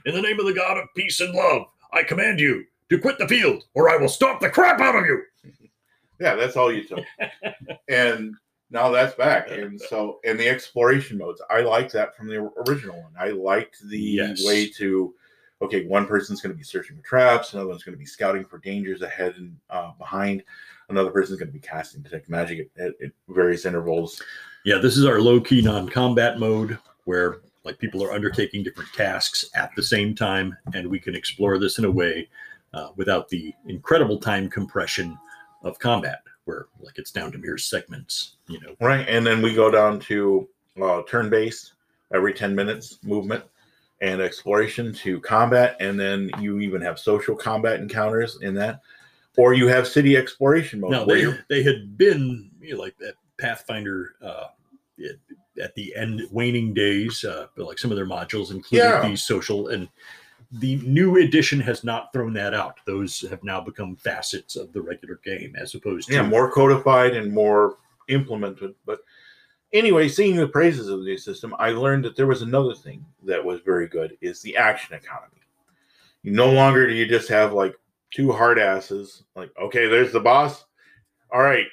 in 0.07 0.15
the 0.15 0.23
name 0.23 0.39
of 0.39 0.47
the 0.47 0.55
god 0.55 0.79
of 0.79 0.87
peace 0.95 1.21
and 1.21 1.35
love 1.35 1.63
i 1.93 2.03
command 2.03 2.39
you 2.39 2.65
to 2.89 2.99
quit 2.99 3.19
the 3.19 3.29
field 3.29 3.65
or 3.75 3.91
i 3.91 3.97
will 3.97 4.09
stomp 4.09 4.41
the 4.41 4.49
crap 4.49 4.81
out 4.81 4.95
of 4.95 5.05
you 5.05 5.21
Yeah, 6.21 6.35
that's 6.35 6.57
all 6.57 6.73
you 6.73 6.85
took. 6.85 7.05
and 7.89 8.35
now 8.71 8.91
that's 8.91 9.15
back. 9.15 9.51
And 9.57 9.81
so, 9.81 10.21
and 10.25 10.39
the 10.39 10.49
exploration 10.49 11.19
modes, 11.19 11.41
I 11.51 11.61
like 11.61 11.91
that 11.93 12.17
from 12.17 12.29
the 12.29 12.51
original 12.69 13.01
one. 13.03 13.13
I 13.19 13.31
liked 13.31 13.79
the 13.89 13.99
Yes. 13.99 14.45
way 14.45 14.69
to, 14.71 15.15
okay, 15.63 15.87
one 15.87 16.07
person's 16.07 16.41
going 16.41 16.53
to 16.53 16.57
be 16.59 16.65
searching 16.65 16.97
for 16.97 17.03
traps, 17.03 17.53
another 17.53 17.69
one's 17.69 17.85
going 17.85 17.95
to 17.95 17.99
be 17.99 18.07
scouting 18.07 18.45
for 18.45 18.59
dangers 18.59 19.03
ahead 19.03 19.35
and 19.37 19.57
uh, 19.71 19.93
behind, 19.99 20.43
another 20.89 21.11
person's 21.11 21.39
going 21.39 21.49
to 21.49 21.53
be 21.53 21.61
casting 21.61 22.03
detect 22.03 22.29
magic 22.29 22.71
at, 22.79 22.85
at, 22.87 22.93
at 23.03 23.11
various 23.29 23.65
intervals. 23.65 24.23
Yeah, 24.65 24.79
this 24.79 24.97
is 24.97 25.05
our 25.05 25.21
low 25.21 25.41
key 25.41 25.63
non 25.63 25.89
combat 25.89 26.39
mode 26.39 26.79
where 27.05 27.39
like 27.65 27.79
people 27.79 28.03
are 28.05 28.13
undertaking 28.13 28.63
different 28.63 28.93
tasks 28.93 29.45
at 29.55 29.71
the 29.77 29.83
same 29.83 30.15
time, 30.15 30.57
and 30.75 30.89
we 30.89 30.99
can 31.01 31.15
explore 31.17 31.59
this 31.59 31.79
in 31.79 31.85
a 31.85 31.91
way 31.91 32.29
uh, 32.75 32.89
without 32.97 33.29
the 33.29 33.53
incredible 33.67 34.19
time 34.19 34.49
compression 34.49 35.17
of 35.67 35.79
combat, 35.79 36.23
where 36.45 36.67
like 36.81 36.99
it's 36.99 37.11
down 37.11 37.33
to 37.33 37.39
mere 37.39 37.59
segments. 37.59 38.37
You 38.49 38.61
know, 38.61 38.77
Right. 38.81 39.07
And 39.09 39.27
then 39.27 39.43
we 39.43 39.55
go 39.55 39.71
down 39.71 39.99
to 40.01 40.49
uh, 40.81 41.03
turn 41.09 41.29
based 41.31 41.75
every 42.15 42.33
10 42.33 42.55
minutes 42.55 42.99
movement 43.03 43.45
and 44.01 44.21
exploration 44.21 44.93
to 44.93 45.21
combat. 45.21 45.77
And 45.81 45.99
then 45.99 46.31
you 46.41 46.61
even 46.61 46.81
have 46.83 46.99
social 46.99 47.35
combat 47.35 47.81
encounters 47.81 48.39
in 48.43 48.55
that. 48.55 48.81
or 49.39 49.53
you 49.53 49.67
have 49.69 49.87
city 49.87 50.17
exploration 50.17 50.81
mode 50.81 50.93
Now 50.93 51.05
where 51.05 51.17
they 51.17 51.23
you're 51.23 51.45
they 51.49 51.63
had 51.63 51.99
been 51.99 52.51
you 52.61 52.75
know, 52.75 52.81
like 52.81 52.97
that 52.99 53.15
Pathfinder 53.39 54.15
uh, 54.23 54.47
it, 54.97 55.19
at 55.63 55.75
the 55.75 55.95
end 55.95 56.23
waning 56.31 56.73
days, 56.73 57.23
uh, 57.25 57.47
but 57.57 57.67
like 57.67 57.79
some 57.79 57.91
of 57.91 57.97
their 57.97 58.07
modules 58.07 58.51
included 58.51 58.87
Yeah. 58.87 59.07
these 59.09 59.23
social 59.23 59.69
and 59.69 59.89
the 60.59 60.77
new 60.77 61.17
edition 61.17 61.61
has 61.61 61.85
not 61.85 62.13
thrown 62.13 62.33
that 62.35 62.55
out. 62.55 62.79
Those 62.87 63.21
have 63.29 63.43
now 63.43 63.61
become 63.61 63.97
facets 63.97 64.57
of 64.57 64.73
the 64.73 64.81
regular 64.81 65.21
game 65.25 65.55
as 65.61 65.75
opposed 65.75 66.09
to 66.09 66.15
yeah 66.15 66.23
more 66.23 66.51
codified 66.51 67.15
and 67.15 67.33
more 67.33 67.77
implemented. 68.09 68.75
But 68.85 69.01
anyway, 69.73 70.09
seeing 70.09 70.37
the 70.37 70.49
praises 70.49 70.89
of 70.89 71.01
the 71.01 71.05
new 71.05 71.19
system, 71.19 71.55
I 71.59 71.71
learned 71.71 72.05
that 72.05 72.17
there 72.17 72.27
was 72.27 72.43
another 72.43 72.75
thing 72.75 73.05
that 73.25 73.45
was 73.45 73.61
very 73.61 73.89
good 73.89 74.17
is 74.21 74.41
the 74.41 74.57
action 74.57 74.95
economy. 74.95 75.33
No 76.25 76.51
longer 76.51 76.87
do 76.87 76.95
you 76.95 77.07
just 77.07 77.29
have 77.29 77.53
like 77.53 77.77
two 78.11 78.33
hard 78.33 78.59
asses, 78.59 79.25
like, 79.35 79.51
okay, 79.61 79.87
there's 79.87 80.13
the 80.13 80.21
boss. 80.21 80.65
All 81.33 81.43
right, 81.43 81.67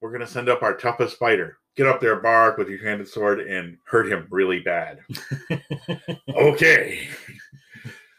we're 0.00 0.12
gonna 0.12 0.26
send 0.26 0.48
up 0.48 0.62
our 0.62 0.76
toughest 0.76 1.18
fighter. 1.18 1.58
Get 1.76 1.88
up 1.88 2.00
there, 2.00 2.16
Bark, 2.16 2.56
with 2.56 2.68
your 2.68 2.78
handed 2.78 3.08
sword 3.08 3.40
and 3.40 3.78
hurt 3.84 4.10
him 4.10 4.28
really 4.30 4.60
bad. 4.60 5.00
okay. 6.36 7.08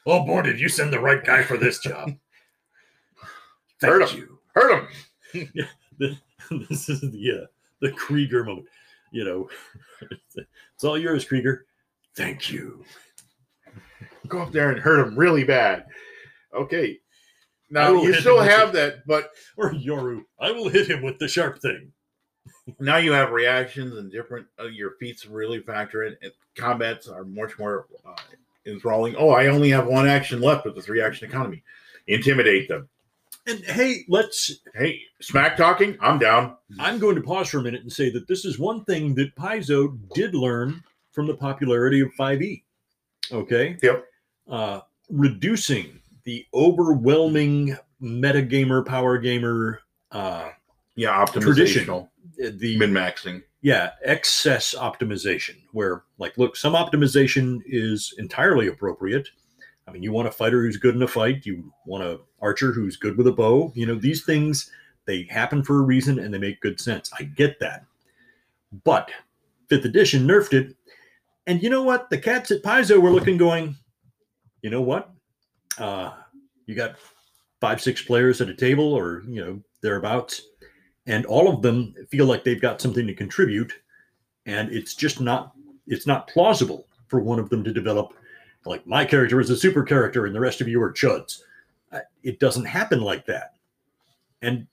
Oh 0.06 0.24
boy, 0.26 0.42
did 0.44 0.60
you 0.60 0.70
send 0.70 0.94
the 0.94 1.00
right 1.00 1.24
guy 1.24 1.44
for 1.44 1.58
this 1.58 1.80
job? 1.80 2.12
Hurt 3.82 4.00
Thank 4.08 4.12
him. 4.12 4.20
you. 4.20 4.40
Hurt 4.54 4.88
him. 5.34 6.18
this 6.70 6.90
is 6.90 7.02
the 7.02 7.42
uh, 7.44 7.46
the 7.82 7.92
Krieger 7.92 8.44
moment. 8.44 8.68
You 9.12 9.24
know, 9.24 9.50
it's 10.76 10.84
all 10.84 10.98
yours, 10.98 11.26
Krieger. 11.26 11.66
Thank 12.16 12.52
you. 12.52 12.84
Go 14.28 14.42
up 14.42 14.52
there 14.52 14.72
and 14.72 14.80
hurt 14.80 15.06
him 15.08 15.18
really 15.18 15.44
bad. 15.44 15.86
Okay. 16.54 17.00
Now 17.70 17.94
you 18.02 18.14
still 18.14 18.40
have 18.42 18.74
that, 18.74 19.06
but 19.08 19.32
Or 19.58 19.74
Yoru. 19.74 20.24
I 20.40 20.52
will 20.52 20.70
hit 20.70 20.88
him 20.90 21.02
with 21.02 21.18
the 21.18 21.28
sharp 21.28 21.60
thing. 21.62 21.92
now 22.80 22.98
you 22.98 23.12
have 23.12 23.32
reactions 23.32 23.96
and 23.98 24.12
different 24.12 24.46
uh, 24.60 24.68
your 24.68 24.92
feats 25.00 25.26
really 25.26 25.60
factor 25.62 26.04
in 26.04 26.16
and 26.22 26.32
combats 26.56 27.08
are 27.08 27.26
much 27.26 27.58
more 27.60 27.88
uh, 28.08 28.16
enthralling 28.66 29.16
oh 29.18 29.30
i 29.30 29.48
only 29.48 29.70
have 29.70 29.88
one 29.88 30.08
action 30.08 30.42
left 30.42 30.66
with 30.66 30.76
the 30.76 30.82
three 30.82 31.02
action 31.02 31.28
economy 31.28 31.62
intimidate 32.08 32.68
them 32.68 32.88
And 33.48 33.60
hey, 33.66 34.06
let's. 34.10 34.52
hey 34.74 35.00
smack 35.22 35.56
talking 35.58 35.98
i'm 36.02 36.18
down 36.20 36.56
I'm 36.80 36.98
going 37.00 37.16
to 37.16 37.22
pause 37.22 37.50
for 37.50 37.60
a 37.60 37.62
minute 37.64 37.82
and 37.82 37.92
say 37.92 38.10
that 38.12 38.28
this 38.28 38.44
is 38.46 38.58
one 38.60 38.84
thing 38.86 39.14
that 39.16 39.36
Paizo 39.36 39.98
did 40.14 40.34
learn 40.36 40.84
from 41.12 41.28
the 41.28 41.34
popularity 41.36 42.02
of 42.02 42.10
5e. 42.20 42.64
Okay. 43.32 43.78
Yep. 43.82 44.06
Uh, 44.50 44.80
reducing 45.10 46.00
the 46.26 46.46
overwhelming 46.54 47.78
metagamer, 48.02 48.86
power 48.86 49.18
gamer, 49.18 49.80
uh, 50.12 50.50
yeah 50.96 51.24
Tradition. 51.26 51.86
optimizational 51.86 52.10
the 52.60 52.78
min-maxing 52.78 53.42
yeah 53.66 53.90
excess 54.04 54.76
optimization 54.76 55.56
where 55.72 56.04
like 56.20 56.38
look 56.38 56.56
some 56.56 56.74
optimization 56.74 57.62
is 57.66 58.14
entirely 58.20 58.68
appropriate. 58.68 59.28
I 59.88 59.92
mean 59.92 60.04
you 60.04 60.12
want 60.12 60.28
a 60.28 60.32
fighter 60.32 60.62
who's 60.62 60.78
good 60.78 60.94
in 60.94 61.02
a 61.02 61.08
fight 61.08 61.48
you 61.48 61.74
want 61.88 62.04
a 62.04 62.20
archer 62.40 62.72
who's 62.72 62.96
good 62.96 63.18
with 63.18 63.26
a 63.26 63.32
bow 63.32 63.72
you 63.74 63.88
know 63.88 63.96
these 63.96 64.24
things 64.24 64.70
they 65.08 65.24
happen 65.24 65.64
for 65.64 65.80
a 65.80 65.82
reason 65.82 66.20
and 66.20 66.32
they 66.32 66.38
make 66.38 66.62
good 66.62 66.80
sense. 66.80 67.12
I 67.20 67.24
get 67.24 67.60
that. 67.60 67.86
But 68.84 69.10
fifth 69.68 69.86
edition 69.86 70.28
nerfed 70.28 70.54
it 70.54 70.76
and 71.48 71.64
you 71.64 71.72
know 71.72 71.82
what? 71.82 72.12
The 72.12 72.20
cats 72.20 72.52
at 72.52 72.62
paizo 72.62 73.02
were 73.02 73.10
looking 73.10 73.36
going 73.36 73.76
you 74.62 74.70
know 74.70 74.82
what? 74.82 75.10
Uh 75.80 76.12
you 76.68 76.76
got 76.76 76.98
five 77.62 77.82
six 77.82 78.00
players 78.00 78.42
at 78.42 78.50
a 78.50 78.54
table 78.54 78.94
or 78.94 79.24
you 79.28 79.44
know 79.44 79.60
thereabouts 79.82 80.44
and 81.08 81.26
all 81.26 81.54
of 81.54 81.62
them 81.62 81.94
feel 82.10 82.26
like 82.26 82.44
they've 82.44 82.62
got 82.62 82.82
something 82.82 83.06
to 83.08 83.14
contribute. 83.14 83.74
And 84.46 84.72
it's 84.72 84.96
just 84.96 85.22
not 85.22 85.54
it's 85.88 86.08
not 86.08 86.28
plausible 86.28 86.88
for 87.08 87.20
one 87.20 87.40
of 87.40 87.50
them 87.50 87.64
to 87.64 87.74
develop 87.74 88.14
like 88.66 88.86
my 88.88 89.06
character 89.06 89.40
is 89.40 89.50
a 89.52 89.58
super 89.58 89.84
character 89.84 90.26
and 90.26 90.36
the 90.36 90.40
rest 90.40 90.62
of 90.62 90.68
you 90.68 90.82
are 90.82 90.92
chuds. 90.92 91.42
It 92.24 92.40
doesn't 92.40 92.66
happen 92.66 93.02
like 93.02 93.26
that. 93.28 93.54
And 94.42 94.68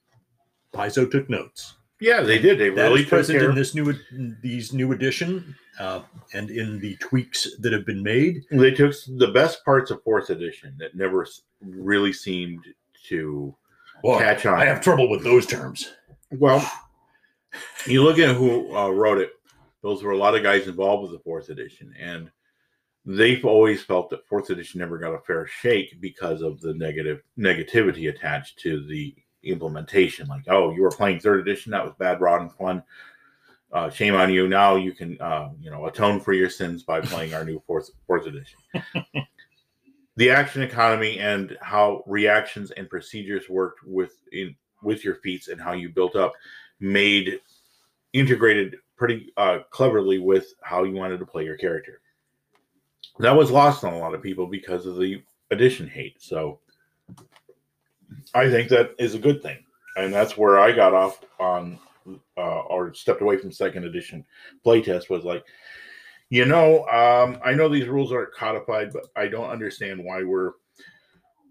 paizo 0.75 1.11
took 1.11 1.29
notes. 1.29 1.75
Yeah 2.01 2.23
they 2.23 2.39
did. 2.39 2.59
They 2.59 2.71
that 2.71 2.83
really 2.83 3.03
is 3.03 3.09
present 3.09 3.39
care. 3.39 3.51
in 3.51 3.55
this 3.55 3.75
new 3.75 3.95
these 4.43 4.73
new 4.73 4.93
edition 4.93 5.55
uh, 5.79 6.01
and 6.35 6.51
in 6.51 6.81
the 6.81 6.97
tweaks 6.97 7.47
that 7.61 7.73
have 7.73 7.87
been 7.87 8.03
made. 8.03 8.43
They 8.51 8.73
took 8.73 8.95
the 9.07 9.29
best 9.29 9.65
parts 9.65 9.91
of 9.91 10.03
fourth 10.03 10.31
edition 10.31 10.75
that 10.79 10.95
never 10.95 11.27
really 11.61 12.13
seemed 12.13 12.65
to 13.09 13.55
Boy, 14.03 14.19
catch 14.19 14.47
on. 14.47 14.59
I 14.59 14.65
have 14.65 14.81
trouble 14.81 15.09
with 15.09 15.23
those 15.23 15.47
terms 15.47 15.93
Well, 16.33 16.71
you 17.87 18.03
look 18.03 18.19
at 18.19 18.35
who 18.35 18.75
uh, 18.75 18.89
wrote 18.89 19.19
it; 19.19 19.33
those 19.83 20.03
were 20.03 20.13
a 20.13 20.17
lot 20.17 20.35
of 20.35 20.43
guys 20.43 20.67
involved 20.67 21.03
with 21.03 21.13
the 21.13 21.23
fourth 21.23 21.51
edition, 21.51 21.95
and 21.99 22.31
they've 23.05 23.45
always 23.45 23.83
felt 23.83 24.09
that 24.11 24.27
fourth 24.27 24.49
edition 24.49 24.81
never 24.81 24.99
got 24.99 25.15
a 25.15 25.21
fair 25.21 25.47
shake 25.47 26.01
because 26.01 26.41
of 26.41 26.61
the 26.61 26.73
negative 26.75 27.23
negativity 27.39 28.09
attached 28.09 28.59
to 28.61 28.87
the 28.87 29.15
implementation. 29.43 30.27
Like, 30.27 30.45
oh, 30.49 30.73
you 30.73 30.83
were 30.83 30.91
playing 30.91 31.21
third 31.21 31.41
edition; 31.41 31.73
that 31.73 31.85
was 31.85 31.95
bad, 31.99 32.21
rotten 32.21 32.49
fun. 32.49 32.83
Uh, 33.71 33.91
shame 33.91 34.15
on 34.15 34.33
you. 34.33 34.49
Now 34.49 34.77
you 34.77 34.93
can, 34.93 35.21
uh, 35.21 35.51
you 35.61 35.71
know, 35.71 35.87
atone 35.87 36.21
for 36.21 36.33
your 36.33 36.51
sins 36.51 36.83
by 36.83 37.01
playing 37.03 37.35
our 37.35 37.45
new 37.45 37.63
fourth 37.67 37.91
fourth 38.07 38.27
edition. 38.27 38.59
the 40.17 40.31
action 40.31 40.63
economy 40.63 41.19
and 41.19 41.59
how 41.61 42.03
reactions 42.07 42.71
and 42.71 42.89
procedures 42.89 43.51
worked 43.51 43.81
with 43.85 44.13
in 44.33 44.55
with 44.83 45.05
your 45.05 45.17
feats 45.17 45.49
and 45.49 45.61
how 45.61 45.73
you 45.73 45.89
built 45.89 46.17
up 46.17 46.33
made 46.81 47.41
integrated 48.13 48.77
pretty 48.97 49.33
uh, 49.37 49.61
cleverly 49.71 50.19
with 50.19 50.55
how 50.63 50.85
you 50.85 50.95
wanted 50.95 51.19
to 51.19 51.27
play 51.27 51.45
your 51.45 51.57
character. 51.57 52.01
That 53.19 53.37
was 53.37 53.51
lost 53.51 53.85
on 53.85 53.93
a 53.93 53.99
lot 53.99 54.15
of 54.15 54.23
people 54.23 54.47
because 54.47 54.87
of 54.87 54.97
the 54.97 55.23
addition 55.51 55.87
hate. 55.87 56.21
So 56.23 56.61
I 58.35 58.51
think 58.51 58.69
that 58.71 58.95
is 58.99 59.15
a 59.15 59.19
good 59.19 59.43
thing. 59.43 59.59
And 59.97 60.13
that's 60.13 60.37
where 60.37 60.59
I 60.59 60.73
got 60.73 60.95
off 60.95 61.21
on 61.39 61.79
uh, 62.37 62.61
or 62.63 62.95
stepped 62.95 63.23
away 63.23 63.37
from 63.37 63.53
second 63.53 63.85
edition 63.85 64.25
playtest 64.65 65.11
was 65.11 65.25
like, 65.25 65.45
you 66.31 66.47
know, 66.47 66.87
um, 66.89 67.39
I 67.45 67.53
know 67.53 67.69
these 67.69 67.89
rules 67.89 68.11
aren't 68.11 68.33
codified, 68.33 68.93
but 68.93 69.07
I 69.15 69.29
don't 69.29 69.51
understand 69.51 70.03
why 70.03 70.23
we're 70.23 70.53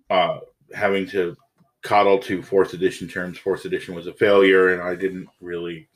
uh, 0.09 0.39
having 0.73 1.05
to 1.09 1.37
coddle 1.81 2.19
to 2.19 2.41
fourth 2.43 2.73
edition 2.73 3.07
terms. 3.07 3.37
Fourth 3.37 3.65
edition 3.65 3.95
was 3.95 4.07
a 4.07 4.13
failure, 4.13 4.73
and 4.73 4.81
I 4.81 4.95
didn't 4.95 5.27
really 5.39 5.87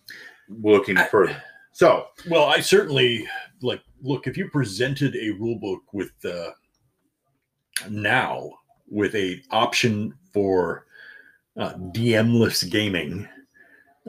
look 0.49 0.89
any 0.89 0.99
I- 0.99 1.07
further. 1.07 1.41
So, 1.71 2.07
Well, 2.29 2.45
I 2.45 2.61
certainly 2.61 3.27
like 3.61 3.81
look 4.01 4.27
if 4.27 4.37
you 4.37 4.49
presented 4.49 5.15
a 5.15 5.31
rule 5.31 5.59
book 5.59 5.81
with 5.91 6.13
uh, 6.23 6.51
now 7.89 8.49
with 8.89 9.13
a 9.15 9.41
option 9.51 10.13
for 10.33 10.85
uh, 11.57 11.73
DM-less 11.73 12.63
gaming, 12.63 13.27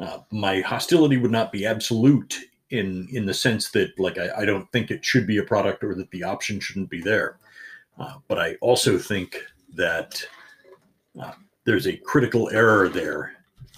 uh, 0.01 0.19
my 0.31 0.61
hostility 0.61 1.17
would 1.17 1.31
not 1.31 1.51
be 1.51 1.67
absolute 1.67 2.39
in 2.71 3.09
in 3.13 3.27
the 3.27 3.35
sense 3.35 3.71
that 3.71 3.99
like 3.99 4.19
I, 4.19 4.29
I 4.39 4.45
don't 4.45 4.71
think 4.73 4.91
it 4.91 5.05
should 5.05 5.27
be 5.27 5.39
a 5.39 5.43
product 5.43 5.83
or 5.83 5.95
that 5.97 6.11
the 6.11 6.23
option 6.23 6.61
shouldn't 6.61 6.91
be 6.91 7.01
there. 7.01 7.39
Uh, 7.99 8.15
but 8.29 8.39
I 8.39 8.55
also 8.61 8.99
think 8.99 9.43
that 9.75 10.23
uh, 11.21 11.33
there's 11.67 11.87
a 11.87 11.97
critical 11.97 12.49
error 12.51 12.89
there 12.89 13.35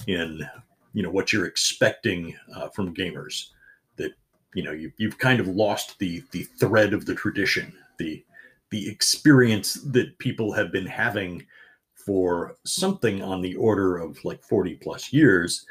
in 0.07 0.47
you 0.93 1.03
know 1.03 1.11
what 1.11 1.33
you're 1.33 1.47
expecting 1.47 2.35
uh, 2.55 2.69
from 2.69 2.95
gamers 2.95 3.49
That, 3.97 4.13
you 4.55 4.63
know 4.63 4.73
you, 4.73 4.93
you've 4.97 5.19
kind 5.19 5.41
of 5.41 5.49
lost 5.49 5.99
the 5.99 6.23
the 6.31 6.45
thread 6.45 6.93
of 6.93 7.05
the 7.05 7.15
tradition 7.15 7.73
the 7.99 8.25
the 8.71 8.89
experience 8.89 9.75
that 9.75 10.17
people 10.19 10.53
have 10.53 10.71
been 10.71 10.87
having 10.87 11.45
for 11.95 12.57
something 12.65 13.23
on 13.23 13.43
the 13.43 13.57
order 13.57 13.99
of 13.99 14.25
like 14.25 14.43
40 14.43 14.75
plus 14.77 15.13
years 15.13 15.67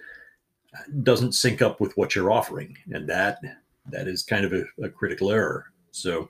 uh, 0.75 0.83
doesn't 1.03 1.33
sync 1.33 1.61
up 1.61 1.79
with 1.79 1.95
what 1.95 2.15
you're 2.15 2.31
offering 2.31 2.75
and 2.91 3.07
that 3.07 3.39
that 3.89 4.07
is 4.07 4.23
kind 4.23 4.45
of 4.45 4.53
a, 4.53 4.63
a 4.83 4.89
critical 4.89 5.31
error. 5.31 5.65
So 5.91 6.29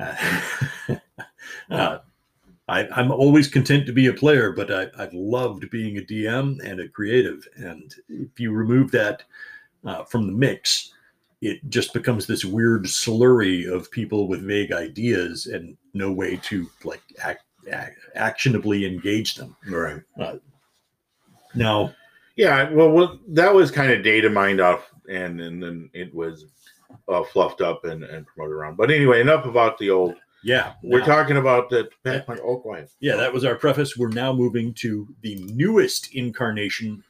uh, 0.00 0.40
uh, 1.70 1.98
I, 2.68 2.86
I'm 2.88 3.10
always 3.10 3.48
content 3.48 3.86
to 3.86 3.92
be 3.92 4.06
a 4.06 4.12
player, 4.12 4.52
but 4.52 4.72
I, 4.72 4.86
I've 4.98 5.12
loved 5.12 5.68
being 5.70 5.98
a 5.98 6.02
DM 6.02 6.64
and 6.64 6.80
a 6.80 6.88
creative. 6.88 7.46
And 7.56 7.94
if 8.08 8.40
you 8.40 8.52
remove 8.52 8.90
that 8.92 9.22
uh, 9.84 10.04
from 10.04 10.26
the 10.26 10.32
mix, 10.32 10.92
it 11.42 11.60
just 11.68 11.92
becomes 11.92 12.26
this 12.26 12.44
weird 12.44 12.84
slurry 12.84 13.70
of 13.70 13.90
people 13.90 14.28
with 14.28 14.46
vague 14.46 14.72
ideas 14.72 15.46
and 15.46 15.76
no 15.92 16.10
way 16.10 16.36
to 16.44 16.66
like 16.84 17.02
act, 17.22 17.44
act, 17.70 17.98
actionably 18.14 18.86
engage 18.86 19.34
them. 19.34 19.54
right. 20.16 20.40
Now, 21.54 21.94
Yeah, 22.36 22.70
well, 22.70 22.90
well 22.90 23.20
that 23.28 23.54
was 23.54 23.70
kind 23.70 23.92
of 23.92 24.02
data 24.02 24.30
mined 24.30 24.60
off, 24.60 24.90
and, 25.08 25.38
and 25.40 25.62
then 25.62 25.90
it 25.92 26.14
was 26.14 26.46
uh, 27.08 27.22
fluffed 27.24 27.60
up 27.60 27.84
and, 27.84 28.04
and 28.04 28.26
promoted 28.26 28.56
around. 28.56 28.76
But 28.78 28.90
anyway, 28.90 29.20
enough 29.20 29.44
about 29.44 29.76
the 29.78 29.90
old 29.90 30.14
Yeah, 30.44 30.74
We're 30.82 31.00
now- 31.00 31.06
talking 31.06 31.36
about 31.38 31.70
the 31.70 31.88
Pathfinder. 32.04 32.42
Go 32.42 32.74
ahead. 32.74 32.88
Yeah, 33.00 33.16
that 33.16 33.32
was 33.32 33.44
our 33.44 33.54
preface. 33.54 33.96
We're 33.96 34.08
now 34.08 34.32
moving 34.32 34.74
to 34.74 35.08
the 35.22 35.36
newest 35.36 36.14
incarnation 36.14 37.02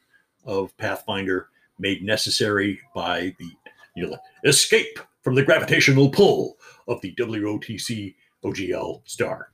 of 0.44 0.76
Pathfinder, 0.76 1.48
made 1.78 2.02
necessary 2.04 2.80
by 2.94 3.34
the 3.38 3.50
you 3.96 4.08
know, 4.08 4.16
escape 4.44 4.98
from 5.22 5.34
the 5.34 5.42
gravitational 5.42 6.10
pull 6.10 6.58
of 6.88 7.00
the 7.00 7.14
WOTC 7.14 8.14
OGL 8.44 9.02
star 9.04 9.50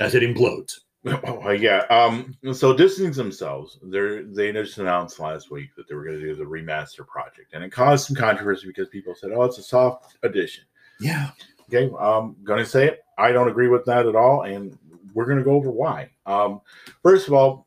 as 0.00 0.14
it 0.14 0.22
implodes. 0.22 0.80
Oh, 1.04 1.50
yeah. 1.50 1.78
Um. 1.90 2.36
So 2.52 2.72
Distance 2.76 3.16
themselves, 3.16 3.78
they 3.82 4.22
they 4.22 4.52
just 4.52 4.78
announced 4.78 5.18
last 5.18 5.50
week 5.50 5.70
that 5.76 5.88
they 5.88 5.94
were 5.96 6.04
going 6.04 6.18
to 6.20 6.24
do 6.24 6.34
the 6.36 6.44
remaster 6.44 7.04
project, 7.06 7.54
and 7.54 7.64
it 7.64 7.70
caused 7.72 8.06
some 8.06 8.16
controversy 8.16 8.68
because 8.68 8.88
people 8.88 9.14
said, 9.16 9.30
"Oh, 9.32 9.42
it's 9.42 9.58
a 9.58 9.62
soft 9.62 10.16
edition." 10.22 10.62
Yeah, 11.00 11.30
Okay. 11.72 11.92
I'm 11.98 12.36
going 12.44 12.58
to 12.62 12.68
say 12.68 12.86
it. 12.86 13.04
I 13.18 13.32
don't 13.32 13.48
agree 13.48 13.68
with 13.68 13.84
that 13.86 14.06
at 14.06 14.16
all, 14.16 14.42
and 14.42 14.76
we're 15.14 15.26
going 15.26 15.38
to 15.38 15.44
go 15.44 15.52
over 15.52 15.70
why. 15.70 16.10
Um. 16.26 16.60
First 17.02 17.28
of 17.28 17.34
all, 17.34 17.66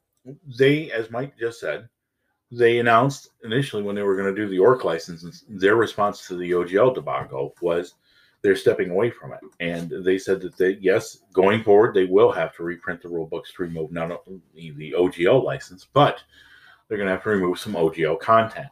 they, 0.57 0.91
as 0.91 1.11
Mike 1.11 1.37
just 1.37 1.59
said, 1.59 1.87
they 2.51 2.79
announced 2.79 3.29
initially 3.43 3.83
when 3.83 3.95
they 3.95 4.03
were 4.03 4.15
going 4.15 4.33
to 4.33 4.41
do 4.41 4.47
the 4.47 4.59
Orc 4.59 4.83
license, 4.83 5.43
their 5.49 5.75
response 5.75 6.27
to 6.27 6.37
the 6.37 6.51
OGL 6.51 6.95
debacle 6.95 7.53
was 7.61 7.95
they're 8.41 8.55
stepping 8.55 8.91
away 8.91 9.09
from 9.09 9.33
it. 9.33 9.39
And 9.59 9.91
they 10.05 10.17
said 10.17 10.39
that 10.41 10.55
they, 10.55 10.77
yes, 10.79 11.23
going 11.33 11.63
forward, 11.63 11.95
they 11.95 12.05
will 12.05 12.31
have 12.31 12.55
to 12.55 12.63
reprint 12.63 13.01
the 13.01 13.09
rule 13.09 13.25
books 13.25 13.51
to 13.53 13.63
remove 13.63 13.91
not 13.91 14.21
only 14.27 14.71
the 14.71 14.93
OGL 14.97 15.43
license, 15.43 15.87
but 15.93 16.23
they're 16.87 16.97
going 16.97 17.07
to 17.07 17.13
have 17.13 17.23
to 17.23 17.29
remove 17.29 17.57
some 17.57 17.73
OGL 17.73 18.19
content. 18.19 18.67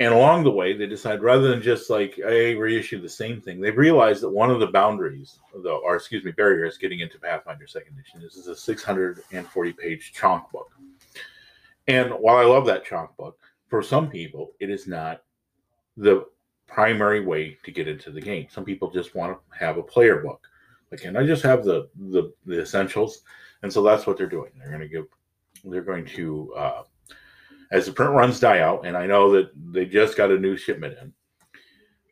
And 0.00 0.14
along 0.14 0.44
the 0.44 0.50
way, 0.50 0.72
they 0.72 0.86
decide 0.86 1.22
rather 1.22 1.48
than 1.48 1.60
just 1.60 1.90
like, 1.90 2.14
hey, 2.16 2.54
reissue 2.54 3.02
the 3.02 3.08
same 3.08 3.38
thing, 3.38 3.60
they've 3.60 3.76
realized 3.76 4.22
that 4.22 4.30
one 4.30 4.50
of 4.50 4.58
the 4.58 4.66
boundaries, 4.68 5.38
the, 5.62 5.70
or 5.70 5.94
excuse 5.94 6.24
me, 6.24 6.32
barriers 6.32 6.78
getting 6.78 7.00
into 7.00 7.18
Pathfinder 7.20 7.66
Second 7.66 7.98
Edition 7.98 8.22
is, 8.22 8.34
is 8.36 8.46
a 8.46 8.56
640 8.56 9.72
page 9.74 10.14
chonk 10.16 10.50
book. 10.50 10.72
And 11.86 12.12
while 12.12 12.38
I 12.38 12.44
love 12.44 12.64
that 12.64 12.86
chonk 12.86 13.14
book, 13.18 13.38
for 13.68 13.82
some 13.82 14.08
people, 14.08 14.52
it 14.58 14.70
is 14.70 14.86
not 14.86 15.22
the 15.98 16.24
primary 16.66 17.20
way 17.20 17.58
to 17.62 17.70
get 17.70 17.86
into 17.86 18.10
the 18.10 18.22
game. 18.22 18.46
Some 18.50 18.64
people 18.64 18.90
just 18.90 19.14
want 19.14 19.36
to 19.36 19.58
have 19.58 19.76
a 19.76 19.82
player 19.82 20.22
book. 20.22 20.48
Like, 20.90 21.02
can 21.02 21.16
I 21.16 21.26
just 21.26 21.42
have 21.42 21.62
the 21.62 21.88
the, 21.96 22.32
the 22.46 22.62
essentials? 22.62 23.22
And 23.62 23.72
so 23.72 23.82
that's 23.82 24.06
what 24.06 24.16
they're 24.16 24.26
doing. 24.26 24.50
They're 24.58 24.70
going 24.70 24.80
to 24.80 24.88
give. 24.88 25.06
They're 25.62 25.82
going 25.82 26.06
to 26.06 26.54
uh, 26.56 26.82
as 27.70 27.86
the 27.86 27.92
print 27.92 28.12
runs 28.12 28.40
die 28.40 28.60
out, 28.60 28.84
and 28.84 28.96
I 28.96 29.06
know 29.06 29.30
that 29.32 29.50
they 29.72 29.86
just 29.86 30.16
got 30.16 30.30
a 30.30 30.38
new 30.38 30.56
shipment 30.56 30.96
in. 31.00 31.12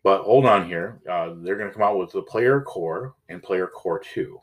But 0.04 0.22
hold 0.22 0.46
on 0.46 0.66
here. 0.66 1.00
Uh, 1.10 1.34
they're 1.38 1.56
going 1.56 1.68
to 1.68 1.74
come 1.74 1.82
out 1.82 1.98
with 1.98 2.12
the 2.12 2.22
Player 2.22 2.60
Core 2.60 3.14
and 3.28 3.42
Player 3.42 3.66
Core 3.66 3.98
2, 3.98 4.40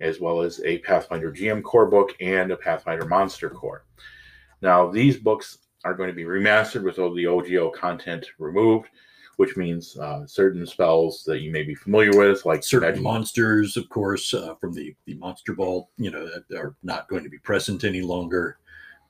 as 0.00 0.20
well 0.20 0.42
as 0.42 0.60
a 0.64 0.78
Pathfinder 0.78 1.32
GM 1.32 1.62
Core 1.62 1.86
book 1.86 2.14
and 2.20 2.52
a 2.52 2.56
Pathfinder 2.56 3.06
Monster 3.06 3.48
Core. 3.50 3.86
Now, 4.62 4.90
these 4.90 5.16
books 5.16 5.58
are 5.84 5.94
going 5.94 6.10
to 6.10 6.14
be 6.14 6.24
remastered 6.24 6.84
with 6.84 6.98
all 6.98 7.14
the 7.14 7.24
OGL 7.24 7.72
content 7.72 8.26
removed, 8.38 8.88
which 9.36 9.56
means 9.56 9.96
uh, 9.96 10.26
certain 10.26 10.66
spells 10.66 11.24
that 11.24 11.40
you 11.40 11.50
may 11.50 11.62
be 11.62 11.74
familiar 11.74 12.16
with, 12.16 12.44
like 12.44 12.62
certain 12.62 12.90
Magic- 12.90 13.02
monsters, 13.02 13.78
of 13.78 13.88
course, 13.88 14.34
uh, 14.34 14.54
from 14.56 14.74
the 14.74 14.94
the 15.06 15.14
Monster 15.14 15.54
Ball, 15.54 15.88
you 15.96 16.10
know, 16.10 16.28
that 16.28 16.58
are 16.58 16.76
not 16.82 17.08
going 17.08 17.24
to 17.24 17.30
be 17.30 17.38
present 17.38 17.84
any 17.84 18.02
longer. 18.02 18.58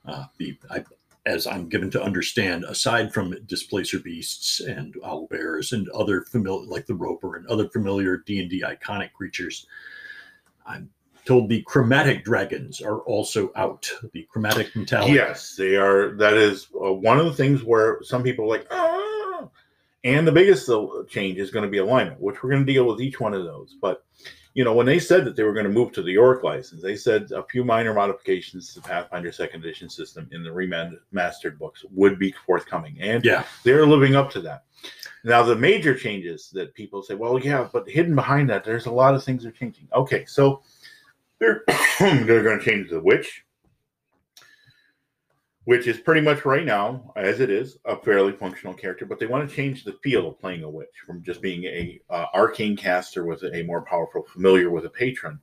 Uh, 0.05 0.23
the 0.37 0.57
I, 0.69 0.83
as 1.25 1.45
I'm 1.45 1.69
given 1.69 1.91
to 1.91 2.01
understand, 2.01 2.63
aside 2.63 3.13
from 3.13 3.35
displacer 3.45 3.99
beasts 3.99 4.59
and 4.59 4.95
owl 5.05 5.27
bears 5.27 5.71
and 5.71 5.87
other 5.89 6.21
familiar 6.21 6.65
like 6.67 6.87
the 6.87 6.95
roper 6.95 7.35
and 7.35 7.45
other 7.47 7.69
familiar 7.69 8.17
D 8.17 8.39
and 8.39 8.49
D 8.49 8.63
iconic 8.65 9.13
creatures, 9.13 9.67
I'm 10.65 10.89
told 11.25 11.49
the 11.49 11.61
chromatic 11.63 12.23
dragons 12.23 12.81
are 12.81 12.99
also 13.01 13.51
out. 13.55 13.91
The 14.13 14.23
chromatic 14.31 14.75
metallic. 14.75 15.13
Yes, 15.13 15.55
they 15.55 15.75
are. 15.75 16.15
That 16.15 16.33
is 16.33 16.67
uh, 16.73 16.93
one 16.93 17.19
of 17.19 17.25
the 17.25 17.33
things 17.33 17.63
where 17.63 17.99
some 18.01 18.23
people 18.23 18.45
are 18.45 18.49
like, 18.49 18.67
ah. 18.71 19.47
And 20.03 20.27
the 20.27 20.31
biggest 20.31 20.67
change 21.09 21.37
is 21.37 21.51
going 21.51 21.63
to 21.63 21.69
be 21.69 21.77
alignment, 21.77 22.19
which 22.19 22.41
we're 22.41 22.49
going 22.49 22.65
to 22.65 22.73
deal 22.73 22.87
with 22.87 23.01
each 23.01 23.19
one 23.19 23.35
of 23.35 23.43
those. 23.43 23.75
But, 23.79 24.03
you 24.53 24.63
know, 24.63 24.73
when 24.73 24.85
they 24.85 24.99
said 24.99 25.23
that 25.25 25.35
they 25.35 25.43
were 25.43 25.53
going 25.53 25.65
to 25.65 25.71
move 25.71 25.91
to 25.93 26.03
the 26.03 26.17
Orc 26.17 26.43
license, 26.43 26.81
they 26.81 26.95
said 26.95 27.31
a 27.31 27.43
few 27.43 27.63
minor 27.63 27.93
modifications 27.93 28.73
to 28.73 28.81
the 28.81 28.87
Pathfinder 28.87 29.31
Second 29.31 29.61
Edition 29.61 29.89
system 29.89 30.27
in 30.31 30.43
the 30.43 30.49
remastered 30.49 31.57
books 31.57 31.85
would 31.91 32.19
be 32.19 32.33
forthcoming. 32.45 32.97
And 32.99 33.23
Yeah. 33.23 33.45
they're 33.63 33.85
living 33.85 34.15
up 34.15 34.29
to 34.31 34.41
that. 34.41 34.63
Now, 35.23 35.43
the 35.43 35.55
major 35.55 35.95
changes 35.95 36.49
that 36.53 36.73
people 36.73 37.01
say, 37.03 37.13
well, 37.15 37.39
yeah, 37.39 37.67
but 37.71 37.87
hidden 37.87 38.15
behind 38.15 38.49
that, 38.49 38.63
there's 38.63 38.87
a 38.87 38.91
lot 38.91 39.13
of 39.13 39.23
things 39.23 39.45
are 39.45 39.51
changing. 39.51 39.87
Okay, 39.93 40.25
so 40.25 40.63
they're, 41.39 41.63
they're 41.99 42.43
going 42.43 42.59
to 42.59 42.65
change 42.65 42.89
the 42.89 42.99
witch, 42.99 43.45
which 45.65 45.87
is 45.87 45.99
pretty 45.99 46.21
much 46.21 46.43
right 46.43 46.65
now, 46.65 47.11
as 47.15 47.39
it 47.39 47.49
is, 47.49 47.77
a 47.85 47.95
fairly 47.95 48.31
functional 48.31 48.73
character, 48.73 49.05
but 49.05 49.19
they 49.19 49.27
want 49.27 49.47
to 49.47 49.55
change 49.55 49.83
the 49.83 49.93
feel 50.03 50.27
of 50.27 50.39
playing 50.39 50.63
a 50.63 50.69
witch 50.69 51.03
from 51.05 51.23
just 51.23 51.41
being 51.41 51.63
a 51.65 52.01
uh, 52.09 52.25
arcane 52.33 52.75
caster 52.75 53.25
with 53.25 53.43
a 53.43 53.63
more 53.63 53.83
powerful 53.83 54.23
familiar 54.23 54.71
with 54.71 54.85
a 54.85 54.89
patron, 54.89 55.39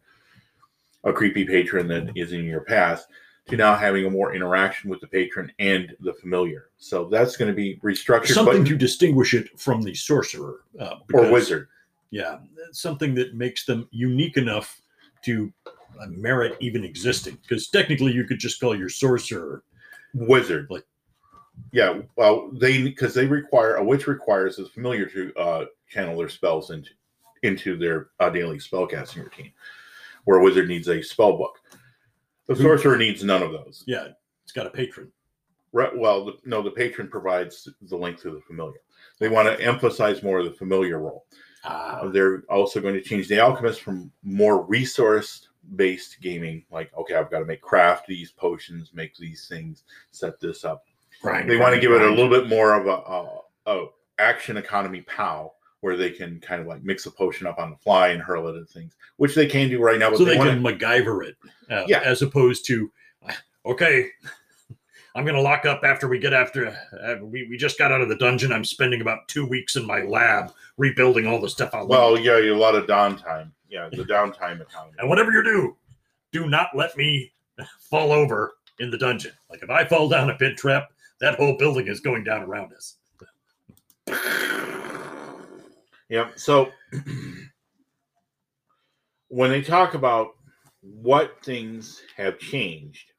a 1.05 1.12
creepy 1.12 1.45
patron 1.45 1.87
that 1.87 2.11
is 2.16 2.33
in 2.33 2.45
your 2.45 2.62
past, 2.62 3.07
to 3.47 3.57
now 3.57 3.75
having 3.75 4.05
a 4.07 4.11
more 4.11 4.35
interaction 4.35 4.91
with 4.91 5.01
the 5.01 5.07
patron 5.07 5.51
and 5.59 5.95
the 6.01 6.12
familiar. 6.14 6.71
So 6.79 7.09
that's 7.09 7.37
going 7.37 7.51
to 7.51 7.55
be 7.55 7.77
restructured, 7.77 8.35
Something 8.35 8.62
but, 8.62 8.69
to 8.69 8.77
distinguish 8.77 9.35
it 9.35 9.59
from 9.59 9.83
the 9.83 9.95
sorcerer 9.95 10.64
uh, 10.79 10.97
or 11.14 11.31
wizard. 11.31 11.69
Yeah, 12.11 12.39
something 12.73 13.14
that 13.14 13.35
makes 13.35 13.64
them 13.64 13.89
unique 13.91 14.37
enough 14.37 14.81
to 15.25 15.53
uh, 15.66 16.07
merit 16.09 16.57
even 16.61 16.85
existing. 16.85 17.39
Because 17.43 17.69
technically, 17.69 18.12
you 18.12 18.25
could 18.25 18.39
just 18.39 18.61
call 18.61 18.77
your 18.77 18.89
sorcerer. 18.89 19.62
Wizard. 20.14 20.66
Like- 20.70 20.84
yeah, 21.72 22.00
well, 22.16 22.50
they 22.52 22.82
because 22.82 23.14
they 23.14 23.26
require 23.26 23.76
a 23.76 23.84
witch 23.84 24.06
requires 24.06 24.59
is 24.59 24.68
familiar 24.68 25.06
to 25.06 25.34
uh, 25.34 25.64
channel 25.88 26.16
their 26.16 26.28
spells 26.28 26.70
into 26.70 26.90
into 27.42 27.76
their 27.76 28.09
uh, 28.20 28.30
daily 28.30 28.59
spellcasting 28.59 29.24
routine, 29.24 29.52
where 30.24 30.38
a 30.38 30.42
wizard 30.42 30.68
needs 30.68 30.88
a 30.88 31.02
spell 31.02 31.36
book. 31.36 31.59
The 32.46 32.56
sorcerer 32.56 32.96
needs 32.96 33.22
none 33.24 33.42
of 33.42 33.52
those. 33.52 33.84
Yeah, 33.86 34.09
it's 34.44 34.52
got 34.52 34.66
a 34.66 34.70
patron. 34.70 35.12
Right, 35.72 35.94
well, 35.96 36.24
the, 36.24 36.32
no, 36.46 36.62
the 36.62 36.70
patron 36.70 37.09
provides 37.09 37.68
the 37.82 37.96
link 37.96 38.18
to 38.22 38.30
the 38.30 38.40
familiar. 38.40 38.80
They 39.18 39.28
want 39.28 39.48
to 39.48 39.62
emphasize 39.62 40.22
more 40.22 40.38
of 40.38 40.46
the 40.46 40.52
familiar 40.52 40.98
role. 40.98 41.26
Ah, 41.64 41.98
Uh, 42.00 42.09
they're 42.09 42.42
also 42.48 42.80
going 42.80 42.94
to 42.94 43.02
change 43.02 43.28
the 43.28 43.40
alchemist 43.40 43.82
from 43.82 44.11
more 44.22 44.64
resource 44.64 45.47
based 45.77 46.21
gaming, 46.21 46.64
like 46.71 46.91
okay, 46.97 47.14
I've 47.14 47.31
got 47.31 47.41
to 47.41 47.45
make 47.45 47.61
craft 47.61 48.07
these 48.07 48.33
potions, 48.33 48.91
make 48.95 49.16
these 49.16 49.47
things, 49.49 49.85
set 50.11 50.41
this 50.41 50.64
up. 50.64 50.85
grind, 51.23 51.51
they 51.51 51.57
want 51.57 51.75
to 51.75 51.81
give 51.81 51.93
it 51.93 52.03
a 52.03 52.09
little 52.11 52.31
bit 52.31 52.49
more 52.49 52.75
of 52.75 52.87
a, 52.87 53.71
a, 53.71 53.81
a 53.81 53.87
action 54.19 54.57
economy 54.57 55.03
pow 55.03 55.53
where 55.81 55.97
they 55.97 56.11
can 56.11 56.41
kind 56.41 56.61
of 56.61 56.66
like 56.66 56.83
mix 56.83 57.07
a 57.07 57.11
potion 57.11 57.47
up 57.47 57.59
on 57.59 57.71
the 57.71 57.77
fly 57.77 58.09
and 58.09 58.21
hurl 58.21 58.49
it 58.49 58.61
at 58.61 58.69
things 58.69 58.97
which 59.16 59.35
they 59.35 59.47
can 59.47 59.69
do 59.69 59.81
right 59.81 59.99
now 59.99 60.11
but 60.11 60.19
so 60.19 60.25
they, 60.25 60.33
they 60.33 60.39
want 60.39 60.51
can 60.51 60.62
MacGyver 60.62 61.25
it. 61.25 61.37
Uh, 61.71 61.85
Yeah. 61.87 62.01
As 62.01 62.23
opposed 62.23 62.66
to, 62.66 62.91
okay, 63.64 64.09
I'm 65.19 65.25
going 65.25 65.35
to 65.35 65.43
lock 65.43 65.66
up 65.66 65.83
after 65.83 66.07
we 66.07 66.21
get 66.21 66.33
after. 66.33 66.69
Uh, 67.03 67.16
we, 67.21 67.49
we 67.49 67.57
just 67.57 67.77
got 67.77 67.91
out 67.91 68.01
of 68.01 68.09
the 68.09 68.14
dungeon. 68.14 68.53
I'm 68.53 68.64
spending 68.64 69.01
about 69.01 69.27
two 69.27 69.45
weeks 69.45 69.75
in 69.75 69.85
my 69.85 70.03
lab 70.03 70.53
rebuilding 70.77 71.27
all 71.27 71.41
the 71.41 71.49
stuff 71.49 71.75
I 71.75 71.83
well 71.83 72.16
yeah 72.16 72.39
you're 72.39 72.55
a 72.55 72.59
lot 72.59 72.77
of 72.77 72.87
downtime 72.87 73.51
yeah 73.69 73.89
the 73.91 74.05
downtime 74.05 74.61
economy 74.61 74.95
And 75.01 75.09
whatever 75.09 75.33
you 75.33 75.43
do, 75.43 75.77
do 76.31 76.49
not 76.49 76.69
let 76.73 76.97
me 76.97 77.33
fall 77.81 78.12
over 78.12 78.55
in 78.79 78.93
the 78.93 78.99
dungeon. 78.99 79.33
Like 79.51 79.61
if 79.64 79.71
I 79.71 79.85
fall 79.85 80.09
down 80.09 80.31
a 80.31 80.37
pit 80.37 80.57
trap, 80.57 80.89
that 81.21 81.35
whole 81.35 81.57
building 81.59 81.89
is 81.89 81.99
going 81.99 82.23
down 82.23 82.43
around 82.43 82.73
us. 82.73 82.95
yeah 86.09 86.29
so 86.37 86.71
when 89.31 89.51
they 89.51 89.62
talk 89.62 89.95
about 89.95 90.37
what 90.81 91.43
things 91.43 92.03
have 92.16 92.39
changed 92.39 93.11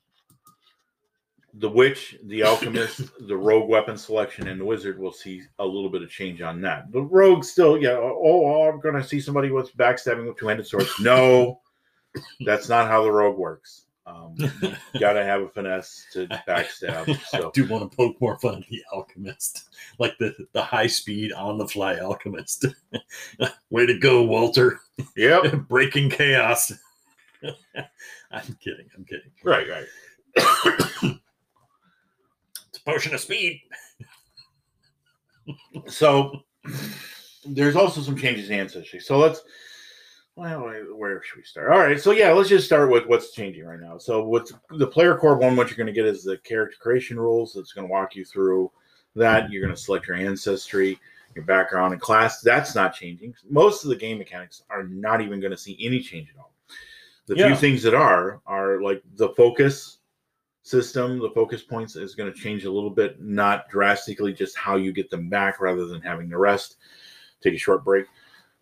the 1.55 1.69
witch 1.69 2.17
the 2.25 2.43
alchemist 2.45 3.09
the 3.27 3.35
rogue 3.35 3.69
weapon 3.69 3.97
selection 3.97 4.47
and 4.47 4.59
the 4.59 4.65
wizard 4.65 4.99
will 4.99 5.11
see 5.11 5.41
a 5.59 5.65
little 5.65 5.89
bit 5.89 6.01
of 6.01 6.09
change 6.09 6.41
on 6.41 6.61
that 6.61 6.91
the 6.91 7.01
rogue 7.01 7.43
still 7.43 7.77
yeah 7.77 7.91
oh, 7.91 8.21
oh 8.23 8.69
i'm 8.69 8.79
gonna 8.79 9.03
see 9.03 9.19
somebody 9.19 9.51
with 9.51 9.75
backstabbing 9.77 10.27
with 10.27 10.37
two-handed 10.37 10.65
swords 10.65 10.91
no 10.99 11.59
that's 12.45 12.69
not 12.69 12.87
how 12.87 13.03
the 13.03 13.11
rogue 13.11 13.37
works 13.37 13.85
um, 14.05 14.35
gotta 14.99 15.23
have 15.23 15.41
a 15.41 15.49
finesse 15.49 16.05
to 16.13 16.25
backstab 16.47 17.09
I 17.09 17.13
so 17.39 17.51
do 17.53 17.67
want 17.67 17.89
to 17.89 17.95
poke 17.95 18.19
more 18.19 18.39
fun 18.39 18.63
at 18.63 18.67
the 18.67 18.83
alchemist, 18.91 19.69
like 19.99 20.17
the 20.17 20.33
the 20.53 20.63
high 20.63 20.87
speed 20.87 21.31
on 21.31 21.59
the 21.59 21.67
fly 21.67 21.97
alchemist. 21.97 22.65
Way 23.69 23.85
to 23.85 23.99
go, 23.99 24.23
Walter! 24.23 24.79
yep 25.15 25.67
Breaking 25.67 26.09
chaos. 26.09 26.71
I'm 28.31 28.57
kidding. 28.59 28.89
I'm 28.97 29.05
kidding. 29.05 29.31
right 29.43 29.67
right 29.69 31.15
potion 32.91 33.13
of 33.13 33.19
speed. 33.19 33.61
so 35.87 36.41
there's 37.45 37.75
also 37.75 38.01
some 38.01 38.17
changes 38.17 38.49
in 38.49 38.59
ancestry. 38.59 38.99
So 38.99 39.17
let's 39.17 39.41
well, 40.39 40.61
where 40.95 41.21
should 41.21 41.37
we 41.37 41.43
start? 41.43 41.69
All 41.69 41.79
right, 41.79 41.99
so 41.99 42.11
yeah, 42.11 42.31
let's 42.31 42.47
just 42.47 42.65
start 42.65 42.89
with 42.89 43.05
what's 43.07 43.31
changing 43.31 43.65
right 43.65 43.79
now. 43.79 43.97
So, 43.97 44.23
what's 44.23 44.53
the 44.69 44.87
player 44.87 45.17
core 45.17 45.37
one? 45.37 45.57
What 45.57 45.67
you're 45.67 45.75
going 45.75 45.87
to 45.87 45.93
get 45.93 46.05
is 46.05 46.23
the 46.23 46.37
character 46.37 46.77
creation 46.79 47.19
rules. 47.19 47.53
That's 47.53 47.73
going 47.73 47.85
to 47.85 47.91
walk 47.91 48.15
you 48.15 48.23
through 48.23 48.71
that. 49.15 49.51
You're 49.51 49.61
going 49.61 49.75
to 49.75 49.81
select 49.81 50.07
your 50.07 50.15
ancestry, 50.15 50.97
your 51.35 51.43
background, 51.43 51.91
and 51.91 52.01
class. 52.01 52.39
That's 52.39 52.73
not 52.73 52.93
changing. 52.93 53.33
Most 53.49 53.83
of 53.83 53.89
the 53.89 53.97
game 53.97 54.17
mechanics 54.17 54.63
are 54.69 54.83
not 54.83 55.19
even 55.19 55.41
going 55.41 55.51
to 55.51 55.57
see 55.57 55.77
any 55.81 55.99
change 55.99 56.29
at 56.33 56.39
all. 56.39 56.53
The 57.25 57.35
Yeah. 57.35 57.47
few 57.47 57.55
things 57.57 57.83
that 57.83 57.93
are 57.93 58.39
are 58.45 58.81
like 58.81 59.03
the 59.17 59.29
focus 59.29 59.98
system. 60.69 61.19
The 61.19 61.31
focus 61.31 61.61
points 61.61 61.95
is 61.95 62.15
going 62.15 62.31
to 62.31 62.39
change 62.39 62.65
a 62.65 62.71
little 62.71 62.89
bit, 62.89 63.19
not 63.21 63.69
drastically, 63.69 64.33
just 64.33 64.55
how 64.55 64.75
you 64.75 64.91
get 64.91 65.09
them 65.09 65.29
back 65.29 65.59
rather 65.59 65.85
than 65.85 66.01
having 66.01 66.29
to 66.29 66.37
rest, 66.37 66.77
take 67.41 67.55
a 67.55 67.57
short 67.57 67.83
break. 67.83 68.05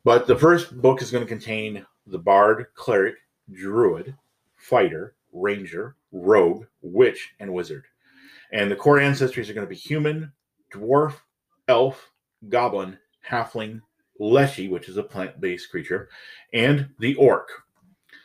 But 0.04 0.26
the 0.26 0.38
first 0.38 0.82
book 0.82 1.02
is 1.02 1.12
going 1.12 1.24
to 1.24 1.30
contain 1.30 1.86
the 2.06 2.20
bard, 2.20 2.68
cleric, 2.76 3.16
druid, 3.52 4.16
fighter, 4.56 5.16
ranger, 5.34 5.96
rogue, 6.12 6.66
witch, 6.82 7.34
and 7.40 7.54
wizard. 7.54 7.84
And 8.54 8.72
the 8.72 8.76
core 8.76 8.98
ancestries 8.98 9.50
are 9.50 9.54
going 9.54 9.68
to 9.68 9.70
be 9.70 9.76
human, 9.76 10.32
dwarf, 10.74 11.16
elf, 11.68 12.12
goblin, 12.48 12.98
halfling, 13.28 13.82
leshy, 14.20 14.70
which 14.70 14.88
is 14.88 14.98
a 14.98 15.04
plant-based 15.04 15.70
creature, 15.70 16.10
and 16.54 16.88
the 17.00 17.16
orc. 17.16 17.50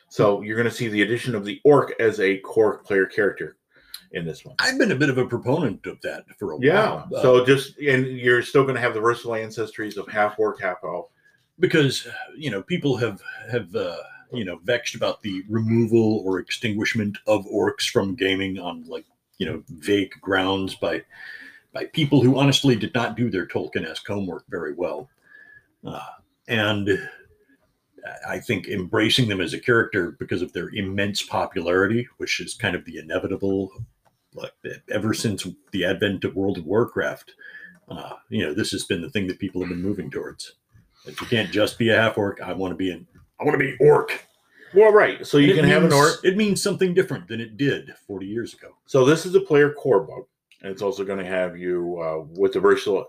So 0.09 0.43
you're 0.43 0.57
going 0.57 0.69
to 0.69 0.75
see 0.75 0.89
the 0.89 1.03
addition 1.03 1.35
of 1.35 1.45
the 1.45 1.61
orc 1.65 1.93
as 1.99 2.21
a 2.21 2.39
core 2.39 2.79
player 2.79 3.07
character 3.07 3.57
in 4.13 4.25
this 4.27 4.45
one. 4.45 4.55
I've 4.59 4.79
been 4.79 4.93
a 4.93 4.97
bit 4.97 5.09
of 5.11 5.19
a 5.19 5.27
proponent 5.27 5.87
of 5.87 6.01
that 6.03 6.25
for 6.39 6.53
a 6.53 6.59
Yeah. 6.61 6.91
while. 6.91 7.09
uh, 7.17 7.23
So 7.23 7.45
just 7.47 7.79
and 7.79 8.07
you're 8.07 8.43
still 8.43 8.63
going 8.63 8.75
to 8.75 8.81
have 8.81 8.95
the 8.95 9.01
versatile 9.01 9.33
ancestries 9.33 9.97
of 9.97 10.07
half 10.09 10.39
orc, 10.39 10.61
half 10.61 10.79
elf. 10.85 11.07
because 11.59 12.07
you 12.37 12.51
know 12.51 12.63
people 12.63 12.97
have 12.97 13.21
have 13.51 13.75
uh, 13.75 13.97
you 14.33 14.45
know 14.45 14.59
vexed 14.65 14.95
about 14.95 15.23
the 15.23 15.43
removal 15.49 16.23
or 16.25 16.39
extinguishment 16.39 17.19
of 17.27 17.45
orcs 17.47 17.89
from 17.89 18.15
gaming 18.15 18.59
on 18.59 18.85
like 18.87 19.05
you 19.39 19.47
know 19.47 19.63
vague 19.69 20.13
grounds 20.21 20.75
by 20.75 21.03
by 21.73 21.85
people 21.87 22.23
who 22.23 22.39
honestly 22.39 22.75
did 22.77 22.95
not 22.95 23.17
do 23.17 23.31
their 23.31 23.47
Tolkien-esque 23.47 24.07
homework 24.07 24.45
very 24.51 24.75
well, 24.75 25.09
uh, 25.87 26.01
and 26.49 27.09
I 28.29 28.41
think 28.41 28.67
embracing 28.69 29.29
them 29.29 29.41
as 29.41 29.55
a 29.55 29.61
character 29.61 30.11
because 30.19 30.43
of 30.43 30.53
their 30.53 30.69
immense 30.71 31.23
popularity, 31.23 32.09
which 32.19 32.41
is 32.41 32.55
kind 32.55 32.75
of 32.75 32.85
the 32.85 32.99
inevitable, 32.99 33.71
like 34.35 34.53
ever 34.91 35.15
since 35.15 35.47
the 35.73 35.85
advent 35.85 36.25
of 36.25 36.35
World 36.35 36.59
of 36.59 36.67
Warcraft. 36.67 37.33
Uh, 37.89 38.15
you 38.29 38.45
know, 38.45 38.55
this 38.55 38.71
has 38.71 38.85
been 38.85 39.03
the 39.03 39.11
thing 39.11 39.27
that 39.27 39.39
people 39.39 39.61
have 39.61 39.69
been 39.69 39.83
moving 39.83 40.11
towards. 40.11 40.55
If 41.05 41.21
you 41.21 41.27
can't 41.27 41.51
just 41.51 41.79
be 41.79 41.91
a 41.91 42.01
half 42.01 42.17
orc, 42.17 42.41
I 42.41 42.53
want 42.53 42.73
to 42.73 42.77
be 42.77 42.91
an 42.91 43.07
I 43.41 43.45
want 43.45 43.55
to 43.55 43.59
be 43.59 43.77
orc. 43.81 44.25
Well, 44.75 44.93
right. 44.93 45.27
So 45.27 45.39
you 45.39 45.55
can 45.55 45.65
have 45.65 45.85
an 45.85 45.93
orc. 45.93 46.25
It 46.25 46.37
means 46.37 46.63
something 46.63 46.95
different 46.95 47.29
than 47.29 47.41
it 47.41 47.57
did 47.57 47.93
40 48.07 48.27
years 48.27 48.55
ago. 48.55 48.77
So 48.87 49.05
this 49.05 49.27
is 49.27 49.35
a 49.35 49.41
player 49.41 49.73
core 49.73 50.05
book, 50.05 50.29
and 50.63 50.71
it's 50.71 50.81
also 50.81 51.05
going 51.05 51.19
to 51.19 51.27
have 51.27 51.59
you 51.59 52.01
uh, 52.01 52.25
with 52.39 52.53
the 52.53 52.61
versatile 52.61 53.07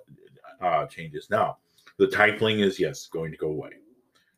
uh, 0.59 0.87
changes. 0.87 1.27
Now, 1.29 1.57
the 1.97 2.07
tiefling 2.07 2.59
is 2.61 2.79
yes 2.79 3.07
going 3.07 3.31
to 3.31 3.37
go 3.37 3.47
away, 3.47 3.71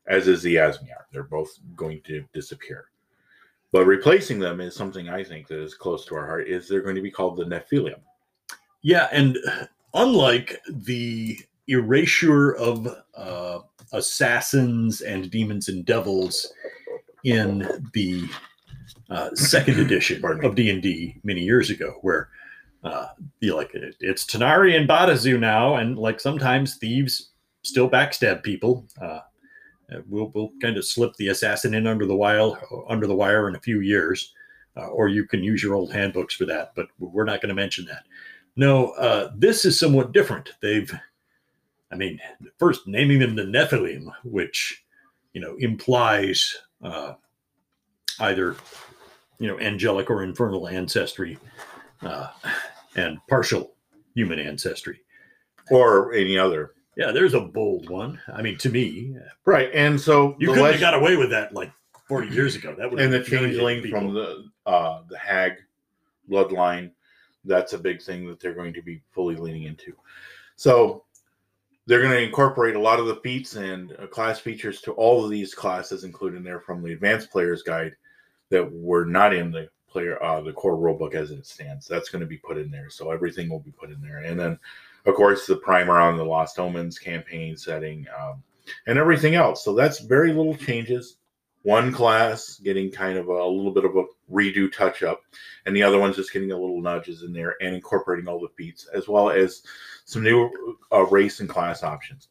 as 0.06 0.28
is 0.28 0.42
the 0.42 0.56
Aasimar. 0.56 1.04
They're 1.12 1.24
both 1.24 1.58
going 1.74 2.02
to 2.02 2.24
disappear. 2.32 2.90
But 3.76 3.84
replacing 3.84 4.38
them 4.38 4.62
is 4.62 4.74
something 4.74 5.10
I 5.10 5.22
think 5.22 5.48
that 5.48 5.60
is 5.60 5.74
close 5.74 6.06
to 6.06 6.14
our 6.14 6.26
heart. 6.26 6.48
Is 6.48 6.66
they're 6.66 6.80
going 6.80 6.94
to 6.94 7.02
be 7.02 7.10
called 7.10 7.36
the 7.36 7.44
Nephilim. 7.44 8.00
Yeah, 8.80 9.08
and 9.12 9.36
unlike 9.92 10.58
the 10.66 11.38
erasure 11.68 12.52
of 12.52 12.88
uh, 13.14 13.58
assassins 13.92 15.02
and 15.02 15.30
demons 15.30 15.68
and 15.68 15.84
devils 15.84 16.54
in 17.24 17.68
the 17.92 18.26
uh, 19.10 19.34
second 19.34 19.78
edition 19.78 20.24
of 20.24 20.54
D 20.54 20.70
and 20.70 20.80
D 20.80 21.20
many 21.22 21.42
years 21.42 21.68
ago, 21.68 21.98
where 22.00 22.30
uh, 22.82 23.08
you 23.40 23.54
like 23.54 23.74
it, 23.74 23.94
it's 24.00 24.24
Tanar'ri 24.24 24.74
and 24.74 24.88
Baatezu 24.88 25.38
now, 25.38 25.74
and 25.74 25.98
like 25.98 26.18
sometimes 26.18 26.76
thieves 26.76 27.32
still 27.60 27.90
backstab 27.90 28.42
people. 28.42 28.86
Uh, 28.98 29.18
uh, 29.92 30.00
we'll 30.08 30.30
we'll 30.34 30.52
kind 30.60 30.76
of 30.76 30.84
slip 30.84 31.14
the 31.14 31.28
assassin 31.28 31.74
in 31.74 31.86
under 31.86 32.06
the 32.06 32.16
wire 32.16 32.52
under 32.88 33.06
the 33.06 33.14
wire 33.14 33.48
in 33.48 33.56
a 33.56 33.60
few 33.60 33.80
years, 33.80 34.34
uh, 34.76 34.86
or 34.88 35.08
you 35.08 35.24
can 35.24 35.42
use 35.44 35.62
your 35.62 35.74
old 35.74 35.92
handbooks 35.92 36.34
for 36.34 36.44
that. 36.46 36.72
But 36.74 36.88
we're 36.98 37.24
not 37.24 37.40
going 37.40 37.50
to 37.50 37.54
mention 37.54 37.84
that. 37.86 38.04
No, 38.56 38.90
uh, 38.92 39.30
this 39.36 39.64
is 39.64 39.78
somewhat 39.78 40.12
different. 40.12 40.50
They've, 40.62 40.92
I 41.92 41.96
mean, 41.96 42.18
first 42.58 42.86
naming 42.86 43.18
them 43.18 43.36
the 43.36 43.42
Nephilim, 43.42 44.10
which 44.24 44.84
you 45.34 45.40
know 45.40 45.56
implies 45.58 46.56
uh, 46.82 47.14
either 48.20 48.56
you 49.38 49.46
know 49.46 49.58
angelic 49.60 50.10
or 50.10 50.22
infernal 50.22 50.68
ancestry, 50.68 51.38
uh, 52.02 52.28
and 52.96 53.18
partial 53.28 53.74
human 54.14 54.38
ancestry. 54.38 55.00
or 55.70 56.12
any 56.12 56.38
other. 56.38 56.72
Yeah, 56.96 57.12
there's 57.12 57.34
a 57.34 57.40
bold 57.40 57.90
one. 57.90 58.20
I 58.32 58.40
mean, 58.42 58.56
to 58.58 58.70
me, 58.70 59.14
Right, 59.44 59.70
and 59.74 60.00
so 60.00 60.34
you 60.38 60.48
couldn't 60.48 60.62
leg- 60.62 60.72
have 60.72 60.80
got 60.80 60.94
away 60.94 61.16
with 61.16 61.30
that 61.30 61.52
like 61.52 61.70
40 62.08 62.28
years 62.28 62.56
ago. 62.56 62.74
That 62.76 62.90
would 62.90 63.00
and 63.00 63.12
the 63.12 63.22
changeling 63.22 63.86
from 63.88 64.14
the 64.14 64.46
uh, 64.64 65.02
the 65.08 65.18
hag 65.18 65.54
bloodline. 66.30 66.90
That's 67.44 67.74
a 67.74 67.78
big 67.78 68.02
thing 68.02 68.26
that 68.28 68.40
they're 68.40 68.54
going 68.54 68.72
to 68.74 68.82
be 68.82 69.02
fully 69.12 69.36
leaning 69.36 69.64
into. 69.64 69.94
So 70.56 71.04
they're 71.86 72.02
going 72.02 72.12
to 72.12 72.22
incorporate 72.22 72.74
a 72.74 72.80
lot 72.80 72.98
of 72.98 73.06
the 73.06 73.16
feats 73.16 73.54
and 73.54 73.92
uh, 74.00 74.06
class 74.06 74.40
features 74.40 74.80
to 74.82 74.92
all 74.92 75.24
of 75.24 75.30
these 75.30 75.54
classes, 75.54 76.02
including 76.02 76.42
there 76.42 76.60
from 76.60 76.82
the 76.82 76.92
advanced 76.92 77.30
players 77.30 77.62
guide 77.62 77.94
that 78.48 78.72
were 78.72 79.04
not 79.04 79.34
in 79.34 79.52
the 79.52 79.68
player 79.88 80.22
uh, 80.22 80.40
the 80.40 80.52
core 80.52 80.76
rulebook 80.76 81.14
as 81.14 81.30
it 81.30 81.46
stands. 81.46 81.86
That's 81.86 82.08
going 82.08 82.20
to 82.20 82.26
be 82.26 82.38
put 82.38 82.58
in 82.58 82.70
there. 82.70 82.90
So 82.90 83.10
everything 83.10 83.48
will 83.48 83.60
be 83.60 83.70
put 83.70 83.90
in 83.90 84.00
there, 84.00 84.18
and 84.18 84.38
then 84.38 84.58
of 85.06 85.14
course 85.14 85.46
the 85.46 85.56
primer 85.56 86.00
on 86.00 86.16
the 86.16 86.24
Lost 86.24 86.58
Omens 86.58 86.98
campaign 86.98 87.56
setting 87.56 88.06
um, 88.20 88.42
and 88.86 88.98
everything 88.98 89.34
else. 89.34 89.64
So 89.64 89.74
that's 89.74 90.00
very 90.00 90.32
little 90.32 90.56
changes 90.56 91.16
one 91.66 91.90
class 91.92 92.60
getting 92.62 92.92
kind 92.92 93.18
of 93.18 93.28
a, 93.28 93.32
a 93.32 93.50
little 93.50 93.72
bit 93.72 93.84
of 93.84 93.96
a 93.96 94.04
redo 94.32 94.72
touch 94.72 95.02
up, 95.02 95.22
and 95.66 95.74
the 95.74 95.82
other 95.82 95.98
one's 95.98 96.14
just 96.14 96.32
getting 96.32 96.52
a 96.52 96.56
little 96.56 96.80
nudges 96.80 97.24
in 97.24 97.32
there 97.32 97.56
and 97.60 97.74
incorporating 97.74 98.28
all 98.28 98.38
the 98.38 98.48
feats, 98.56 98.86
as 98.94 99.08
well 99.08 99.30
as 99.30 99.62
some 100.04 100.22
new 100.22 100.78
uh, 100.92 101.04
race 101.06 101.40
and 101.40 101.48
class 101.48 101.82
options. 101.82 102.28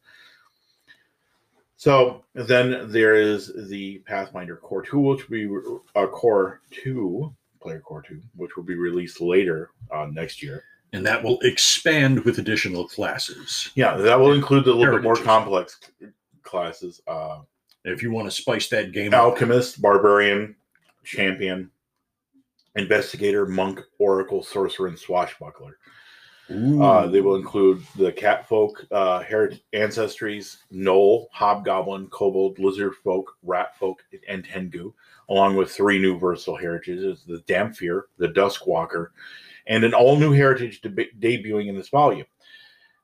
So 1.76 2.24
then 2.32 2.90
there 2.90 3.14
is 3.14 3.52
the 3.68 3.98
Pathfinder 4.06 4.56
Core 4.56 4.80
2, 4.80 4.98
which 4.98 5.28
will 5.28 5.36
be 5.36 5.80
uh, 5.94 6.06
Core 6.06 6.62
2, 6.70 7.30
Player 7.60 7.80
Core 7.80 8.00
2, 8.00 8.18
which 8.36 8.56
will 8.56 8.64
be 8.64 8.74
released 8.74 9.20
later 9.20 9.68
uh, 9.90 10.06
next 10.10 10.42
year. 10.42 10.64
And 10.96 11.04
that 11.04 11.22
will 11.22 11.38
expand 11.40 12.24
with 12.24 12.38
additional 12.38 12.88
classes. 12.88 13.70
Yeah, 13.74 13.96
that 13.98 14.18
will 14.18 14.32
include 14.32 14.64
the 14.64 14.72
little 14.72 14.94
bit 14.94 15.02
more 15.02 15.16
complex 15.16 15.78
classes. 16.42 17.02
Uh, 17.06 17.40
If 17.84 18.02
you 18.02 18.10
want 18.10 18.26
to 18.26 18.30
spice 18.30 18.68
that 18.70 18.92
game 18.92 19.12
up, 19.12 19.20
alchemist, 19.20 19.80
barbarian, 19.82 20.56
champion, 21.04 21.70
investigator, 22.76 23.46
monk, 23.46 23.80
oracle, 23.98 24.42
sorcerer, 24.42 24.88
and 24.88 24.98
swashbuckler. 24.98 25.76
Uh, 26.48 27.08
they 27.08 27.20
will 27.20 27.34
include 27.36 27.82
the 27.96 28.12
catfolk, 28.12 28.86
uh, 28.92 29.20
herit- 29.20 29.60
ancestries, 29.72 30.58
gnoll, 30.72 31.26
hobgoblin, 31.32 32.06
kobold, 32.08 32.58
lizard 32.58 32.94
folk, 33.04 33.36
rat 33.42 33.76
folk, 33.78 34.02
and 34.28 34.44
tengu, 34.44 34.92
along 35.28 35.56
with 35.56 35.70
three 35.70 35.98
new 35.98 36.16
versatile 36.18 36.56
heritages: 36.56 37.24
the 37.26 37.42
Dhampir, 37.48 38.02
the 38.18 38.28
Duskwalker, 38.28 39.08
and 39.66 39.84
an 39.84 39.94
all-new 39.94 40.32
heritage 40.32 40.80
deb- 40.80 41.18
debuting 41.18 41.68
in 41.68 41.76
this 41.76 41.88
volume. 41.88 42.26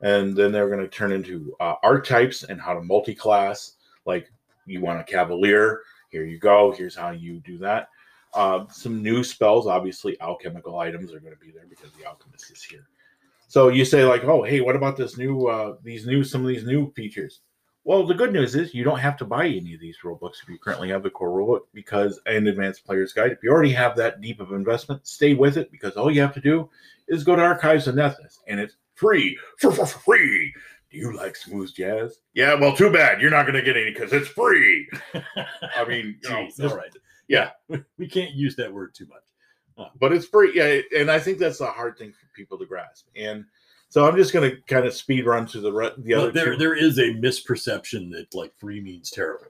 And 0.00 0.36
then 0.36 0.52
they're 0.52 0.68
going 0.68 0.80
to 0.80 0.88
turn 0.88 1.12
into 1.12 1.54
uh, 1.60 1.74
archetypes 1.82 2.42
and 2.44 2.60
how 2.60 2.74
to 2.74 2.80
multi-class. 2.80 3.74
Like 4.04 4.30
you 4.66 4.80
want 4.80 5.00
a 5.00 5.04
cavalier, 5.04 5.80
here 6.10 6.24
you 6.24 6.38
go. 6.38 6.72
Here's 6.72 6.96
how 6.96 7.10
you 7.10 7.40
do 7.40 7.58
that. 7.58 7.88
Uh, 8.34 8.64
some 8.70 9.02
new 9.02 9.22
spells, 9.22 9.66
obviously, 9.66 10.20
alchemical 10.20 10.78
items 10.78 11.12
are 11.12 11.20
going 11.20 11.34
to 11.34 11.38
be 11.38 11.50
there 11.50 11.66
because 11.68 11.92
the 11.92 12.06
alchemist 12.06 12.50
is 12.50 12.62
here. 12.62 12.86
So 13.46 13.68
you 13.68 13.84
say 13.84 14.04
like, 14.04 14.24
oh, 14.24 14.42
hey, 14.42 14.60
what 14.60 14.76
about 14.76 14.96
this 14.96 15.18
new, 15.18 15.46
uh, 15.46 15.76
these 15.82 16.06
new, 16.06 16.24
some 16.24 16.40
of 16.40 16.48
these 16.48 16.64
new 16.64 16.90
features? 16.92 17.40
Well, 17.84 18.06
the 18.06 18.14
good 18.14 18.32
news 18.32 18.54
is 18.54 18.74
you 18.74 18.84
don't 18.84 19.00
have 19.00 19.16
to 19.18 19.24
buy 19.24 19.46
any 19.46 19.74
of 19.74 19.80
these 19.80 20.04
rule 20.04 20.14
books 20.16 20.40
if 20.42 20.48
you 20.48 20.56
currently 20.58 20.88
have 20.90 21.02
the 21.02 21.10
core 21.10 21.30
rulebook 21.30 21.62
because 21.74 22.20
an 22.26 22.46
advanced 22.46 22.84
player's 22.84 23.12
guide. 23.12 23.32
If 23.32 23.42
you 23.42 23.50
already 23.50 23.72
have 23.72 23.96
that 23.96 24.20
deep 24.20 24.40
of 24.40 24.52
investment, 24.52 25.04
stay 25.06 25.34
with 25.34 25.56
it 25.56 25.70
because 25.72 25.96
all 25.96 26.10
you 26.10 26.20
have 26.20 26.34
to 26.34 26.40
do 26.40 26.70
is 27.08 27.24
go 27.24 27.34
to 27.34 27.42
Archives 27.42 27.88
of 27.88 27.96
Nethys 27.96 28.38
and 28.46 28.60
it's 28.60 28.76
free 28.94 29.36
for, 29.58 29.72
for 29.72 29.86
free. 29.86 30.54
Do 30.90 30.98
you 30.98 31.16
like 31.16 31.34
smooth 31.34 31.74
jazz? 31.74 32.20
Yeah, 32.34 32.54
well, 32.54 32.76
too 32.76 32.92
bad 32.92 33.20
you're 33.20 33.30
not 33.30 33.46
going 33.46 33.54
to 33.56 33.62
get 33.62 33.76
any 33.76 33.92
because 33.92 34.12
it's 34.12 34.28
free. 34.28 34.88
I 35.76 35.84
mean, 35.88 36.18
you 36.22 36.28
know, 36.30 36.36
Jeez, 36.36 36.56
just- 36.56 36.60
all 36.72 36.76
right. 36.76 36.94
yeah. 37.26 37.50
we 37.98 38.06
can't 38.06 38.32
use 38.34 38.54
that 38.56 38.72
word 38.72 38.94
too 38.94 39.06
much. 39.06 39.88
but 39.98 40.12
it's 40.12 40.26
free. 40.26 40.52
Yeah, 40.54 40.82
and 41.00 41.10
I 41.10 41.18
think 41.18 41.38
that's 41.38 41.60
a 41.60 41.66
hard 41.66 41.98
thing 41.98 42.12
for 42.12 42.26
people 42.36 42.58
to 42.58 42.66
grasp. 42.66 43.06
And 43.16 43.44
so 43.92 44.08
I'm 44.08 44.16
just 44.16 44.32
going 44.32 44.50
to 44.50 44.56
kind 44.62 44.86
of 44.86 44.94
speed 44.94 45.26
run 45.26 45.44
to 45.48 45.60
the 45.60 45.70
re- 45.70 45.92
the 45.98 46.14
other 46.14 46.30
there, 46.30 46.52
two. 46.52 46.56
there 46.56 46.74
is 46.74 46.98
a 46.98 47.12
misperception 47.12 48.10
that 48.12 48.34
like 48.34 48.58
free 48.58 48.80
means 48.80 49.10
terrible. 49.10 49.48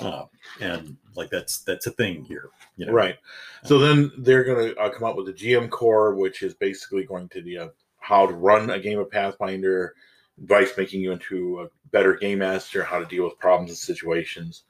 uh, 0.00 0.24
and 0.62 0.96
like 1.16 1.28
that's 1.28 1.58
that's 1.64 1.86
a 1.86 1.90
thing 1.90 2.24
here. 2.24 2.48
You 2.78 2.86
know? 2.86 2.94
Right. 2.94 3.18
So 3.62 3.78
then 3.78 4.10
they're 4.16 4.42
going 4.42 4.70
to 4.70 4.80
uh, 4.80 4.88
come 4.88 5.04
up 5.06 5.16
with 5.16 5.26
the 5.26 5.34
GM 5.34 5.68
core, 5.68 6.14
which 6.14 6.42
is 6.42 6.54
basically 6.54 7.04
going 7.04 7.28
to 7.28 7.42
be 7.42 7.58
uh, 7.58 7.68
how 7.98 8.26
to 8.26 8.32
run 8.32 8.70
a 8.70 8.80
game 8.80 8.98
of 8.98 9.10
Pathfinder, 9.10 9.94
advice 10.40 10.70
making 10.78 11.02
you 11.02 11.12
into 11.12 11.60
a 11.60 11.68
better 11.90 12.14
game 12.14 12.38
master, 12.38 12.82
how 12.82 12.98
to 12.98 13.04
deal 13.04 13.24
with 13.24 13.38
problems 13.38 13.70
and 13.70 13.76
situations. 13.76 14.62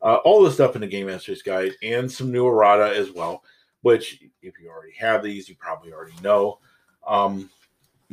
Uh, 0.00 0.14
all 0.24 0.42
the 0.42 0.50
stuff 0.50 0.76
in 0.76 0.80
the 0.80 0.86
Game 0.86 1.08
Master's 1.08 1.42
Guide 1.42 1.72
and 1.82 2.10
some 2.10 2.32
new 2.32 2.46
errata 2.46 2.96
as 2.96 3.10
well, 3.10 3.42
which, 3.82 4.22
if 4.40 4.54
you 4.58 4.70
already 4.70 4.94
have 4.98 5.22
these, 5.22 5.46
you 5.46 5.56
probably 5.56 5.92
already 5.92 6.16
know. 6.22 6.58
Um, 7.06 7.50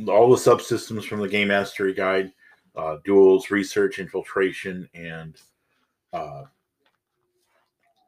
all 0.08 0.30
the 0.30 0.36
subsystems 0.36 1.04
from 1.04 1.20
the 1.20 1.28
Game 1.28 1.48
Mastery 1.48 1.94
Guide, 1.94 2.32
uh, 2.76 2.96
duels, 3.04 3.50
research, 3.50 3.98
infiltration, 3.98 4.88
and 4.94 5.36
uh, 6.12 6.44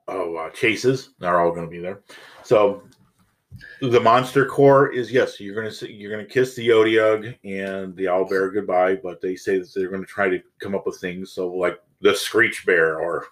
oh, 0.08 0.36
uh, 0.36 0.50
chases 0.50 1.10
are 1.22 1.40
all 1.40 1.52
going 1.52 1.66
to 1.66 1.70
be 1.70 1.78
there. 1.78 2.02
So 2.42 2.82
the 3.80 4.00
monster 4.00 4.46
core 4.46 4.92
is 4.92 5.12
yes, 5.12 5.40
you're 5.40 5.54
going 5.54 5.72
to 5.72 5.92
you're 5.92 6.12
going 6.12 6.26
to 6.26 6.32
kiss 6.32 6.54
the 6.54 6.68
Yodiug 6.68 7.36
and 7.44 7.94
the 7.96 8.04
owlbear 8.04 8.52
goodbye, 8.52 8.96
but 8.96 9.20
they 9.20 9.36
say 9.36 9.58
that 9.58 9.72
they're 9.74 9.88
going 9.88 10.02
to 10.02 10.06
try 10.06 10.28
to 10.28 10.40
come 10.60 10.74
up 10.74 10.86
with 10.86 11.00
things. 11.00 11.32
So 11.32 11.48
like 11.48 11.80
the 12.00 12.14
screech 12.14 12.66
bear 12.66 12.98
or 12.98 13.26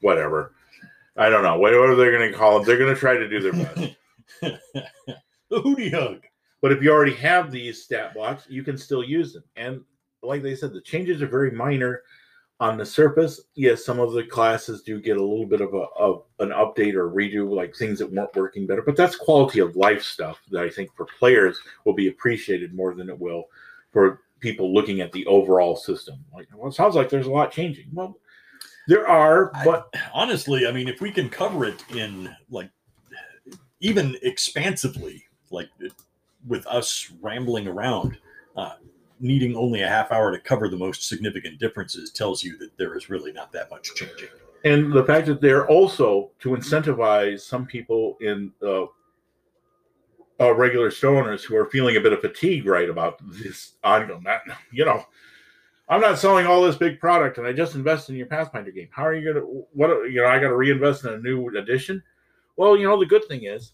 whatever. 0.00 0.52
I 1.16 1.30
don't 1.30 1.42
know. 1.42 1.58
Whatever 1.58 1.94
they're 1.94 2.16
going 2.16 2.30
to 2.30 2.36
call 2.36 2.58
them, 2.58 2.66
they're 2.66 2.78
going 2.78 2.94
to 2.94 3.00
try 3.00 3.16
to 3.16 3.28
do 3.28 3.40
their 3.40 3.52
best. 3.52 3.96
the 5.50 5.62
hootie 5.62 5.92
hug. 5.92 6.22
But 6.62 6.72
if 6.72 6.82
you 6.82 6.90
already 6.90 7.14
have 7.14 7.50
these 7.50 7.82
stat 7.82 8.14
blocks, 8.14 8.46
you 8.48 8.62
can 8.62 8.78
still 8.78 9.04
use 9.04 9.32
them. 9.34 9.44
And 9.56 9.82
like 10.22 10.42
they 10.42 10.56
said, 10.56 10.72
the 10.72 10.80
changes 10.80 11.22
are 11.22 11.28
very 11.28 11.50
minor 11.50 12.02
on 12.58 12.78
the 12.78 12.86
surface. 12.86 13.40
Yes, 13.54 13.84
some 13.84 14.00
of 14.00 14.12
the 14.12 14.24
classes 14.24 14.82
do 14.82 15.00
get 15.00 15.18
a 15.18 15.22
little 15.22 15.46
bit 15.46 15.60
of 15.60 15.74
a 15.74 15.84
of 15.98 16.22
an 16.38 16.50
update 16.50 16.94
or 16.94 17.10
redo, 17.10 17.48
like 17.50 17.74
things 17.74 17.98
that 17.98 18.10
weren't 18.10 18.34
working 18.34 18.66
better. 18.66 18.82
But 18.82 18.96
that's 18.96 19.16
quality 19.16 19.60
of 19.60 19.76
life 19.76 20.02
stuff 20.02 20.40
that 20.50 20.62
I 20.62 20.70
think 20.70 20.90
for 20.96 21.06
players 21.18 21.58
will 21.84 21.94
be 21.94 22.08
appreciated 22.08 22.74
more 22.74 22.94
than 22.94 23.10
it 23.10 23.18
will 23.18 23.44
for 23.92 24.22
people 24.40 24.72
looking 24.72 25.00
at 25.00 25.12
the 25.12 25.26
overall 25.26 25.76
system. 25.76 26.24
Like, 26.34 26.48
well, 26.54 26.68
it 26.68 26.74
sounds 26.74 26.94
like 26.94 27.08
there's 27.08 27.26
a 27.26 27.30
lot 27.30 27.52
changing. 27.52 27.88
Well, 27.92 28.18
there 28.88 29.08
are, 29.08 29.50
but 29.64 29.88
I, 29.94 30.00
honestly, 30.12 30.66
I 30.66 30.72
mean, 30.72 30.88
if 30.88 31.00
we 31.00 31.10
can 31.10 31.28
cover 31.28 31.64
it 31.64 31.82
in 31.90 32.34
like 32.50 32.70
even 33.80 34.16
expansively, 34.22 35.24
like 35.50 35.68
with 36.46 36.66
us 36.66 37.12
rambling 37.20 37.66
around, 37.66 38.18
uh, 38.56 38.74
needing 39.20 39.56
only 39.56 39.82
a 39.82 39.88
half 39.88 40.12
hour 40.12 40.30
to 40.30 40.38
cover 40.38 40.68
the 40.68 40.76
most 40.76 41.08
significant 41.08 41.58
differences 41.58 42.10
tells 42.10 42.44
you 42.44 42.56
that 42.58 42.76
there 42.76 42.96
is 42.96 43.08
really 43.08 43.32
not 43.32 43.52
that 43.52 43.70
much 43.70 43.94
changing. 43.94 44.28
And 44.64 44.92
the 44.92 45.04
fact 45.04 45.26
that 45.26 45.40
they're 45.40 45.68
also 45.68 46.30
to 46.40 46.50
incentivize 46.50 47.40
some 47.40 47.66
people 47.66 48.16
in 48.20 48.52
uh, 48.62 48.86
uh, 50.40 50.54
regular 50.54 50.90
store 50.90 51.22
owners 51.22 51.44
who 51.44 51.56
are 51.56 51.70
feeling 51.70 51.96
a 51.96 52.00
bit 52.00 52.12
of 52.12 52.20
fatigue 52.20 52.66
right 52.66 52.90
about 52.90 53.18
this 53.30 53.74
ongoing, 53.84 54.24
you 54.72 54.84
know, 54.84 55.04
I'm 55.88 56.00
not 56.00 56.18
selling 56.18 56.46
all 56.46 56.62
this 56.62 56.76
big 56.76 56.98
product 56.98 57.38
and 57.38 57.46
I 57.46 57.52
just 57.52 57.76
invested 57.76 58.12
in 58.12 58.18
your 58.18 58.26
Pathfinder 58.26 58.72
game. 58.72 58.88
How 58.90 59.06
are 59.06 59.14
you 59.14 59.32
going 59.32 59.36
to, 59.36 59.66
what, 59.72 60.10
you 60.10 60.20
know, 60.20 60.26
I 60.26 60.40
got 60.40 60.48
to 60.48 60.56
reinvest 60.56 61.04
in 61.04 61.12
a 61.12 61.18
new 61.18 61.48
edition? 61.56 62.02
Well, 62.56 62.76
you 62.76 62.88
know, 62.88 62.98
the 62.98 63.06
good 63.06 63.24
thing 63.26 63.44
is 63.44 63.72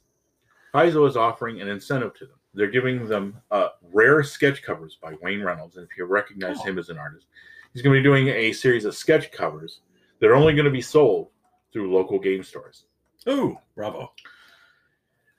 Paizo 0.75 1.09
is 1.09 1.16
offering 1.16 1.61
an 1.61 1.68
incentive 1.68 2.14
to 2.14 2.27
them. 2.27 2.37
They're 2.55 2.71
giving 2.71 3.07
them 3.07 3.37
uh, 3.51 3.69
rare 3.93 4.23
sketch 4.23 4.63
covers 4.63 4.99
by 5.03 5.15
Wayne 5.23 5.43
Reynolds. 5.43 5.77
And 5.77 5.87
if 5.91 5.97
you 5.97 6.05
recognize 6.05 6.59
oh. 6.61 6.65
him 6.65 6.79
as 6.79 6.89
an 6.89 6.99
artist, 6.99 7.27
he's 7.73 7.83
going 7.83 7.95
to 7.95 8.01
be 8.01 8.05
doing 8.05 8.29
a 8.29 8.53
series 8.53 8.85
of 8.85 8.95
sketch 8.95 9.33
covers 9.33 9.81
that 10.21 10.29
are 10.29 10.35
only 10.35 10.55
going 10.55 10.67
to 10.67 10.71
be 10.71 10.83
sold 10.83 11.29
through 11.73 11.93
local 11.93 12.19
game 12.19 12.43
stores. 12.43 12.85
Ooh, 13.29 13.57
bravo. 13.75 14.13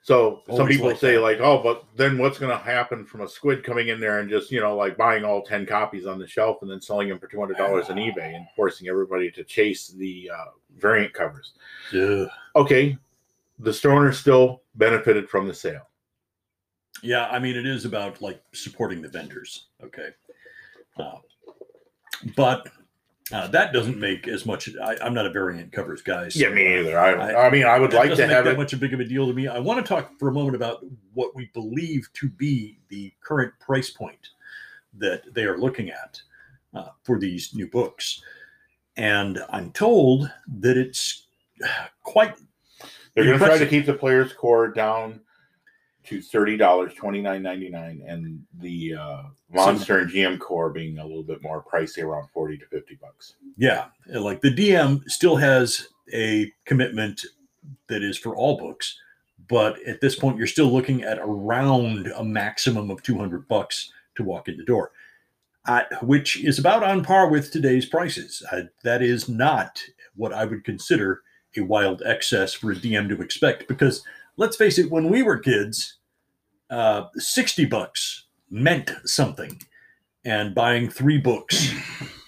So 0.03 0.41
Always 0.49 0.57
some 0.57 0.67
people 0.67 0.87
like 0.87 0.97
say 0.97 1.13
that. 1.13 1.21
like, 1.21 1.39
oh, 1.39 1.63
but 1.63 1.85
then 1.95 2.17
what's 2.17 2.37
going 2.37 2.51
to 2.51 2.61
happen 2.61 3.05
from 3.05 3.21
a 3.21 3.27
squid 3.27 3.63
coming 3.63 3.87
in 3.87 4.01
there 4.01 4.19
and 4.19 4.29
just 4.29 4.51
you 4.51 4.59
know 4.59 4.75
like 4.75 4.97
buying 4.97 5.23
all 5.23 5.41
ten 5.41 5.65
copies 5.65 6.05
on 6.05 6.19
the 6.19 6.27
shelf 6.27 6.57
and 6.61 6.69
then 6.69 6.81
selling 6.81 7.07
them 7.07 7.19
for 7.19 7.27
two 7.27 7.39
hundred 7.39 7.55
dollars 7.55 7.89
on 7.89 7.95
eBay 7.95 8.35
and 8.35 8.45
forcing 8.53 8.89
everybody 8.89 9.31
to 9.31 9.45
chase 9.45 9.87
the 9.87 10.29
uh, 10.35 10.45
variant 10.77 11.13
covers? 11.13 11.53
Yeah. 11.93 12.25
Okay, 12.53 12.97
the 13.59 13.71
store 13.71 13.93
owner 13.93 14.11
still 14.11 14.63
benefited 14.75 15.29
from 15.29 15.47
the 15.47 15.53
sale. 15.53 15.87
Yeah, 17.01 17.27
I 17.27 17.39
mean 17.39 17.55
it 17.55 17.65
is 17.65 17.85
about 17.85 18.21
like 18.21 18.41
supporting 18.53 19.01
the 19.01 19.09
vendors. 19.09 19.67
Okay, 19.83 20.09
uh, 20.97 21.17
but 22.35 22.69
uh, 23.31 23.47
that 23.47 23.73
doesn't 23.73 23.97
make 23.97 24.27
as 24.27 24.45
much. 24.45 24.69
I, 24.77 24.95
am 25.01 25.13
not 25.13 25.25
a 25.25 25.29
variant 25.31 25.71
covers 25.71 26.01
guy. 26.01 26.29
So, 26.29 26.39
yeah, 26.39 26.49
me 26.49 26.79
either. 26.79 26.99
I, 26.99 27.13
I, 27.13 27.47
I 27.47 27.49
mean, 27.49 27.65
I 27.65 27.79
would 27.79 27.93
like 27.93 28.13
to 28.15 28.27
have 28.27 28.45
that 28.45 28.53
it. 28.53 28.57
much 28.57 28.73
a 28.73 28.77
big 28.77 28.93
of 28.93 28.99
a 28.99 29.05
deal 29.05 29.25
to 29.27 29.33
me. 29.33 29.47
I 29.47 29.59
want 29.59 29.83
to 29.83 29.87
talk 29.87 30.11
for 30.19 30.27
a 30.27 30.33
moment 30.33 30.55
about 30.55 30.85
what 31.13 31.33
we 31.33 31.49
believe 31.53 32.07
to 32.13 32.29
be 32.29 32.79
the 32.89 33.13
current 33.21 33.53
price 33.59 33.89
point 33.89 34.29
that 34.97 35.33
they 35.33 35.45
are 35.45 35.57
looking 35.57 35.89
at 35.89 36.21
uh, 36.73 36.89
for 37.03 37.17
these 37.17 37.55
new 37.55 37.67
books, 37.67 38.21
and 38.97 39.39
I'm 39.49 39.71
told 39.71 40.31
that 40.59 40.77
it's 40.77 41.27
quite. 42.03 42.35
They're 43.15 43.25
going 43.25 43.39
to 43.39 43.45
try 43.45 43.57
to 43.57 43.67
keep 43.67 43.85
the 43.85 43.93
player's 43.93 44.33
core 44.33 44.67
down 44.67 45.21
to 46.05 46.21
thirty 46.21 46.57
dollars, 46.57 46.93
twenty 46.93 47.21
nine 47.21 47.41
ninety 47.41 47.69
nine, 47.69 48.03
and 48.05 48.43
the 48.59 48.95
uh, 48.95 49.23
Monster 49.51 49.99
and 49.99 50.11
GM 50.11 50.39
core 50.39 50.69
being 50.69 50.97
a 50.99 51.05
little 51.05 51.23
bit 51.23 51.41
more 51.41 51.63
pricey, 51.63 52.03
around 52.03 52.27
forty 52.33 52.57
to 52.57 52.65
fifty 52.67 52.95
bucks. 52.95 53.35
Yeah, 53.57 53.85
like 54.07 54.41
the 54.41 54.53
DM 54.53 55.09
still 55.09 55.35
has 55.35 55.87
a 56.13 56.51
commitment 56.65 57.21
that 57.87 58.03
is 58.03 58.17
for 58.17 58.35
all 58.35 58.57
books, 58.57 58.97
but 59.47 59.81
at 59.87 60.01
this 60.01 60.15
point, 60.15 60.37
you're 60.37 60.47
still 60.47 60.71
looking 60.71 61.03
at 61.03 61.19
around 61.19 62.07
a 62.15 62.23
maximum 62.23 62.89
of 62.89 63.01
two 63.01 63.17
hundred 63.17 63.47
bucks 63.47 63.91
to 64.15 64.23
walk 64.23 64.47
in 64.47 64.57
the 64.57 64.63
door, 64.63 64.91
at, 65.67 66.03
which 66.03 66.43
is 66.43 66.59
about 66.59 66.83
on 66.83 67.03
par 67.03 67.29
with 67.29 67.51
today's 67.51 67.85
prices. 67.85 68.43
Uh, 68.51 68.63
that 68.83 69.01
is 69.01 69.29
not 69.29 69.81
what 70.15 70.33
I 70.33 70.45
would 70.45 70.63
consider 70.63 71.21
a 71.57 71.61
wild 71.61 72.01
excess 72.05 72.53
for 72.53 72.71
a 72.71 72.75
DM 72.75 73.07
to 73.09 73.21
expect 73.21 73.67
because 73.67 74.03
let's 74.37 74.55
face 74.55 74.77
it, 74.79 74.89
when 74.89 75.09
we 75.09 75.23
were 75.23 75.37
kids, 75.37 75.97
uh, 76.69 77.05
60 77.15 77.65
bucks 77.65 78.25
meant 78.49 78.91
something. 79.05 79.61
And 80.25 80.55
buying 80.55 80.89
three 80.89 81.17
books, 81.17 81.73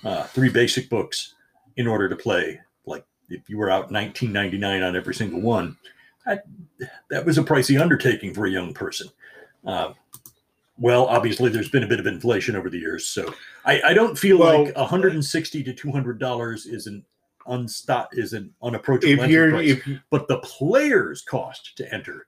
uh, 0.03 0.23
three 0.23 0.49
basic 0.49 0.89
books 0.89 1.33
in 1.77 1.87
order 1.87 2.09
to 2.09 2.15
play, 2.15 2.59
like 2.85 3.05
if 3.29 3.49
you 3.49 3.57
were 3.57 3.69
out 3.69 3.89
19.99 3.89 4.85
on 4.85 4.95
every 4.95 5.15
single 5.15 5.41
one, 5.41 5.77
that, 6.25 6.45
that 7.09 7.25
was 7.25 7.37
a 7.37 7.43
pricey 7.43 7.79
undertaking 7.79 8.33
for 8.33 8.45
a 8.45 8.51
young 8.51 8.73
person. 8.73 9.07
Uh, 9.65 9.93
well, 10.77 11.05
obviously, 11.05 11.49
there's 11.49 11.69
been 11.69 11.83
a 11.83 11.87
bit 11.87 12.01
of 12.01 12.07
inflation 12.07 12.55
over 12.55 12.69
the 12.69 12.77
years, 12.77 13.07
so 13.07 13.33
I, 13.63 13.81
I 13.81 13.93
don't 13.93 14.17
feel 14.17 14.39
well, 14.39 14.65
like 14.65 14.75
160 14.75 15.63
to 15.63 15.73
200 15.73 16.19
dollars 16.19 16.65
is 16.65 16.87
an 16.87 17.05
unstop 17.47 18.09
is 18.13 18.33
an 18.33 18.53
unapproachable 18.61 19.23
if 19.23 19.29
you're 19.29 19.51
price, 19.51 19.69
if 19.69 19.87
but 20.09 20.27
the 20.27 20.37
players 20.39 21.21
cost 21.21 21.75
to 21.77 21.93
enter 21.93 22.27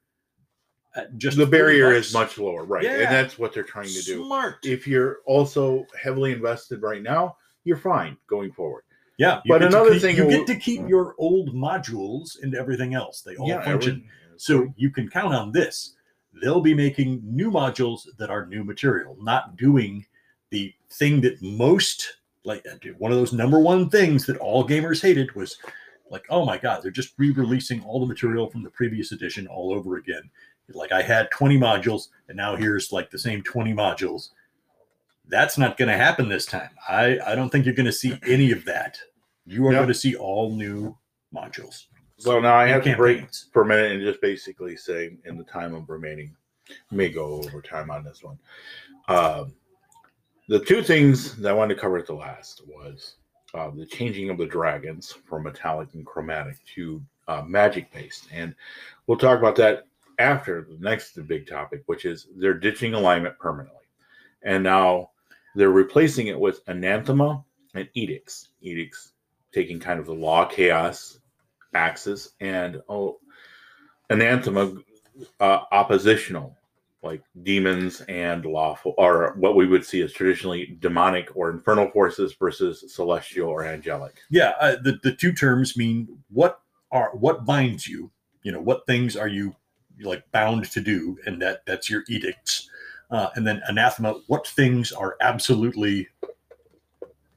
uh, 0.96 1.02
just 1.18 1.38
the 1.38 1.46
barrier 1.46 1.92
is 1.92 2.14
much 2.14 2.38
lower 2.38 2.66
right 2.66 2.84
yeah. 2.84 2.92
and 2.92 3.04
that's 3.06 3.38
what 3.38 3.54
they're 3.54 3.64
trying 3.64 3.88
to 3.88 4.02
do. 4.02 4.26
Smart. 4.26 4.58
If 4.64 4.88
you're 4.88 5.20
also 5.26 5.86
heavily 6.02 6.32
invested 6.32 6.82
right 6.82 7.02
now 7.02 7.38
you're 7.64 7.78
fine 7.78 8.18
going 8.28 8.52
forward. 8.52 8.84
Yeah 9.18 9.42
but 9.48 9.64
another 9.64 9.94
keep, 9.94 10.02
thing 10.02 10.18
you 10.18 10.30
get 10.30 10.48
to 10.48 10.56
keep 10.56 10.82
mm. 10.82 10.90
your 10.90 11.16
old 11.18 11.54
modules 11.54 12.42
and 12.42 12.56
everything 12.56 12.94
else. 12.94 13.22
They 13.22 13.36
all 13.36 13.48
yeah, 13.48 13.64
function. 13.64 14.08
so 14.38 14.74
you 14.76 14.92
can 14.92 15.10
count 15.10 15.34
on 15.34 15.52
this. 15.52 15.96
They'll 16.42 16.62
be 16.62 16.76
making 16.76 17.22
new 17.24 17.50
modules 17.50 18.08
that 18.18 18.30
are 18.30 18.46
new 18.46 18.64
material 18.64 19.18
not 19.20 19.58
doing 19.58 20.06
the 20.52 20.74
thing 20.92 21.22
that 21.22 21.42
most 21.42 22.18
like 22.48 22.66
uh, 22.66 22.78
one 22.98 23.12
of 23.12 23.18
those 23.18 23.34
number 23.34 23.60
one 23.60 23.90
things 23.90 24.26
that 24.26 24.38
all 24.38 24.68
gamers 24.68 25.02
hated 25.02 25.36
was 25.36 25.58
like, 26.10 26.26
oh 26.30 26.46
my 26.46 26.58
god, 26.58 26.82
they're 26.82 26.90
just 26.90 27.14
re-releasing 27.18 27.84
all 27.84 28.00
the 28.00 28.06
material 28.06 28.50
from 28.50 28.64
the 28.64 28.70
previous 28.72 29.12
edition 29.12 29.46
all 29.48 29.74
over 29.74 29.98
again. 29.98 30.24
Like 30.70 30.92
I 30.92 31.02
had 31.02 31.30
20 31.32 31.60
modules, 31.60 32.08
and 32.28 32.38
now 32.38 32.56
here's 32.56 32.92
like 32.92 33.12
the 33.12 33.20
same 33.20 33.44
20 33.44 33.74
modules. 33.74 34.30
That's 35.28 35.58
not 35.58 35.78
going 35.78 35.90
to 35.90 35.98
happen 35.98 36.30
this 36.30 36.46
time. 36.46 36.70
I 36.88 37.20
I 37.26 37.36
don't 37.36 37.50
think 37.50 37.66
you're 37.66 37.76
going 37.76 37.86
to 37.86 37.92
see 37.92 38.18
any 38.26 38.52
of 38.52 38.64
that. 38.66 38.98
You 39.46 39.68
are 39.68 39.74
going 39.74 39.88
to 39.88 39.94
see 39.94 40.16
all 40.16 40.52
new 40.52 40.98
modules. 41.36 41.86
So 42.18 42.40
now 42.40 42.56
I 42.56 42.68
have 42.68 42.84
to 42.84 42.96
break 42.96 43.28
for 43.52 43.62
a 43.62 43.66
minute 43.66 43.92
and 43.92 44.02
just 44.02 44.22
basically 44.22 44.76
say, 44.76 45.18
in 45.26 45.38
the 45.38 45.44
time 45.44 45.76
of 45.76 45.88
remaining, 45.88 46.36
may 46.92 47.10
go 47.10 47.44
over 47.44 47.62
time 47.62 47.92
on 47.92 48.04
this 48.04 48.24
one. 48.24 48.40
Um, 49.08 49.54
the 50.48 50.60
two 50.60 50.82
things 50.82 51.36
that 51.38 51.50
I 51.50 51.54
wanted 51.54 51.76
to 51.76 51.82
cover 51.82 51.98
at 51.98 52.08
the 52.08 52.14
last 52.14 52.62
was 52.68 53.16
uh, 53.54 53.70
the 53.70 53.86
changing 53.86 54.30
of 54.30 54.38
the 54.38 54.46
dragons 54.46 55.12
from 55.12 55.44
metallic 55.44 55.94
and 55.94 56.06
chromatic 56.06 56.58
to 56.76 57.02
uh, 57.28 57.42
magic 57.46 57.92
based, 57.92 58.28
and 58.32 58.56
we'll 59.06 59.18
talk 59.18 59.40
about 59.40 59.56
that 59.58 59.88
after 60.20 60.68
the 60.70 60.78
next 60.80 61.20
big 61.28 61.48
topic, 61.48 61.84
which 61.86 62.06
is 62.06 62.28
they're 62.38 62.54
ditching 62.54 62.94
alignment 62.94 63.38
permanently, 63.38 63.84
and 64.44 64.64
now 64.64 65.10
they're 65.56 65.70
replacing 65.70 66.28
it 66.28 66.40
with 66.40 66.62
anathema 66.68 67.44
and 67.74 67.90
edicts. 67.94 68.50
Edicts 68.62 69.12
taking 69.54 69.80
kind 69.80 70.00
of 70.00 70.06
the 70.06 70.14
law 70.14 70.46
chaos 70.46 71.20
axis, 71.74 72.30
and 72.40 72.82
oh, 72.88 73.20
anathema 74.10 74.74
uh, 75.40 75.62
oppositional, 75.72 76.56
like 77.04 77.22
demons 77.44 78.02
and 78.02 78.46
lawful, 78.46 78.94
or 78.98 79.36
what 79.38 79.56
we 79.56 79.68
would 79.68 79.86
see 79.86 80.02
as 80.02 80.12
traditionally 80.12 80.78
demonic 80.80 81.30
or 81.36 81.50
infernal 81.52 81.90
forces 81.92 82.34
versus 82.34 82.84
celestial 82.94 83.50
or 83.50 83.64
angelic. 83.64 84.16
Yeah, 84.30 84.54
uh, 84.60 84.76
the 84.82 85.00
the 85.04 85.14
two 85.14 85.32
terms 85.32 85.78
mean 85.78 86.08
what 86.30 86.60
are 86.92 87.12
what 87.16 87.46
binds 87.46 87.88
you. 87.88 88.12
You 88.44 88.52
know, 88.52 88.62
what 88.62 88.86
things 88.88 89.16
are 89.16 89.28
you 89.28 89.56
like 90.02 90.30
bound 90.32 90.66
to 90.72 90.82
do, 90.82 91.18
and 91.26 91.42
that 91.42 91.66
that's 91.66 91.90
your 91.90 92.04
edicts. 92.08 92.70
Uh, 93.10 93.30
and 93.36 93.48
then 93.48 93.62
anathema, 93.68 94.16
what 94.28 94.46
things 94.46 94.92
are 94.92 95.16
absolutely 95.22 96.10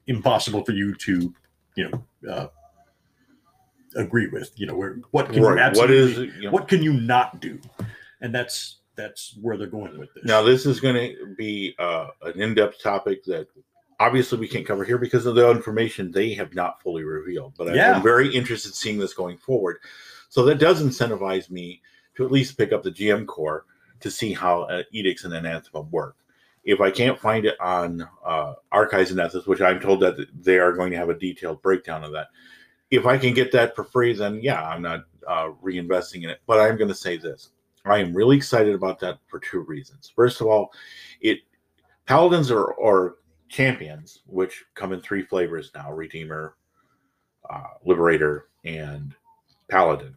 impossible 0.07 0.65
for 0.65 0.73
you 0.73 0.93
to, 0.95 1.33
you 1.75 1.89
know, 1.89 2.29
uh, 2.29 2.47
agree 3.95 4.27
with. 4.27 4.51
You 4.55 4.65
know, 4.65 4.75
where 4.75 4.99
what 5.11 5.27
can 5.27 5.35
you 5.35 5.47
Right. 5.47 5.55
What 5.55 5.59
absolutely, 5.59 6.27
is 6.27 6.35
you 6.35 6.41
know, 6.43 6.51
what 6.51 6.67
can 6.67 6.83
you 6.83 6.93
not 6.93 7.39
do? 7.39 7.59
And 8.19 8.35
that's 8.35 8.80
that's 9.01 9.37
where 9.41 9.57
they're 9.57 9.67
going 9.67 9.97
with 9.97 10.13
this. 10.13 10.23
Now, 10.25 10.41
this 10.41 10.65
is 10.65 10.79
going 10.79 10.95
to 10.95 11.35
be 11.37 11.75
uh, 11.79 12.07
an 12.21 12.39
in-depth 12.39 12.81
topic 12.81 13.23
that 13.25 13.47
obviously 13.99 14.39
we 14.39 14.47
can't 14.47 14.65
cover 14.65 14.83
here 14.83 14.97
because 14.97 15.25
of 15.25 15.35
the 15.35 15.49
information 15.49 16.11
they 16.11 16.33
have 16.33 16.53
not 16.55 16.81
fully 16.81 17.03
revealed. 17.03 17.53
But 17.57 17.75
Yeah. 17.75 17.95
I'm 17.95 18.03
very 18.03 18.33
interested 18.33 18.69
in 18.69 18.73
seeing 18.73 18.99
this 18.99 19.13
going 19.13 19.37
forward. 19.37 19.77
So 20.29 20.43
that 20.45 20.59
does 20.59 20.81
incentivize 20.81 21.49
me 21.49 21.81
to 22.15 22.25
at 22.25 22.31
least 22.31 22.57
pick 22.57 22.71
up 22.71 22.83
the 22.83 22.91
GM 22.91 23.25
core 23.25 23.65
to 23.99 24.09
see 24.09 24.33
how 24.33 24.63
uh, 24.63 24.83
edicts 24.91 25.23
and 25.23 25.33
anathema 25.33 25.81
work. 25.81 26.15
If 26.63 26.79
I 26.79 26.91
can't 26.91 27.19
find 27.19 27.45
it 27.45 27.59
on 27.59 28.07
uh, 28.25 28.53
Archives 28.71 29.11
of 29.11 29.17
Nethys, 29.17 29.47
which 29.47 29.61
I'm 29.61 29.79
told 29.79 29.99
that 30.01 30.27
they 30.43 30.59
are 30.59 30.73
going 30.73 30.91
to 30.91 30.97
have 30.97 31.09
a 31.09 31.17
detailed 31.17 31.61
breakdown 31.61 32.03
of 32.03 32.11
that, 32.11 32.27
if 32.91 33.05
I 33.05 33.17
can 33.17 33.33
get 33.33 33.51
that 33.53 33.75
for 33.75 33.83
free, 33.83 34.13
then 34.13 34.41
yeah, 34.43 34.63
I'm 34.63 34.81
not 34.81 35.05
uh, 35.27 35.49
reinvesting 35.63 36.23
in 36.23 36.29
it. 36.29 36.41
But 36.45 36.59
I'm 36.59 36.77
going 36.77 36.89
to 36.89 36.95
say 36.95 37.17
this: 37.17 37.49
I 37.85 37.99
am 37.99 38.13
really 38.13 38.37
excited 38.37 38.75
about 38.75 38.99
that 38.99 39.19
for 39.27 39.39
two 39.39 39.61
reasons. 39.61 40.11
First 40.15 40.41
of 40.41 40.47
all, 40.47 40.71
it 41.19 41.39
paladins 42.05 42.51
are, 42.51 42.65
or 42.65 43.17
champions, 43.49 44.21
which 44.27 44.65
come 44.75 44.93
in 44.93 45.01
three 45.01 45.23
flavors 45.23 45.71
now: 45.73 45.91
Redeemer, 45.91 46.55
uh, 47.49 47.63
Liberator, 47.85 48.47
and 48.63 49.15
Paladin, 49.67 50.15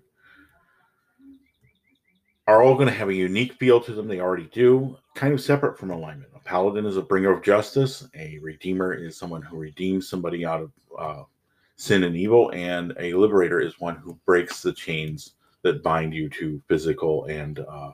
are 2.46 2.62
all 2.62 2.74
going 2.74 2.88
to 2.88 2.94
have 2.94 3.08
a 3.08 3.14
unique 3.14 3.54
feel 3.54 3.80
to 3.80 3.92
them. 3.92 4.08
They 4.08 4.20
already 4.20 4.50
do, 4.52 4.96
kind 5.14 5.32
of 5.32 5.40
separate 5.40 5.78
from 5.78 5.90
alignment. 5.90 6.32
A 6.34 6.40
Paladin 6.40 6.84
is 6.84 6.98
a 6.98 7.02
bringer 7.02 7.32
of 7.32 7.42
justice. 7.42 8.06
A 8.14 8.38
Redeemer 8.40 8.92
is 8.92 9.16
someone 9.16 9.42
who 9.42 9.56
redeems 9.56 10.08
somebody 10.08 10.44
out 10.44 10.60
of 10.60 10.72
uh, 10.98 11.22
sin 11.76 12.04
and 12.04 12.14
evil, 12.14 12.50
and 12.52 12.92
a 12.98 13.14
Liberator 13.14 13.60
is 13.60 13.80
one 13.80 13.96
who 13.96 14.18
breaks 14.26 14.60
the 14.60 14.72
chains 14.72 15.34
that 15.64 15.82
bind 15.82 16.14
you 16.14 16.28
to 16.28 16.62
physical 16.68 17.24
and 17.24 17.58
uh, 17.58 17.90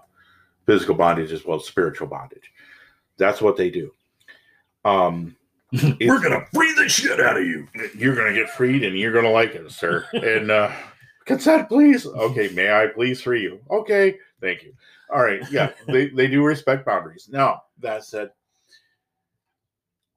physical 0.66 0.94
bondage 0.94 1.32
as 1.32 1.46
well 1.46 1.58
as 1.58 1.64
spiritual 1.64 2.08
bondage. 2.08 2.52
That's 3.16 3.40
what 3.40 3.56
they 3.56 3.70
do. 3.70 3.92
Um, 4.84 5.36
we're 5.72 6.20
gonna 6.20 6.44
free 6.52 6.74
the 6.74 6.88
shit 6.88 7.20
out 7.20 7.38
of 7.38 7.44
you. 7.44 7.66
you're 7.96 8.16
gonna 8.16 8.34
get 8.34 8.50
freed, 8.50 8.82
and 8.82 8.98
you're 8.98 9.12
gonna 9.12 9.30
like 9.30 9.54
it, 9.54 9.70
sir. 9.70 10.04
and 10.12 10.50
uh, 10.50 10.72
consent, 11.24 11.68
please. 11.68 12.06
Okay, 12.06 12.48
may 12.48 12.72
I 12.72 12.88
please 12.88 13.22
free 13.22 13.42
you? 13.42 13.60
Okay, 13.70 14.18
thank 14.40 14.64
you. 14.64 14.72
All 15.12 15.22
right, 15.22 15.40
yeah, 15.50 15.70
they 15.86 16.08
they 16.08 16.26
do 16.26 16.44
respect 16.44 16.84
boundaries. 16.84 17.28
Now 17.30 17.62
that 17.78 18.04
said, 18.04 18.30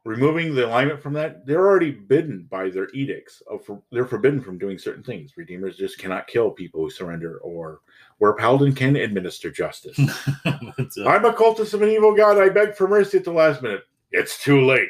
removing 0.04 0.54
the 0.54 0.66
alignment 0.66 1.02
from 1.02 1.14
that, 1.14 1.46
they're 1.46 1.66
already 1.66 1.92
bidden 1.92 2.48
by 2.50 2.70
their 2.70 2.90
edicts. 2.94 3.42
Of, 3.50 3.66
for, 3.66 3.82
they're 3.92 4.06
forbidden 4.06 4.42
from 4.42 4.58
doing 4.58 4.78
certain 4.78 5.04
things. 5.04 5.38
Redeemers 5.38 5.78
just 5.78 5.98
cannot 5.98 6.28
kill 6.28 6.52
people 6.52 6.82
who 6.82 6.90
surrender, 6.90 7.38
or 7.38 7.80
where 8.18 8.34
Paladin 8.34 8.76
can 8.76 8.96
administer 8.96 9.52
justice. 9.52 10.00
Uh, 10.46 11.08
I'm 11.08 11.26
a 11.26 11.34
cultist 11.34 11.74
of 11.74 11.82
an 11.82 11.90
evil 11.90 12.16
god. 12.16 12.38
I 12.38 12.50
beg 12.50 12.76
for 12.76 12.88
mercy 12.88 13.18
at 13.18 13.24
the 13.24 13.32
last 13.32 13.62
minute. 13.62 13.84
It's 14.12 14.42
too 14.42 14.66
late. 14.66 14.90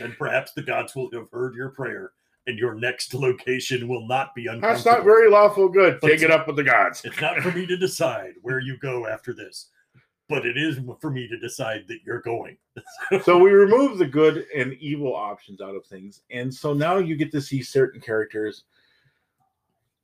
and 0.00 0.16
perhaps 0.18 0.52
the 0.52 0.62
gods 0.62 0.94
will 0.94 1.10
have 1.12 1.30
heard 1.30 1.54
your 1.54 1.70
prayer, 1.70 2.12
and 2.46 2.58
your 2.58 2.74
next 2.74 3.14
location 3.14 3.88
will 3.88 4.06
not 4.06 4.34
be 4.34 4.46
uncomfortable. 4.46 4.74
That's 4.74 4.84
not 4.84 5.04
very 5.04 5.30
lawful 5.30 5.68
good. 5.68 5.98
But 6.00 6.08
Take 6.08 6.22
it 6.22 6.30
up 6.30 6.46
with 6.46 6.56
the 6.56 6.64
gods. 6.64 7.02
It's 7.04 7.20
not 7.20 7.38
for 7.38 7.52
me 7.52 7.66
to 7.66 7.76
decide 7.76 8.34
where 8.42 8.60
you 8.60 8.76
go 8.78 9.06
after 9.06 9.32
this, 9.32 9.70
but 10.28 10.46
it 10.46 10.56
is 10.56 10.78
for 11.00 11.10
me 11.10 11.28
to 11.28 11.38
decide 11.38 11.84
that 11.88 11.98
you're 12.04 12.22
going. 12.22 12.56
so 13.22 13.38
we 13.38 13.50
remove 13.50 13.98
the 13.98 14.06
good 14.06 14.46
and 14.56 14.72
evil 14.74 15.14
options 15.14 15.60
out 15.60 15.74
of 15.74 15.86
things 15.86 16.22
and 16.30 16.52
so 16.52 16.72
now 16.72 16.96
you 16.96 17.16
get 17.16 17.32
to 17.32 17.40
see 17.40 17.62
certain 17.62 18.00
characters 18.00 18.64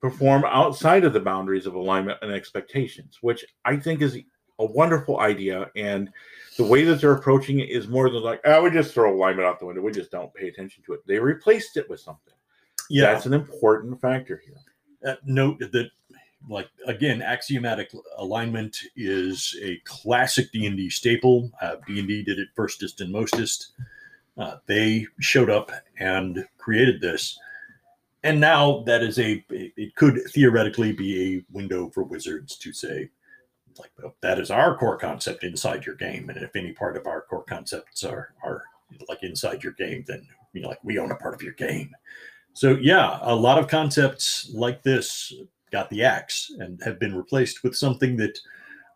perform 0.01 0.45
outside 0.47 1.05
of 1.05 1.13
the 1.13 1.21
boundaries 1.21 1.67
of 1.67 1.75
alignment 1.75 2.19
and 2.23 2.33
expectations 2.33 3.19
which 3.21 3.45
i 3.65 3.77
think 3.77 4.01
is 4.01 4.19
a 4.61 4.65
wonderful 4.65 5.21
idea 5.21 5.69
and 5.75 6.11
the 6.57 6.65
way 6.65 6.85
that 6.85 7.01
they're 7.01 7.13
approaching 7.13 7.61
it 7.61 7.71
is 7.71 7.89
more 7.89 8.11
than 8.11 8.23
like 8.23 8.41
oh 8.45 8.63
we 8.63 8.71
just 8.71 8.93
throw 8.93 9.15
alignment 9.15 9.49
out 9.49 9.59
the 9.59 9.67
window. 9.67 9.81
We 9.81 9.93
just 9.93 10.11
don't 10.11 10.33
pay 10.35 10.49
attention 10.49 10.83
to 10.85 10.93
it. 10.93 11.01
They 11.07 11.19
replaced 11.19 11.79
it 11.79 11.89
with 11.89 12.01
something. 12.01 12.35
Yeah, 12.91 13.13
that's 13.13 13.27
an 13.27 13.33
important 13.33 14.01
factor 14.01 14.43
here. 14.45 14.59
Uh, 15.07 15.17
note 15.25 15.59
that, 15.61 15.91
like 16.49 16.69
again, 16.87 17.23
axiomatic 17.23 17.93
alignment 18.17 18.77
is 18.97 19.57
a 19.63 19.81
classic 19.85 20.51
D 20.53 20.67
and 20.67 20.77
D 20.77 20.89
staple. 20.89 21.51
Uh, 21.61 21.77
D 21.87 21.99
and 21.99 22.09
D 22.09 22.23
did 22.23 22.39
it 22.39 22.49
firstest 22.55 23.01
and 23.01 23.13
mostest. 23.13 23.73
Uh, 24.39 24.57
they 24.67 25.07
showed 25.21 25.51
up 25.51 25.71
and 25.99 26.45
created 26.59 27.01
this, 27.01 27.39
and 28.23 28.41
now 28.41 28.83
that 28.87 29.03
is 29.03 29.19
a. 29.19 29.45
It 29.51 29.95
could 29.97 30.21
theoretically 30.31 30.93
be 30.93 31.37
a 31.37 31.45
window 31.53 31.91
for 31.91 32.05
wizards 32.05 32.57
to 32.59 32.73
say, 32.73 33.11
like, 33.79 33.91
that 34.23 34.39
is 34.39 34.51
our 34.51 34.77
core 34.77 34.97
concept 34.97 35.45
inside 35.45 35.85
your 35.85 35.97
game, 35.97 36.31
and 36.31 36.39
if 36.39 36.57
any 36.57 36.73
part 36.73 36.97
of 36.97 37.07
our 37.07 37.23
core 37.23 37.45
concepts 37.45 38.03
are 38.03 38.35
are 38.43 38.65
like 39.09 39.23
inside 39.23 39.63
your 39.63 39.73
game, 39.75 40.05
then 40.07 40.27
you 40.53 40.63
know, 40.63 40.69
like 40.69 40.83
we 40.83 40.99
own 40.99 41.13
a 41.13 41.17
part 41.17 41.35
of 41.35 41.43
your 41.43 41.53
game. 41.53 41.95
So 42.55 42.79
yeah, 42.81 43.19
a 43.23 43.35
lot 43.35 43.59
of 43.59 43.69
concepts 43.69 44.51
like 44.53 44.83
this 44.83 45.33
got 45.71 45.91
the 45.91 46.03
axe 46.05 46.53
and 46.59 46.81
have 46.83 46.99
been 46.99 47.15
replaced 47.15 47.63
with 47.63 47.77
something 47.77 48.17
that 48.17 48.39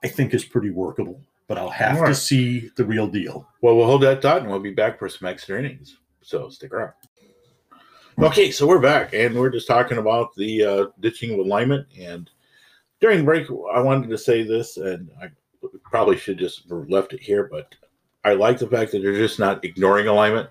I 0.02 0.08
think 0.08 0.34
is 0.34 0.44
pretty 0.44 0.70
workable. 0.70 1.20
But 1.46 1.58
I'll 1.58 1.68
have 1.70 2.06
to 2.06 2.14
see 2.14 2.70
the 2.76 2.84
real 2.84 3.06
deal. 3.06 3.46
Well, 3.60 3.76
we'll 3.76 3.86
hold 3.86 4.02
that 4.02 4.22
thought 4.22 4.40
and 4.40 4.50
we'll 4.50 4.60
be 4.60 4.72
back 4.72 4.98
for 4.98 5.08
some 5.08 5.28
extra 5.28 5.58
innings. 5.58 5.98
So 6.22 6.48
stick 6.48 6.72
around. 6.72 6.92
Okay, 8.18 8.50
so 8.50 8.66
we're 8.66 8.78
back 8.78 9.12
and 9.12 9.34
we're 9.34 9.50
just 9.50 9.66
talking 9.66 9.98
about 9.98 10.34
the 10.36 10.64
uh, 10.64 10.86
ditching 11.00 11.32
of 11.32 11.40
alignment. 11.40 11.86
And 11.98 12.30
during 13.00 13.18
the 13.18 13.24
break, 13.24 13.48
I 13.72 13.80
wanted 13.80 14.08
to 14.08 14.16
say 14.16 14.42
this, 14.42 14.78
and 14.78 15.10
I 15.20 15.28
probably 15.82 16.16
should 16.16 16.38
just 16.38 16.68
have 16.70 16.88
left 16.88 17.12
it 17.12 17.20
here, 17.20 17.48
but 17.50 17.74
I 18.24 18.34
like 18.34 18.58
the 18.58 18.68
fact 18.68 18.92
that 18.92 19.02
they're 19.02 19.16
just 19.16 19.38
not 19.38 19.64
ignoring 19.64 20.06
alignment 20.06 20.48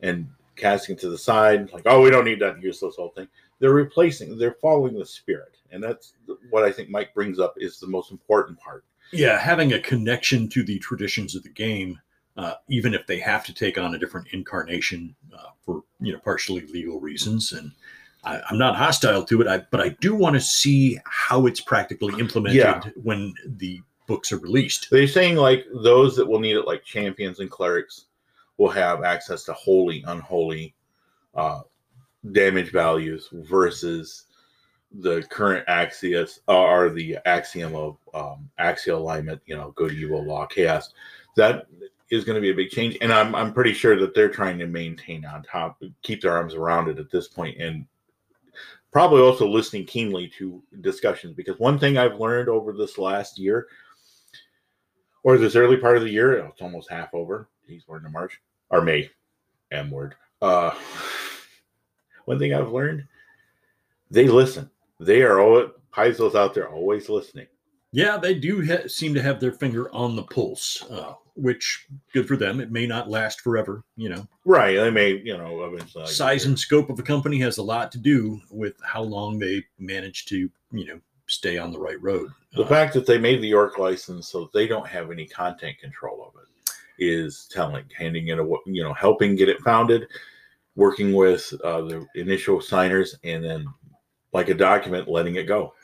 and 0.00 0.28
casting 0.56 0.96
to 0.96 1.08
the 1.08 1.18
side, 1.18 1.72
like, 1.72 1.84
oh, 1.86 2.02
we 2.02 2.10
don't 2.10 2.24
need 2.24 2.40
that 2.40 2.62
useless 2.62 2.96
whole 2.96 3.10
thing. 3.10 3.28
They're 3.58 3.72
replacing, 3.72 4.36
they're 4.38 4.56
following 4.60 4.98
the 4.98 5.06
spirit. 5.06 5.56
And 5.70 5.82
that's 5.82 6.14
what 6.50 6.64
I 6.64 6.72
think 6.72 6.90
Mike 6.90 7.14
brings 7.14 7.38
up 7.38 7.54
is 7.56 7.80
the 7.80 7.86
most 7.86 8.10
important 8.10 8.58
part. 8.60 8.84
Yeah, 9.12 9.38
having 9.38 9.72
a 9.72 9.80
connection 9.80 10.48
to 10.50 10.62
the 10.62 10.78
traditions 10.78 11.34
of 11.34 11.42
the 11.42 11.48
game, 11.48 12.00
uh, 12.36 12.54
even 12.68 12.94
if 12.94 13.06
they 13.06 13.18
have 13.20 13.44
to 13.46 13.54
take 13.54 13.78
on 13.78 13.94
a 13.94 13.98
different 13.98 14.28
incarnation 14.32 15.14
uh, 15.32 15.50
for 15.64 15.82
you 16.00 16.12
know 16.12 16.18
partially 16.18 16.66
legal 16.66 17.00
reasons, 17.00 17.52
and 17.52 17.70
I, 18.24 18.40
I'm 18.50 18.58
not 18.58 18.76
hostile 18.76 19.24
to 19.24 19.40
it, 19.40 19.46
I, 19.46 19.58
but 19.70 19.80
I 19.80 19.90
do 20.00 20.14
want 20.14 20.34
to 20.34 20.40
see 20.40 20.98
how 21.04 21.46
it's 21.46 21.60
practically 21.60 22.18
implemented 22.18 22.56
Yeah. 22.56 22.80
when 23.02 23.34
the 23.44 23.82
books 24.06 24.32
are 24.32 24.38
released. 24.38 24.88
They're 24.90 25.06
saying 25.06 25.36
like 25.36 25.64
those 25.82 26.16
that 26.16 26.26
will 26.26 26.40
need 26.40 26.56
it, 26.56 26.66
like 26.66 26.84
champions 26.84 27.40
and 27.40 27.50
clerics, 27.50 28.06
will 28.56 28.70
have 28.70 29.04
access 29.04 29.44
to 29.44 29.52
holy, 29.52 30.02
unholy 30.06 30.74
uh, 31.34 31.62
damage 32.32 32.70
values 32.70 33.28
versus 33.32 34.24
the 35.00 35.22
current 35.30 35.66
axios 35.66 36.38
or 36.48 36.90
the 36.90 37.18
axiom 37.26 37.74
of 37.74 37.96
um, 38.14 38.50
axial 38.58 39.00
alignment. 39.00 39.40
You 39.46 39.56
know, 39.56 39.72
good, 39.72 39.92
evil, 39.92 40.24
law, 40.24 40.46
chaos. 40.46 40.92
That 41.36 41.66
is 42.10 42.24
going 42.24 42.36
to 42.36 42.40
be 42.40 42.50
a 42.50 42.54
big 42.54 42.70
change, 42.70 42.96
and 43.00 43.12
I'm 43.12 43.34
I'm 43.34 43.52
pretty 43.52 43.72
sure 43.72 43.98
that 43.98 44.14
they're 44.14 44.28
trying 44.28 44.58
to 44.58 44.66
maintain 44.66 45.24
on 45.24 45.42
top, 45.42 45.82
keep 46.02 46.22
their 46.22 46.36
arms 46.36 46.54
around 46.54 46.88
it 46.88 46.98
at 46.98 47.10
this 47.10 47.28
point, 47.28 47.60
and 47.60 47.86
probably 48.92 49.20
also 49.20 49.48
listening 49.48 49.84
keenly 49.84 50.28
to 50.38 50.62
discussions 50.80 51.34
because 51.34 51.58
one 51.58 51.78
thing 51.78 51.98
I've 51.98 52.20
learned 52.20 52.48
over 52.48 52.72
this 52.72 52.96
last 52.96 53.38
year 53.40 53.66
or 55.24 55.36
this 55.36 55.56
early 55.56 55.76
part 55.76 55.96
of 55.96 56.04
the 56.04 56.10
year. 56.10 56.34
It's 56.34 56.62
almost 56.62 56.88
half 56.88 57.12
over. 57.12 57.48
He's 57.66 57.82
we're 57.88 57.96
into 57.96 58.10
March 58.10 58.40
or 58.70 58.82
May. 58.82 59.10
M 59.72 59.90
word. 59.90 60.14
Uh, 60.40 60.72
one 62.26 62.38
thing 62.38 62.54
I've 62.54 62.70
learned: 62.72 63.04
they 64.10 64.28
listen. 64.28 64.70
They 65.00 65.22
are 65.22 65.40
all 65.40 65.68
Paizo's 65.92 66.34
out 66.34 66.54
there 66.54 66.68
always 66.68 67.08
listening. 67.08 67.46
Yeah, 67.92 68.16
they 68.16 68.34
do 68.34 68.64
ha- 68.66 68.88
seem 68.88 69.14
to 69.14 69.22
have 69.22 69.38
their 69.40 69.52
finger 69.52 69.92
on 69.94 70.16
the 70.16 70.22
pulse. 70.24 70.82
Uh, 70.90 71.14
which 71.36 71.86
good 72.12 72.28
for 72.28 72.36
them. 72.36 72.60
It 72.60 72.70
may 72.70 72.86
not 72.86 73.10
last 73.10 73.40
forever. 73.40 73.82
You 73.96 74.08
know, 74.10 74.28
Right. 74.44 74.76
They 74.76 74.90
may, 74.90 75.16
you 75.18 75.36
know, 75.36 75.64
eventually. 75.64 76.06
size 76.06 76.46
and 76.46 76.56
scope 76.58 76.90
of 76.90 76.98
a 77.00 77.02
company 77.02 77.38
has 77.40 77.58
a 77.58 77.62
lot 77.62 77.90
to 77.92 77.98
do 77.98 78.40
with 78.52 78.74
how 78.84 79.02
long 79.02 79.38
they 79.40 79.64
manage 79.80 80.26
to, 80.26 80.48
you 80.70 80.86
know, 80.86 81.00
stay 81.26 81.58
on 81.58 81.72
the 81.72 81.78
right 81.78 82.00
road. 82.00 82.30
The 82.52 82.62
Uh, 82.62 82.68
fact 82.68 82.94
that 82.94 83.04
they 83.06 83.18
made 83.18 83.42
the 83.42 83.52
Orc 83.52 83.78
license 83.78 84.28
so 84.28 84.48
they 84.54 84.68
don't 84.68 84.86
have 84.86 85.10
any 85.10 85.26
content 85.26 85.76
control 85.80 86.24
of 86.24 86.40
it 86.40 86.70
is 86.98 87.48
telling. 87.50 87.84
Handing 87.96 88.28
it, 88.28 88.38
a, 88.38 88.44
you 88.66 88.84
know, 88.84 88.92
helping 88.94 89.34
get 89.34 89.48
it 89.48 89.60
founded, 89.62 90.06
working 90.76 91.12
with 91.14 91.52
uh, 91.62 91.82
the 91.82 92.06
initial 92.14 92.60
signers, 92.60 93.16
and 93.24 93.44
then 93.44 93.66
like 94.32 94.48
a 94.48 94.54
document, 94.54 95.08
letting 95.08 95.36
it 95.36 95.44
go. 95.44 95.74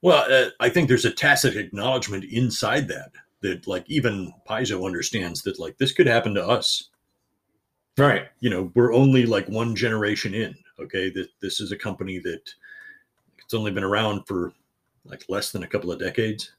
Well, 0.00 0.24
uh, 0.30 0.50
I 0.60 0.68
think 0.68 0.88
there's 0.88 1.04
a 1.04 1.10
tacit 1.10 1.56
acknowledgement 1.56 2.24
inside 2.24 2.88
that 2.88 3.10
that 3.40 3.66
like 3.66 3.84
even 3.88 4.32
Paizo 4.48 4.84
understands 4.84 5.42
that 5.42 5.58
like 5.58 5.78
this 5.78 5.92
could 5.92 6.06
happen 6.06 6.34
to 6.34 6.46
us. 6.46 6.90
Right. 7.96 8.26
You 8.40 8.50
know, 8.50 8.72
we're 8.74 8.94
only 8.94 9.26
like 9.26 9.48
one 9.48 9.74
generation 9.74 10.34
in. 10.34 10.56
Okay, 10.80 11.10
that 11.10 11.28
this 11.40 11.60
is 11.60 11.72
a 11.72 11.76
company 11.76 12.20
that 12.20 12.48
it's 13.38 13.54
only 13.54 13.72
been 13.72 13.84
around 13.84 14.24
for 14.26 14.52
like 15.04 15.24
less 15.28 15.50
than 15.50 15.64
a 15.64 15.68
couple 15.68 15.90
of 15.90 15.98
decades. 15.98 16.52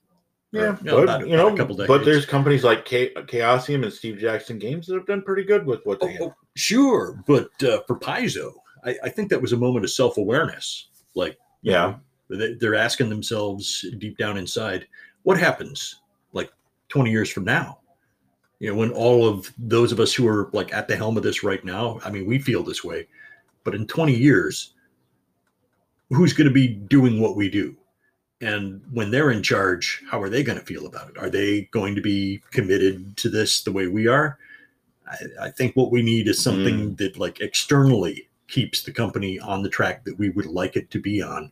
Or, 0.54 0.60
Yeah, 0.62 0.78
no, 0.82 0.96
but 0.98 1.04
about- 1.04 1.28
you 1.28 1.38
know, 1.38 1.54
a 1.54 1.58
couple 1.58 1.76
but 1.76 2.04
there's 2.06 2.26
companies 2.26 2.64
like 2.64 2.84
Cha- 2.86 3.22
Chaosium 3.28 3.84
and 3.84 3.94
Steve 3.94 4.18
Jackson 4.18 4.58
Games 4.58 4.88
that 4.88 4.96
have 4.96 5.06
done 5.06 5.22
pretty 5.22 5.44
good 5.44 5.66
with 5.66 5.86
what 5.86 6.00
they 6.00 6.08
Oh, 6.08 6.12
have. 6.12 6.22
oh, 6.22 6.36
sure, 6.56 7.24
but 7.28 7.50
uh, 7.64 7.82
for 7.86 7.98
Paizo, 8.00 8.54
I, 8.84 8.96
I 9.04 9.10
think 9.10 9.30
that 9.30 9.42
was 9.42 9.54
a 9.54 9.58
moment 9.58 9.86
of 9.86 9.92
self 9.92 10.18
awareness. 10.18 10.88
Like, 11.14 11.38
you 11.62 11.74
Yeah. 11.74 11.98
know, 12.30 12.56
they're 12.60 12.76
asking 12.76 13.10
themselves 13.10 13.86
deep 14.00 14.18
down 14.18 14.38
inside, 14.38 14.88
what 15.24 15.38
happens 15.38 16.02
like 16.34 16.52
20 16.90 17.12
years 17.12 17.30
from 17.30 17.44
now? 17.44 17.80
You 18.60 18.70
know, 18.72 18.76
when 18.76 18.92
all 18.92 19.28
of 19.28 19.54
those 19.58 19.92
of 19.92 20.00
us 20.00 20.14
who 20.14 20.28
are 20.28 20.50
like 20.52 20.74
at 20.74 20.88
the 20.88 20.96
helm 20.96 21.16
of 21.18 21.24
this 21.24 21.44
right 21.44 21.64
now, 21.64 22.00
I 22.04 22.10
mean, 22.10 22.26
we 22.26 22.40
feel 22.40 22.64
this 22.64 22.84
way, 22.84 23.08
but 23.64 23.76
in 23.76 23.86
20 23.88 24.16
years, 24.16 24.74
who's 26.10 26.34
going 26.34 26.48
to 26.48 26.54
be 26.54 26.68
doing 26.68 27.22
what 27.22 27.36
we 27.36 27.50
do? 27.50 27.76
And 28.42 28.82
when 28.92 29.12
they're 29.12 29.32
in 29.32 29.44
charge, 29.44 30.02
how 30.10 30.22
are 30.22 30.30
they 30.30 30.44
going 30.44 30.60
to 30.60 30.66
feel 30.66 30.86
about 30.86 31.10
it? 31.10 31.18
Are 31.18 31.30
they 31.30 31.64
going 31.72 31.96
to 31.96 32.02
be 32.02 32.42
committed 32.52 33.18
to 33.18 33.30
this 33.30 33.64
the 33.64 33.72
way 33.72 33.88
we 33.88 34.08
are? 34.08 34.38
I, 35.08 35.48
I 35.48 35.50
think 35.52 35.76
what 35.76 35.92
we 35.92 36.02
need 36.02 36.28
is 36.28 36.42
something 36.42 36.96
that 36.96 37.18
like 37.18 37.42
externally 37.42 38.30
keeps 38.48 38.84
the 38.84 38.94
company 38.94 39.40
on 39.40 39.62
the 39.62 39.70
track 39.70 40.06
that 40.06 40.18
we 40.18 40.30
would 40.30 40.46
like 40.46 40.76
it 40.76 40.90
to 40.92 41.00
be 41.00 41.22
on 41.22 41.52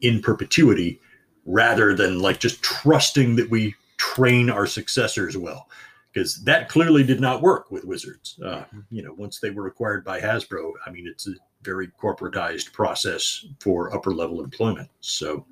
in 0.00 0.22
perpetuity 0.22 1.00
rather 1.44 1.94
than 1.94 2.20
like 2.20 2.38
just 2.38 2.62
trusting 2.62 3.34
that 3.36 3.50
we 3.50 3.74
train 3.96 4.48
our 4.48 4.66
successors 4.66 5.36
well. 5.36 5.68
Because 6.12 6.42
that 6.44 6.68
clearly 6.68 7.02
did 7.02 7.20
not 7.20 7.42
work 7.42 7.70
with 7.70 7.84
wizards. 7.84 8.38
Uh, 8.42 8.64
you 8.90 9.02
know 9.02 9.12
once 9.14 9.40
they 9.40 9.50
were 9.50 9.66
acquired 9.66 10.04
by 10.04 10.18
hasbro 10.18 10.72
i 10.86 10.90
mean 10.90 11.06
it's 11.06 11.28
a 11.28 11.34
very 11.62 11.88
corporatized 11.88 12.72
process 12.72 13.44
for 13.60 13.94
upper 13.94 14.12
level 14.12 14.42
employment. 14.42 14.88
So 15.00 15.46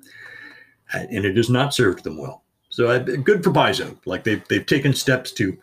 and 0.93 1.25
it 1.25 1.35
has 1.37 1.49
not 1.49 1.73
served 1.73 2.03
them 2.03 2.17
well 2.17 2.43
so 2.69 2.99
good 3.03 3.43
for 3.43 3.51
Paizo. 3.51 3.97
like 4.05 4.23
they've, 4.23 4.45
they've 4.47 4.65
taken 4.65 4.93
steps 4.93 5.31
to 5.31 5.57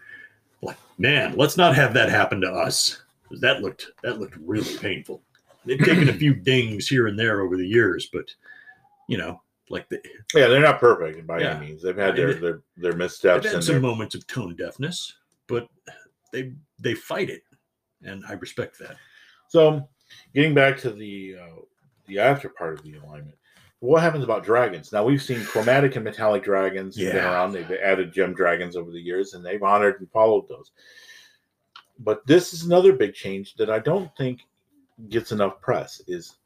like 0.62 0.76
man 0.98 1.34
let's 1.36 1.56
not 1.56 1.74
have 1.74 1.94
that 1.94 2.08
happen 2.08 2.40
to 2.40 2.50
us 2.50 3.00
'Cause 3.28 3.40
that 3.40 3.62
looked 3.62 3.86
that 4.02 4.20
looked 4.20 4.36
really 4.36 4.76
painful 4.78 5.22
they've 5.64 5.78
taken 5.78 6.08
a 6.08 6.12
few 6.12 6.34
dings 6.50 6.88
here 6.88 7.06
and 7.06 7.18
there 7.18 7.40
over 7.40 7.56
the 7.56 7.66
years 7.66 8.08
but 8.12 8.26
you 9.08 9.16
know 9.18 9.40
like 9.70 9.88
the, 9.88 9.98
Yeah, 10.34 10.48
they're 10.48 10.60
not 10.60 10.78
perfect 10.78 11.26
by 11.26 11.40
Yeah. 11.40 11.56
any 11.56 11.68
means. 11.68 11.82
They've 11.82 11.96
had 11.96 12.10
I 12.10 12.16
mean, 12.18 12.26
their 12.26 12.34
their, 12.34 12.62
their 12.76 12.92
missteps 12.92 13.44
They've 13.44 13.52
had 13.52 13.54
and 13.56 13.64
some 13.64 13.72
their, 13.76 13.80
moments 13.82 14.14
of 14.14 14.26
tone 14.26 14.54
deafness, 14.56 15.14
but 15.46 15.68
they 16.34 16.52
they 16.78 16.92
fight 16.94 17.30
it, 17.30 17.42
and 18.02 18.22
I 18.28 18.34
respect 18.34 18.78
that. 18.80 18.96
So, 19.48 19.88
getting 20.34 20.52
back 20.52 20.76
to 20.80 20.90
the 20.90 21.36
uh, 21.40 21.60
the 22.06 22.18
after 22.18 22.50
part 22.50 22.74
of 22.74 22.82
the 22.84 22.96
alignment, 22.96 23.36
what 23.84 24.02
happens 24.02 24.24
about 24.24 24.44
dragons? 24.44 24.92
Now 24.92 25.04
we've 25.04 25.22
seen 25.22 25.44
chromatic 25.44 25.94
and 25.96 26.04
metallic 26.04 26.42
dragons 26.42 26.96
have 26.96 27.12
been 27.12 27.24
around. 27.24 27.52
They've 27.52 27.70
added 27.70 28.14
gem 28.14 28.32
dragons 28.32 28.76
over 28.76 28.90
the 28.90 29.00
years, 29.00 29.34
and 29.34 29.44
they've 29.44 29.62
honored 29.62 30.00
and 30.00 30.10
followed 30.10 30.48
those. 30.48 30.72
But 31.98 32.26
this 32.26 32.54
is 32.54 32.64
another 32.64 32.94
big 32.94 33.12
change 33.12 33.54
that 33.56 33.68
I 33.68 33.78
don't 33.78 34.10
think 34.16 34.40
gets 35.10 35.32
enough 35.32 35.60
press. 35.60 36.00
Is 36.06 36.36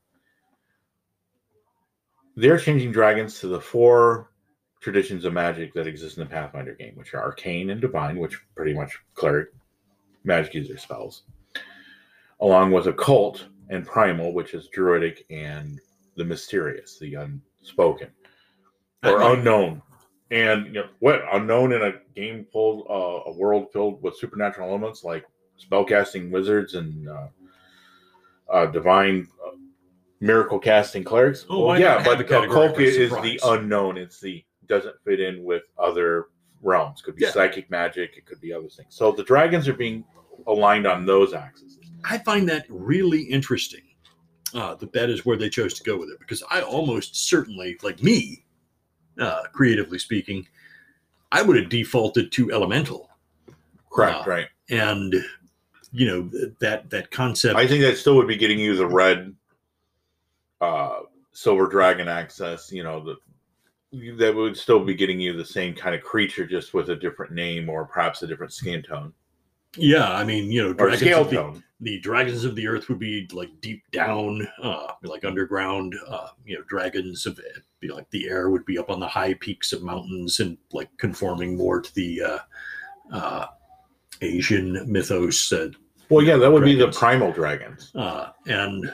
they're 2.34 2.58
changing 2.58 2.90
dragons 2.90 3.38
to 3.40 3.46
the 3.46 3.60
four 3.60 4.32
traditions 4.80 5.24
of 5.24 5.32
magic 5.32 5.72
that 5.74 5.86
exist 5.86 6.18
in 6.18 6.24
the 6.24 6.30
Pathfinder 6.30 6.74
game, 6.74 6.94
which 6.96 7.14
are 7.14 7.22
arcane 7.22 7.70
and 7.70 7.80
divine, 7.80 8.18
which 8.18 8.36
pretty 8.56 8.74
much 8.74 8.98
cleric 9.14 9.50
magic 10.24 10.54
user 10.54 10.76
spells 10.76 11.22
along 12.40 12.72
with 12.72 12.86
occult 12.86 13.46
and 13.70 13.86
primal, 13.86 14.32
which 14.32 14.54
is 14.54 14.68
druidic 14.68 15.24
and 15.30 15.80
the 16.18 16.24
mysterious, 16.24 16.98
the 16.98 17.14
unspoken 17.14 18.08
or 19.04 19.22
I- 19.22 19.32
unknown. 19.34 19.80
And 20.30 20.66
you 20.66 20.72
know 20.72 20.88
what 20.98 21.22
unknown 21.32 21.72
in 21.72 21.80
a 21.80 21.92
game 22.14 22.44
full, 22.52 22.84
uh, 22.90 23.30
a 23.30 23.32
world 23.34 23.68
filled 23.72 24.02
with 24.02 24.14
supernatural 24.18 24.68
elements 24.68 25.02
like 25.02 25.24
spellcasting 25.58 26.30
wizards 26.30 26.74
and 26.74 27.08
uh, 27.08 27.28
uh, 28.50 28.66
divine 28.66 29.26
uh, 29.46 29.52
miracle 30.20 30.58
casting 30.58 31.02
clerics. 31.02 31.46
Oh, 31.48 31.66
well, 31.68 31.80
yeah, 31.80 31.96
but 32.04 32.18
category 32.28 32.46
occult 32.48 32.78
is 32.78 33.10
the 33.10 33.40
unknown. 33.44 33.96
It's 33.96 34.20
the 34.20 34.44
doesn't 34.66 34.96
fit 35.02 35.18
in 35.18 35.44
with 35.44 35.62
other 35.78 36.26
realms. 36.60 37.00
Could 37.00 37.16
be 37.16 37.24
Yeah. 37.24 37.30
psychic 37.30 37.70
magic. 37.70 38.18
It 38.18 38.26
could 38.26 38.40
be 38.40 38.52
other 38.52 38.68
things. 38.68 38.94
So 38.94 39.12
the 39.12 39.24
dragons 39.24 39.66
are 39.66 39.72
being 39.72 40.04
aligned 40.46 40.86
on 40.86 41.06
those 41.06 41.32
axes. 41.32 41.78
I 42.04 42.18
find 42.18 42.46
that 42.50 42.66
really 42.68 43.22
interesting. 43.22 43.80
Uh, 44.54 44.74
that 44.76 44.92
that 44.92 45.10
is 45.10 45.26
where 45.26 45.36
they 45.36 45.50
chose 45.50 45.74
to 45.74 45.82
go 45.82 45.98
with 45.98 46.08
it 46.08 46.18
because 46.18 46.42
I 46.50 46.62
almost 46.62 47.28
certainly, 47.28 47.76
like 47.82 48.02
me, 48.02 48.44
uh, 49.18 49.42
creatively 49.52 49.98
speaking, 49.98 50.46
I 51.32 51.42
would 51.42 51.56
have 51.56 51.68
defaulted 51.68 52.32
to 52.32 52.50
elemental, 52.52 53.10
Correct. 53.92 54.20
Wow. 54.20 54.24
Right. 54.24 54.46
and 54.70 55.14
you 55.92 56.06
know 56.06 56.30
that 56.60 56.88
that 56.90 57.10
concept. 57.10 57.56
I 57.56 57.66
think 57.66 57.82
that 57.82 57.96
still 57.98 58.16
would 58.16 58.28
be 58.28 58.36
getting 58.36 58.58
you 58.58 58.74
the 58.76 58.86
red, 58.86 59.34
uh, 60.60 61.00
silver 61.32 61.66
dragon 61.66 62.08
access. 62.08 62.72
You 62.72 62.84
know, 62.84 63.04
the 63.04 63.16
that 64.18 64.34
would 64.34 64.56
still 64.56 64.84
be 64.84 64.94
getting 64.94 65.20
you 65.20 65.34
the 65.36 65.44
same 65.44 65.74
kind 65.74 65.94
of 65.94 66.02
creature, 66.02 66.46
just 66.46 66.74
with 66.74 66.90
a 66.90 66.96
different 66.96 67.32
name 67.32 67.68
or 67.68 67.86
perhaps 67.86 68.22
a 68.22 68.26
different 68.26 68.52
skin 68.52 68.82
tone 68.82 69.12
yeah, 69.78 70.12
I 70.12 70.24
mean, 70.24 70.50
you 70.50 70.62
know, 70.62 70.72
dragons 70.72 71.00
the- 71.30 71.36
the 71.80 72.00
dragons 72.00 72.44
of 72.44 72.56
the 72.56 72.66
earth 72.66 72.88
would 72.88 72.98
be 72.98 73.28
like 73.32 73.50
deep 73.60 73.82
down, 73.92 74.46
uh, 74.62 74.92
like 75.04 75.24
underground. 75.24 75.94
Uh, 76.08 76.28
you 76.44 76.56
know, 76.56 76.64
dragons 76.68 77.24
of 77.24 77.38
be 77.80 77.88
like 77.88 78.10
the 78.10 78.28
air 78.28 78.50
would 78.50 78.64
be 78.64 78.78
up 78.78 78.90
on 78.90 78.98
the 78.98 79.06
high 79.06 79.34
peaks 79.34 79.72
of 79.72 79.82
mountains 79.82 80.40
and 80.40 80.58
like 80.72 80.88
conforming 80.96 81.56
more 81.56 81.80
to 81.80 81.94
the 81.94 82.20
uh, 82.22 82.38
uh, 83.12 83.46
Asian 84.22 84.82
mythos. 84.90 85.52
Uh, 85.52 85.70
Well, 86.08 86.24
yeah, 86.24 86.36
that 86.36 86.50
would 86.50 86.64
be 86.64 86.74
the 86.74 86.90
primal 86.90 87.30
dragons. 87.32 87.92
uh, 87.94 88.30
and 88.46 88.92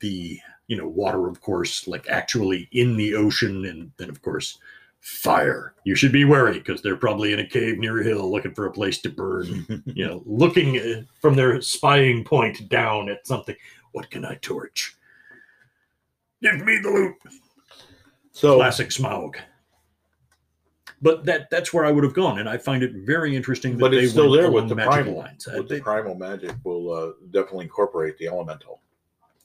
the 0.00 0.38
you 0.68 0.76
know 0.78 0.88
water, 0.88 1.28
of 1.28 1.42
course, 1.42 1.86
like 1.86 2.08
actually 2.08 2.68
in 2.72 2.96
the 2.96 3.14
ocean, 3.14 3.66
and 3.66 3.92
then 3.98 4.08
of 4.08 4.22
course 4.22 4.58
fire. 5.04 5.74
You 5.84 5.94
should 5.94 6.12
be 6.12 6.24
wary 6.24 6.54
because 6.58 6.80
they're 6.80 6.96
probably 6.96 7.34
in 7.34 7.38
a 7.40 7.46
cave 7.46 7.78
near 7.78 8.00
a 8.00 8.04
hill 8.04 8.30
looking 8.32 8.54
for 8.54 8.64
a 8.66 8.72
place 8.72 8.98
to 9.02 9.10
burn 9.10 9.66
you 9.86 10.06
know, 10.06 10.22
looking 10.24 10.78
uh, 10.78 11.02
from 11.20 11.34
their 11.36 11.60
spying 11.60 12.24
point 12.24 12.70
down 12.70 13.10
at 13.10 13.26
something. 13.26 13.54
What 13.92 14.10
can 14.10 14.24
I 14.24 14.36
torch? 14.36 14.96
Give 16.42 16.64
me 16.64 16.78
the 16.82 16.88
loot. 16.88 17.14
So 18.32 18.56
Classic 18.56 18.88
Smaug. 18.88 19.34
But 21.02 21.26
that 21.26 21.50
that's 21.50 21.74
where 21.74 21.84
I 21.84 21.92
would 21.92 22.02
have 22.02 22.14
gone, 22.14 22.38
and 22.38 22.48
I 22.48 22.56
find 22.56 22.82
it 22.82 22.92
very 22.94 23.36
interesting 23.36 23.72
that 23.72 23.80
But 23.80 23.90
they 23.90 23.98
it's 24.04 24.12
still 24.12 24.30
there 24.30 24.50
with 24.50 24.70
the 24.70 24.74
magical 24.74 25.02
primal. 25.02 25.18
lines. 25.18 25.46
Uh, 25.46 25.58
with 25.58 25.68
they- 25.68 25.76
the 25.76 25.82
primal 25.82 26.14
magic 26.14 26.52
will 26.64 26.90
uh, 26.90 27.12
definitely 27.30 27.64
incorporate 27.66 28.16
the 28.16 28.26
elemental. 28.28 28.80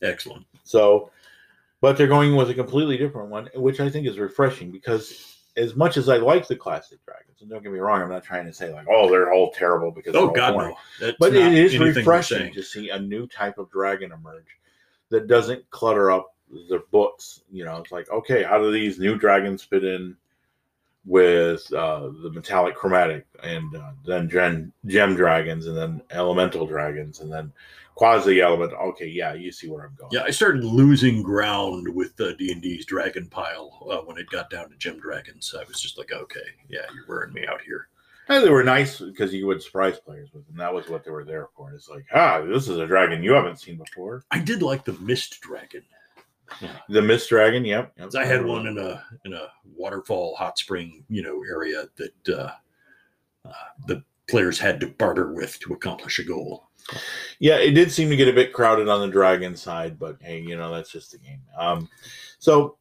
excellent. 0.02 0.46
So, 0.64 1.12
but 1.82 1.98
they're 1.98 2.08
going 2.08 2.36
with 2.38 2.50
a 2.50 2.54
completely 2.54 2.96
different 2.96 3.30
one, 3.30 3.50
which 3.56 3.82
I 3.82 3.90
think 3.90 4.08
is 4.08 4.18
refreshing 4.20 4.72
because 4.72 5.39
as 5.60 5.76
much 5.76 5.98
as 5.98 6.10
I 6.10 6.18
like 6.18 6.48
the 6.48 6.56
classic 6.56 7.04
dragons, 7.06 7.42
and 7.42 7.50
don't 7.50 7.62
get 7.62 7.72
me 7.72 7.80
wrong, 7.80 8.02
I'm 8.02 8.10
not 8.10 8.24
trying 8.24 8.46
to 8.46 8.54
say 8.54 8.74
like, 8.74 8.88
oh, 8.90 9.10
they're 9.10 9.32
all 9.34 9.52
terrible 9.52 9.92
because 9.92 10.16
Oh 10.16 10.30
God, 10.30 10.54
boring. 10.54 10.76
no. 11.02 11.12
But 11.20 11.36
it 11.36 11.54
is 11.54 11.78
refreshing 11.78 12.54
to 12.54 12.64
see 12.64 12.90
a 12.90 13.00
new 13.00 13.28
type 13.28 13.58
of 13.58 13.70
dragon 13.72 14.12
emerge 14.12 14.58
that 15.10 15.28
doesn't 15.28 15.70
clutter 15.70 16.12
up 16.12 16.36
the 16.50 16.84
books. 16.92 17.42
You 17.52 17.66
know, 17.66 17.78
it's 17.78 17.92
like, 17.92 18.10
okay, 18.10 18.44
how 18.44 18.60
do 18.60 18.72
these 18.72 19.00
new 19.00 19.18
dragons 19.18 19.64
fit 19.64 19.84
in 19.84 20.16
with 21.06 21.72
uh, 21.74 22.10
the 22.22 22.32
metallic 22.34 22.76
chromatic 22.76 23.26
and 23.44 23.76
uh, 23.76 23.92
then 24.06 24.30
gem, 24.30 24.74
gem 24.86 25.16
dragons 25.16 25.68
and 25.68 25.78
then 25.78 26.02
elemental 26.12 26.66
dragons 26.66 27.20
and 27.20 27.32
then 27.32 27.52
quasi 27.96 28.42
element? 28.42 28.74
Okay, 28.74 29.08
yeah, 29.08 29.34
you 29.34 29.52
see 29.52 29.70
where 29.70 29.86
I'm 29.86 29.96
going. 29.96 30.12
Yeah, 30.12 30.24
I 30.24 30.32
started 30.32 30.64
losing 30.64 31.22
ground 31.22 31.88
with 31.94 32.16
the 32.16 32.36
D 32.36 32.52
and 32.52 32.62
D's 32.62 32.86
dragon 32.86 33.28
pile 33.28 33.88
uh, 33.90 33.98
when 34.06 34.18
it 34.18 34.30
got 34.30 34.50
down 34.50 34.70
to 34.70 34.78
gem 34.78 35.00
dragons. 35.00 35.54
I 35.58 35.64
was 35.66 35.82
just 35.82 35.98
like, 35.98 36.12
okay, 36.12 36.40
yeah, 36.70 36.86
you're 36.94 37.06
wearing 37.08 37.34
me 37.34 37.46
out 37.48 37.62
here. 37.62 37.88
And 38.30 38.44
they 38.44 38.52
were 38.52 38.64
nice 38.64 39.00
because 39.00 39.34
you 39.34 39.48
would 39.48 39.64
surprise 39.64 40.00
players 40.00 40.30
with 40.32 40.46
them. 40.46 40.58
That 40.58 40.74
was 40.74 40.88
what 40.88 41.04
they 41.04 41.10
were 41.10 41.26
there 41.26 41.48
for. 41.58 41.74
It's 41.74 41.90
like, 41.90 42.06
ah, 42.14 42.42
this 42.42 42.68
is 42.68 42.78
a 42.78 42.86
dragon 42.86 43.24
you 43.24 43.32
haven't 43.32 43.60
seen 43.60 43.78
before. 43.78 44.24
I 44.30 44.38
did 44.38 44.62
like 44.62 44.86
the 44.86 44.94
mist 44.94 45.42
dragon. 45.42 45.82
The 46.90 47.02
Mist 47.02 47.30
Dragon, 47.30 47.66
yep. 47.66 47.94
yep. 47.98 48.14
I 48.16 48.26
had 48.26 48.46
one 48.46 48.68
in 48.68 48.78
a 48.78 49.04
in 49.26 49.34
a 49.34 49.48
waterfall 49.76 50.36
hot 50.36 50.58
spring, 50.58 51.04
you 51.10 51.22
know, 51.24 51.44
area 51.44 51.86
that 51.96 52.38
uh, 52.38 52.52
uh, 53.46 53.54
the 53.88 54.04
players 54.28 54.60
had 54.60 54.80
to 54.80 54.88
barter 54.88 55.34
with 55.34 55.60
to 55.60 55.74
accomplish 55.74 56.20
a 56.20 56.24
goal. 56.24 56.70
Yeah, 57.40 57.58
it 57.58 57.72
did 57.72 57.92
seem 57.92 58.10
to 58.10 58.16
get 58.16 58.28
a 58.28 58.34
bit 58.34 58.54
crowded 58.54 58.88
on 58.88 59.02
the 59.02 59.12
dragon 59.12 59.56
side, 59.56 60.00
but 60.00 60.18
hey, 60.22 60.40
you 60.40 60.58
know 60.58 60.74
that's 60.74 60.92
just 60.92 61.12
the 61.12 61.18
game. 61.18 61.42
Um, 61.58 61.90
so 62.40 62.78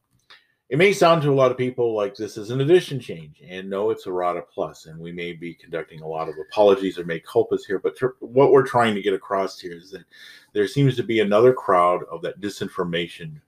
it 0.69 0.77
may 0.77 0.93
sound 0.93 1.23
to 1.23 1.31
a 1.31 1.33
lot 1.33 1.51
of 1.51 1.57
people 1.57 1.95
like 1.95 2.15
this 2.15 2.37
is 2.37 2.51
an 2.51 2.61
addition 2.61 2.99
change, 2.99 3.41
and 3.47 3.69
no, 3.69 3.89
it's 3.89 4.05
a 4.05 4.11
Rada 4.11 4.43
Plus, 4.53 4.85
and 4.85 4.99
we 4.99 5.11
may 5.11 5.33
be 5.33 5.55
conducting 5.55 6.01
a 6.01 6.07
lot 6.07 6.29
of 6.29 6.35
apologies 6.39 6.99
or 6.99 7.05
make 7.05 7.25
culpas 7.25 7.65
here, 7.65 7.79
but 7.79 7.97
tr- 7.97 8.07
what 8.19 8.51
we're 8.51 8.65
trying 8.65 8.93
to 8.93 9.01
get 9.01 9.15
across 9.15 9.59
here 9.59 9.75
is 9.75 9.89
that 9.91 10.05
there 10.53 10.67
seems 10.67 10.95
to 10.95 11.03
be 11.03 11.21
another 11.21 11.53
crowd 11.53 12.03
of 12.11 12.21
that 12.21 12.39
disinformation. 12.39 13.41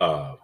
Uh, 0.00 0.36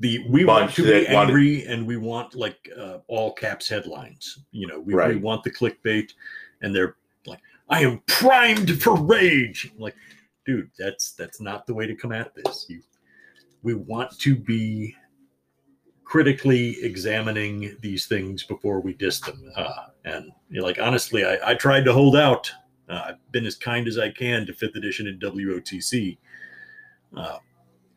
The 0.00 0.24
we 0.30 0.44
want 0.44 0.72
to 0.74 0.82
be 0.82 0.90
wanted- 0.90 1.08
angry 1.10 1.64
and 1.66 1.86
we 1.86 1.96
want 1.98 2.34
like 2.34 2.70
uh, 2.78 2.98
all 3.06 3.32
caps 3.32 3.68
headlines. 3.68 4.38
You 4.50 4.66
know, 4.66 4.80
we, 4.80 4.94
we 4.94 5.16
want 5.16 5.42
the 5.44 5.50
clickbait, 5.50 6.12
and 6.62 6.74
they're 6.74 6.96
like, 7.26 7.40
"I 7.68 7.82
am 7.82 8.00
primed 8.06 8.80
for 8.82 8.94
rage." 8.96 9.70
I'm 9.72 9.78
like, 9.80 9.96
dude, 10.46 10.70
that's 10.78 11.12
that's 11.12 11.40
not 11.40 11.66
the 11.66 11.74
way 11.74 11.86
to 11.86 11.94
come 11.94 12.12
at 12.12 12.34
this. 12.34 12.66
You, 12.68 12.80
we 13.62 13.74
want 13.74 14.18
to 14.20 14.34
be 14.36 14.94
critically 16.04 16.76
examining 16.82 17.76
these 17.80 18.06
things 18.06 18.42
before 18.42 18.80
we 18.80 18.94
diss 18.94 19.20
them. 19.20 19.52
Uh, 19.54 19.86
and 20.04 20.32
you 20.48 20.60
know, 20.60 20.66
like 20.66 20.78
honestly, 20.80 21.24
I, 21.24 21.50
I 21.50 21.54
tried 21.54 21.84
to 21.84 21.92
hold 21.92 22.16
out. 22.16 22.50
Uh, 22.88 23.02
I've 23.08 23.32
been 23.32 23.46
as 23.46 23.54
kind 23.54 23.86
as 23.86 23.98
I 23.98 24.10
can 24.10 24.46
to 24.46 24.52
fifth 24.54 24.74
edition 24.76 25.06
and 25.06 25.20
WOTC. 25.20 26.16
Uh, 27.16 27.38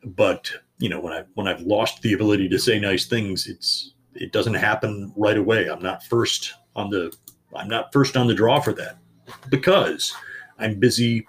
but 0.04 0.52
you 0.78 0.88
know, 0.88 1.00
when 1.00 1.12
I 1.12 1.24
when 1.34 1.46
I've 1.46 1.60
lost 1.62 2.02
the 2.02 2.12
ability 2.12 2.48
to 2.48 2.58
say 2.58 2.78
nice 2.78 3.06
things, 3.06 3.46
it's 3.46 3.94
it 4.14 4.32
doesn't 4.32 4.54
happen 4.54 5.12
right 5.16 5.36
away. 5.36 5.68
I'm 5.68 5.82
not 5.82 6.04
first 6.04 6.54
on 6.76 6.90
the 6.90 7.14
I'm 7.54 7.68
not 7.68 7.92
first 7.92 8.16
on 8.16 8.26
the 8.26 8.34
draw 8.34 8.60
for 8.60 8.72
that 8.74 8.98
because 9.48 10.12
I'm 10.58 10.78
busy 10.78 11.26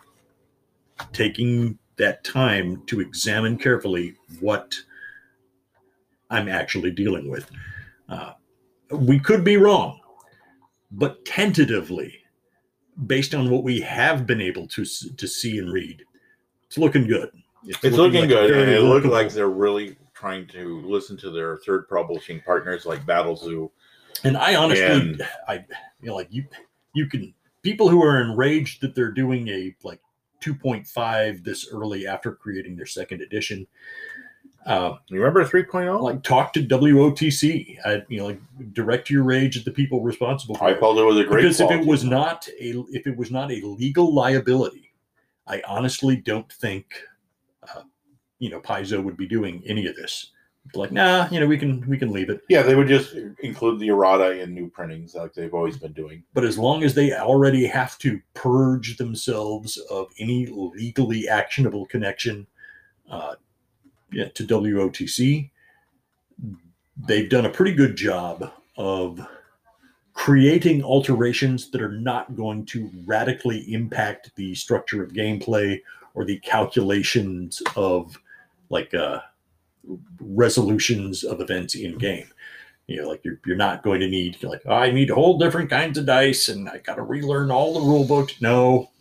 taking 1.14 1.78
that 1.98 2.24
time 2.24 2.84
to 2.88 3.00
examine 3.00 3.58
carefully 3.58 4.16
what 4.40 4.74
I'm 6.30 6.50
actually 6.50 6.92
dealing 6.92 7.30
with. 7.30 7.50
Uh, 8.10 8.34
we 8.92 9.20
could 9.20 9.44
be 9.44 9.58
wrong, 9.58 10.00
but 10.92 11.24
tentatively, 11.26 12.14
based 13.06 13.34
on 13.34 13.50
what 13.50 13.64
we 13.64 13.82
have 13.82 14.26
been 14.26 14.42
able 14.42 14.68
to 14.70 14.86
to 14.86 15.28
see 15.28 15.60
and 15.60 15.72
read, 15.72 16.04
it's 16.68 16.78
looking 16.78 17.08
good. 17.08 17.30
It's 17.66 17.98
looking 17.98 18.22
like 18.22 18.30
good, 18.30 18.52
and 18.52 18.70
it 18.70 18.82
looks 18.82 19.06
workable. 19.06 19.14
like 19.16 19.32
they're 19.32 19.50
really 19.50 19.98
trying 20.14 20.48
to 20.48 20.82
listen 20.82 21.18
to 21.18 21.30
their 21.32 21.58
third 21.58 21.88
publishing 21.90 22.42
partners 22.42 22.86
like 22.86 23.06
Battlezoo. 23.06 23.70
And 24.24 24.38
I 24.38 24.56
honestly, 24.56 24.86
And- 24.86 25.22
I 25.48 25.66
you 26.02 26.10
know, 26.10 26.16
like 26.16 26.28
you, 26.32 26.46
you 26.94 27.08
can 27.08 27.34
people 27.62 27.90
who 27.90 28.04
are 28.04 28.22
enraged 28.22 28.82
that 28.82 28.96
they're 28.96 29.12
doing 29.12 29.48
a 29.50 29.76
like 29.84 30.00
2.5 30.42 31.44
this 31.44 31.68
early 31.72 32.08
after 32.08 32.32
creating 32.34 32.76
their 32.76 32.86
second 32.86 33.22
edition. 33.22 33.68
Uh, 34.66 34.96
You 35.10 35.20
remember 35.20 35.42
oh? 35.42 35.46
3.0? 35.46 36.02
like 36.02 36.24
talk 36.24 36.52
to 36.54 36.62
WOTC. 36.64 37.78
I, 37.86 38.02
you 38.10 38.18
know, 38.20 38.26
like 38.28 38.40
direct 38.74 39.10
your 39.10 39.24
rage 39.24 39.58
at 39.58 39.66
the 39.66 39.72
people 39.72 40.02
responsible 40.02 40.56
for 40.56 40.66
I 40.66 40.74
felt 40.80 40.98
it 40.98 41.04
was 41.04 41.18
a 41.18 41.24
great 41.24 41.42
because 41.44 41.60
if 41.62 41.70
it 41.72 41.86
was 41.86 42.04
not 42.04 42.48
a 42.60 42.84
if 42.92 43.06
it 43.06 43.16
was 43.16 43.30
not 43.32 43.52
a 43.52 43.62
legal 43.64 44.14
liability, 44.14 44.92
I 45.48 45.62
honestly 45.68 46.16
don't 46.16 46.52
think, 46.52 46.86
you 48.46 48.52
know, 48.52 48.62
Paizo 48.62 49.04
would 49.04 49.18
be 49.18 49.28
doing 49.28 49.64
any 49.66 49.88
of 49.88 49.96
this. 49.96 50.30
Like, 50.76 50.92
nah, 50.92 51.28
you 51.32 51.40
know, 51.40 51.48
we 51.48 51.58
can 51.58 51.88
we 51.88 51.98
can 51.98 52.12
leave 52.12 52.30
it. 52.30 52.42
Yeah, 52.48 52.62
they 52.62 52.76
would 52.76 52.88
just 52.88 53.16
include 53.40 53.80
the 53.80 53.88
errata 53.88 54.40
in 54.40 54.54
new 54.54 54.70
printings 54.70 55.16
like 55.16 55.34
they've 55.34 55.54
always 55.54 55.78
been 55.78 55.94
doing. 55.94 56.24
But 56.36 56.44
as 56.44 56.60
long 56.60 56.84
as 56.84 56.94
they 56.94 57.12
already 57.14 57.66
have 57.66 57.98
to 58.00 58.20
purge 58.36 58.98
themselves 58.98 59.78
of 59.90 60.12
any 60.20 60.46
legally 60.48 61.28
actionable 61.28 61.88
connection 61.88 62.46
uh, 63.10 63.36
yeah, 64.12 64.30
to 64.30 64.44
WOTC, 64.44 65.50
they've 67.08 67.30
done 67.30 67.46
a 67.46 67.52
pretty 67.52 67.74
good 67.74 67.96
job 67.96 68.52
of 68.78 69.26
creating 70.14 70.84
alterations 70.84 71.72
that 71.72 71.82
are 71.82 71.92
not 71.92 72.36
going 72.36 72.66
to 72.66 72.92
radically 73.06 73.72
impact 73.74 74.32
the 74.36 74.54
structure 74.56 75.04
of 75.04 75.14
gameplay 75.14 75.80
or 76.16 76.26
the 76.26 76.40
calculations 76.40 77.62
of 77.76 78.20
like 78.70 78.94
uh, 78.94 79.20
resolutions 80.20 81.24
of 81.24 81.42
events 81.42 81.76
in 81.76 81.98
game. 81.98 82.28
You 82.88 83.02
know, 83.02 83.10
like 83.10 83.22
you're, 83.26 83.40
you're 83.46 83.56
not 83.56 83.82
going 83.84 84.00
to 84.02 84.08
need 84.08 84.42
like 84.44 84.62
oh, 84.66 84.74
I 84.76 84.92
need 84.92 85.10
whole 85.10 85.38
different 85.40 85.70
kinds 85.70 85.98
of 85.98 86.06
dice 86.06 86.50
and 86.50 86.70
I 86.70 86.78
got 86.78 86.96
to 86.96 87.02
relearn 87.02 87.50
all 87.50 87.74
the 87.74 87.80
rule 87.80 88.06
books. 88.06 88.40
No, 88.42 88.92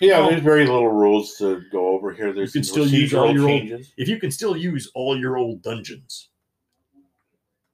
Yeah, 0.00 0.20
Well- 0.20 0.30
there's 0.30 0.42
very 0.42 0.66
little 0.66 0.88
rules 0.88 1.36
to 1.38 1.62
go 1.70 1.88
over 1.88 2.12
here. 2.12 2.32
There's 2.32 2.52
can 2.52 2.64
still 2.64 2.86
use 2.86 3.14
all 3.14 3.32
your 3.32 3.48
old- 3.48 3.84
if 3.96 4.08
you 4.08 4.18
can 4.18 4.32
still 4.32 4.56
use 4.56 4.90
all 4.94 5.16
your 5.16 5.36
old 5.36 5.62
dungeons, 5.62 6.30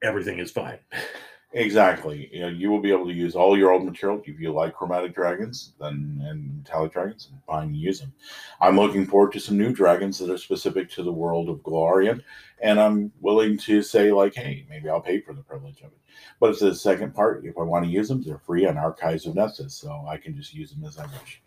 everything 0.03 0.38
is 0.38 0.51
fine. 0.51 0.78
Exactly. 1.57 2.28
You 2.32 2.40
know, 2.40 2.48
you 2.48 2.68
will 2.68 2.80
be 2.80 2.90
able 2.90 3.07
to 3.07 3.12
use 3.12 3.36
all 3.36 3.57
your 3.57 3.70
old 3.70 3.84
material. 3.84 4.20
If 4.26 4.40
you 4.40 4.52
like 4.52 4.74
chromatic 4.74 5.14
dragons, 5.14 5.74
then 5.78 6.20
and 6.24 6.59
metallic 6.59 6.92
dragons, 6.92 7.28
and 7.30 7.40
fine, 7.44 7.72
use 7.72 8.00
them. 8.00 8.12
I'm 8.61 8.76
looking 8.76 9.07
forward 9.07 9.32
to 9.34 9.40
some 9.40 9.57
new 9.57 9.72
dragons 9.72 10.18
that 10.18 10.30
are 10.30 10.36
specific 10.36 10.90
to 10.90 11.05
the 11.05 11.12
world 11.12 11.48
of 11.48 11.59
Golarion, 11.59 12.22
and 12.61 12.80
I'm 12.80 13.12
willing 13.20 13.57
to 13.59 13.82
say 13.82 14.11
like, 14.11 14.34
hey, 14.34 14.66
maybe 14.68 14.88
I'll 14.88 15.00
pay 15.00 15.20
for 15.20 15.32
the 15.32 15.42
privilege 15.42 15.78
of 15.82 15.92
it. 15.92 15.98
But 16.40 16.50
it's 16.50 16.61
the 16.61 16.74
second 16.74 17.14
part. 17.14 17.44
If 17.44 17.57
I 17.57 17.62
want 17.62 17.84
to 17.84 17.90
use 17.90 18.09
them, 18.09 18.20
they're 18.22 18.38
free 18.38 18.66
on 18.66 18.76
Archives 18.76 19.26
of 19.26 19.34
Nethys, 19.34 19.70
so 19.70 20.05
I 20.09 20.16
can 20.16 20.36
just 20.36 20.55
use 20.55 20.72
them 20.72 20.84
as 20.84 20.98
I 20.98 21.07
wish. 21.07 21.40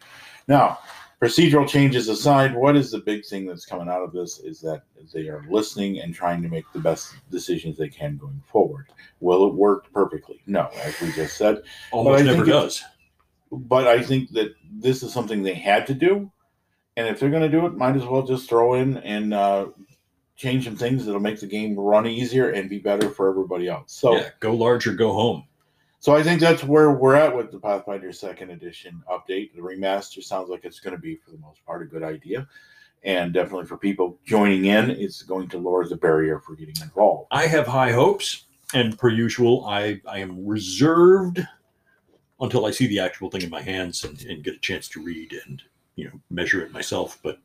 Now, 0.48 0.80
procedural 1.22 1.68
changes 1.68 2.10
aside, 2.10 2.56
what 2.56 2.76
is 2.76 2.92
the 2.92 3.00
big 3.00 3.26
thing 3.26 3.46
that's 3.46 3.66
coming 3.66 3.90
out 3.90 4.04
of 4.04 4.12
this 4.12 4.40
is 4.40 4.62
that 4.62 4.84
they 5.14 5.28
are 5.28 5.44
listening 5.50 6.00
and 6.00 6.14
trying 6.14 6.42
to 6.44 6.50
make 6.50 6.66
the 6.74 6.80
best 6.80 7.16
decisions 7.32 7.78
they 7.78 7.90
can 7.90 8.18
going 8.18 8.42
forward. 8.46 8.88
Will 9.20 9.48
it 9.48 9.54
work 9.54 9.92
perfectly? 9.92 10.42
No, 10.46 10.70
as 10.84 11.00
we 11.02 11.12
just 11.12 11.38
said. 11.38 11.64
Almost 11.92 12.26
never 12.26 12.46
does. 12.46 12.84
But 13.52 13.88
I 13.88 14.04
think 14.04 14.32
that 14.32 14.54
this 14.72 15.02
is 15.02 15.12
something 15.12 15.42
they 15.42 15.54
had 15.54 15.88
to 15.88 15.94
do. 15.94 16.32
And 16.98 17.08
if 17.08 17.20
they're 17.20 17.30
going 17.30 17.44
to 17.44 17.50
do 17.50 17.66
it, 17.66 17.76
might 17.76 17.96
as 17.96 18.06
well 18.06 18.24
just 18.24 18.50
throw 18.50 18.74
in 18.74 18.98
and 18.98 19.34
uh, 19.34 19.68
change 20.36 20.66
some 20.66 20.76
things 20.76 21.06
that'll 21.06 21.22
make 21.22 21.40
the 21.40 21.48
game 21.48 21.80
run 21.80 22.06
easier 22.08 22.50
and 22.50 22.70
be 22.70 22.80
better 22.80 23.10
for 23.10 23.30
everybody 23.30 23.68
else. 23.68 23.94
So, 23.94 24.16
yeah, 24.16 24.30
go 24.40 24.54
large 24.54 24.88
or 24.88 24.94
go 24.94 25.14
home. 25.14 25.46
So 26.00 26.16
I 26.16 26.24
think 26.24 26.40
that's 26.40 26.64
where 26.64 26.92
we're 26.92 27.16
at 27.16 27.36
with 27.36 27.52
the 27.52 27.60
Pathfinder 27.60 28.12
Second 28.12 28.52
Edition 28.52 29.04
update. 29.12 29.54
The 29.56 29.62
remaster 29.62 30.24
sounds 30.24 30.50
like 30.50 30.64
it's 30.64 30.80
going 30.80 30.96
to 30.96 31.02
be, 31.02 31.16
for 31.16 31.32
the 31.32 31.40
most 31.40 31.66
part, 31.66 31.82
a 31.82 31.86
good 31.86 32.04
idea. 32.04 32.48
And 33.04 33.34
definitely 33.34 33.66
for 33.66 33.78
people 33.78 34.20
joining 34.26 34.66
in, 34.66 34.92
it's 34.92 35.24
going 35.24 35.48
to 35.50 35.58
lower 35.58 35.88
the 35.88 35.96
barrier 35.96 36.40
for 36.40 36.56
getting 36.56 36.76
involved. 36.82 37.28
I 37.32 37.48
have 37.48 37.68
high 37.68 37.92
hopes, 37.92 38.46
and 38.74 38.98
per 38.98 39.10
usual, 39.10 39.66
I, 39.66 40.02
I 40.08 40.20
am 40.20 40.46
reserved 40.46 41.46
until 42.40 42.66
I 42.66 42.72
see 42.72 42.88
the 42.88 43.00
actual 43.00 43.30
thing 43.30 43.42
in 43.42 43.50
my 43.50 43.62
hands 43.62 44.04
and, 44.04 44.22
and 44.26 44.44
get 44.44 44.56
a 44.56 44.60
chance 44.60 44.88
to 44.90 45.02
read 45.02 45.34
and 45.46 45.62
you 45.96 46.06
know 46.06 46.22
measure 46.30 46.62
it 46.62 46.72
myself. 46.72 47.20
But, 47.24 47.40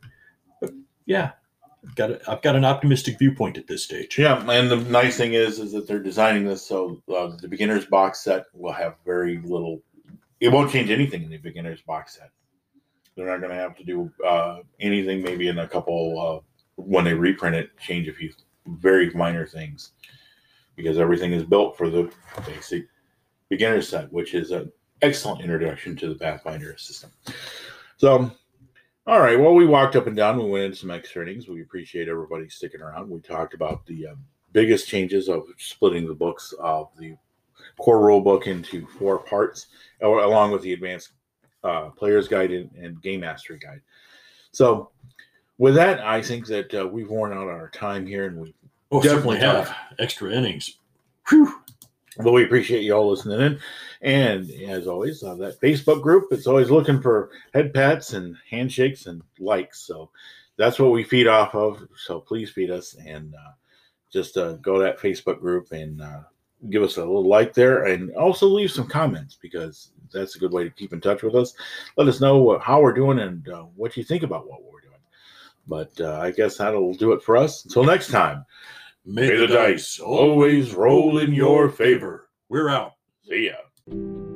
but 0.60 0.72
yeah, 1.06 1.32
got 1.94 2.10
a, 2.10 2.30
I've 2.30 2.42
got 2.42 2.56
an 2.56 2.64
optimistic 2.64 3.18
viewpoint 3.18 3.58
at 3.58 3.66
this 3.66 3.84
stage. 3.84 4.18
Yeah, 4.18 4.38
and 4.50 4.70
the 4.70 4.76
nice 4.76 5.16
thing 5.16 5.34
is, 5.34 5.58
is 5.58 5.72
that 5.72 5.86
they're 5.86 6.02
designing 6.02 6.44
this 6.44 6.66
so 6.66 7.02
uh, 7.14 7.36
the 7.40 7.48
beginner's 7.48 7.86
box 7.86 8.20
set 8.20 8.44
will 8.54 8.72
have 8.72 8.96
very 9.04 9.38
little. 9.38 9.82
It 10.40 10.48
won't 10.48 10.70
change 10.70 10.90
anything 10.90 11.22
in 11.22 11.30
the 11.30 11.38
beginner's 11.38 11.82
box 11.82 12.14
set. 12.16 12.30
They're 13.14 13.26
not 13.26 13.40
going 13.40 13.50
to 13.50 13.62
have 13.62 13.76
to 13.76 13.84
do 13.84 14.10
uh, 14.26 14.58
anything. 14.80 15.22
Maybe 15.22 15.48
in 15.48 15.58
a 15.58 15.68
couple 15.68 16.20
uh, 16.20 16.40
when 16.76 17.04
they 17.04 17.14
reprint 17.14 17.56
it, 17.56 17.76
change 17.78 18.08
a 18.08 18.12
few 18.12 18.32
very 18.66 19.10
minor 19.10 19.46
things, 19.46 19.92
because 20.76 20.98
everything 20.98 21.32
is 21.32 21.44
built 21.44 21.76
for 21.76 21.90
the 21.90 22.10
basic 22.46 22.86
beginner 23.48 23.82
set, 23.82 24.10
which 24.12 24.34
is 24.34 24.50
an 24.50 24.72
excellent 25.02 25.42
introduction 25.42 25.94
to 25.96 26.08
the 26.08 26.14
Pathfinder 26.14 26.76
system. 26.78 27.10
So, 27.98 28.32
all 29.06 29.20
right. 29.20 29.38
Well, 29.38 29.54
we 29.54 29.66
walked 29.66 29.96
up 29.96 30.06
and 30.06 30.16
down. 30.16 30.38
We 30.38 30.48
went 30.48 30.64
into 30.64 30.76
some 30.76 30.90
extra 30.90 31.22
innings. 31.22 31.48
We 31.48 31.62
appreciate 31.62 32.08
everybody 32.08 32.48
sticking 32.48 32.80
around. 32.80 33.10
We 33.10 33.20
talked 33.20 33.54
about 33.54 33.84
the 33.86 34.08
um, 34.08 34.24
biggest 34.52 34.88
changes 34.88 35.28
of 35.28 35.44
splitting 35.58 36.06
the 36.06 36.14
books 36.14 36.54
of 36.60 36.90
the 36.98 37.16
core 37.78 38.04
rule 38.04 38.20
book 38.20 38.46
into 38.46 38.86
four 38.86 39.18
parts, 39.18 39.68
along 40.00 40.52
with 40.52 40.62
the 40.62 40.72
advanced 40.72 41.12
uh, 41.64 41.90
player's 41.90 42.28
guide 42.28 42.50
and, 42.50 42.70
and 42.72 43.02
game 43.02 43.20
mastery 43.20 43.58
guide. 43.58 43.80
So, 44.52 44.90
with 45.58 45.74
that, 45.76 46.00
I 46.00 46.20
think 46.20 46.46
that 46.46 46.74
uh, 46.74 46.86
we've 46.86 47.08
worn 47.08 47.32
out 47.32 47.48
our 47.48 47.70
time 47.70 48.06
here, 48.06 48.26
and 48.26 48.38
we 48.38 48.54
Oh, 48.92 49.00
Definitely 49.00 49.38
have 49.38 49.74
extra 49.98 50.30
innings. 50.30 50.76
Whew. 51.30 51.50
But 52.18 52.32
we 52.32 52.44
appreciate 52.44 52.82
you 52.82 52.92
all 52.92 53.08
listening 53.08 53.40
in. 53.40 53.58
And 54.02 54.50
as 54.68 54.88
always, 54.88 55.22
uh, 55.22 55.36
that 55.36 55.60
Facebook 55.60 56.02
group, 56.02 56.28
it's 56.32 56.48
always 56.48 56.70
looking 56.70 57.00
for 57.00 57.30
head 57.54 57.72
pats 57.72 58.14
and 58.14 58.36
handshakes 58.50 59.06
and 59.06 59.22
likes. 59.38 59.80
So 59.80 60.10
that's 60.56 60.78
what 60.78 60.90
we 60.90 61.04
feed 61.04 61.28
off 61.28 61.54
of. 61.54 61.86
So 61.96 62.20
please 62.20 62.50
feed 62.50 62.70
us 62.70 62.94
and 62.94 63.34
uh, 63.34 63.52
just 64.12 64.36
uh, 64.36 64.54
go 64.54 64.74
to 64.74 64.84
that 64.84 64.98
Facebook 64.98 65.40
group 65.40 65.70
and 65.70 66.02
uh, 66.02 66.22
give 66.68 66.82
us 66.82 66.96
a 66.96 67.00
little 67.00 67.28
like 67.28 67.54
there 67.54 67.84
and 67.84 68.12
also 68.16 68.46
leave 68.46 68.72
some 68.72 68.88
comments 68.88 69.38
because 69.40 69.92
that's 70.12 70.34
a 70.34 70.38
good 70.38 70.52
way 70.52 70.64
to 70.64 70.70
keep 70.70 70.92
in 70.92 71.00
touch 71.00 71.22
with 71.22 71.36
us. 71.36 71.54
Let 71.96 72.08
us 72.08 72.20
know 72.20 72.38
what, 72.38 72.60
how 72.60 72.80
we're 72.80 72.92
doing 72.92 73.20
and 73.20 73.48
uh, 73.48 73.62
what 73.76 73.96
you 73.96 74.02
think 74.02 74.24
about 74.24 74.48
what 74.48 74.64
we're 74.64 74.80
doing. 74.80 74.92
But 75.68 75.92
uh, 76.00 76.18
I 76.20 76.32
guess 76.32 76.56
that'll 76.56 76.94
do 76.94 77.12
it 77.12 77.22
for 77.22 77.36
us. 77.36 77.64
Until 77.64 77.84
next 77.84 78.10
time, 78.10 78.44
May, 79.04 79.34
the 79.34 79.46
dice 79.46 79.98
always 80.00 80.74
roll 80.74 81.18
in 81.18 81.32
your 81.32 81.68
favor. 81.68 82.28
We're 82.48 82.68
out. 82.68 82.94
see 83.28 83.46
ya. 83.46 83.54
Thank 83.92 84.04
you. 84.04 84.31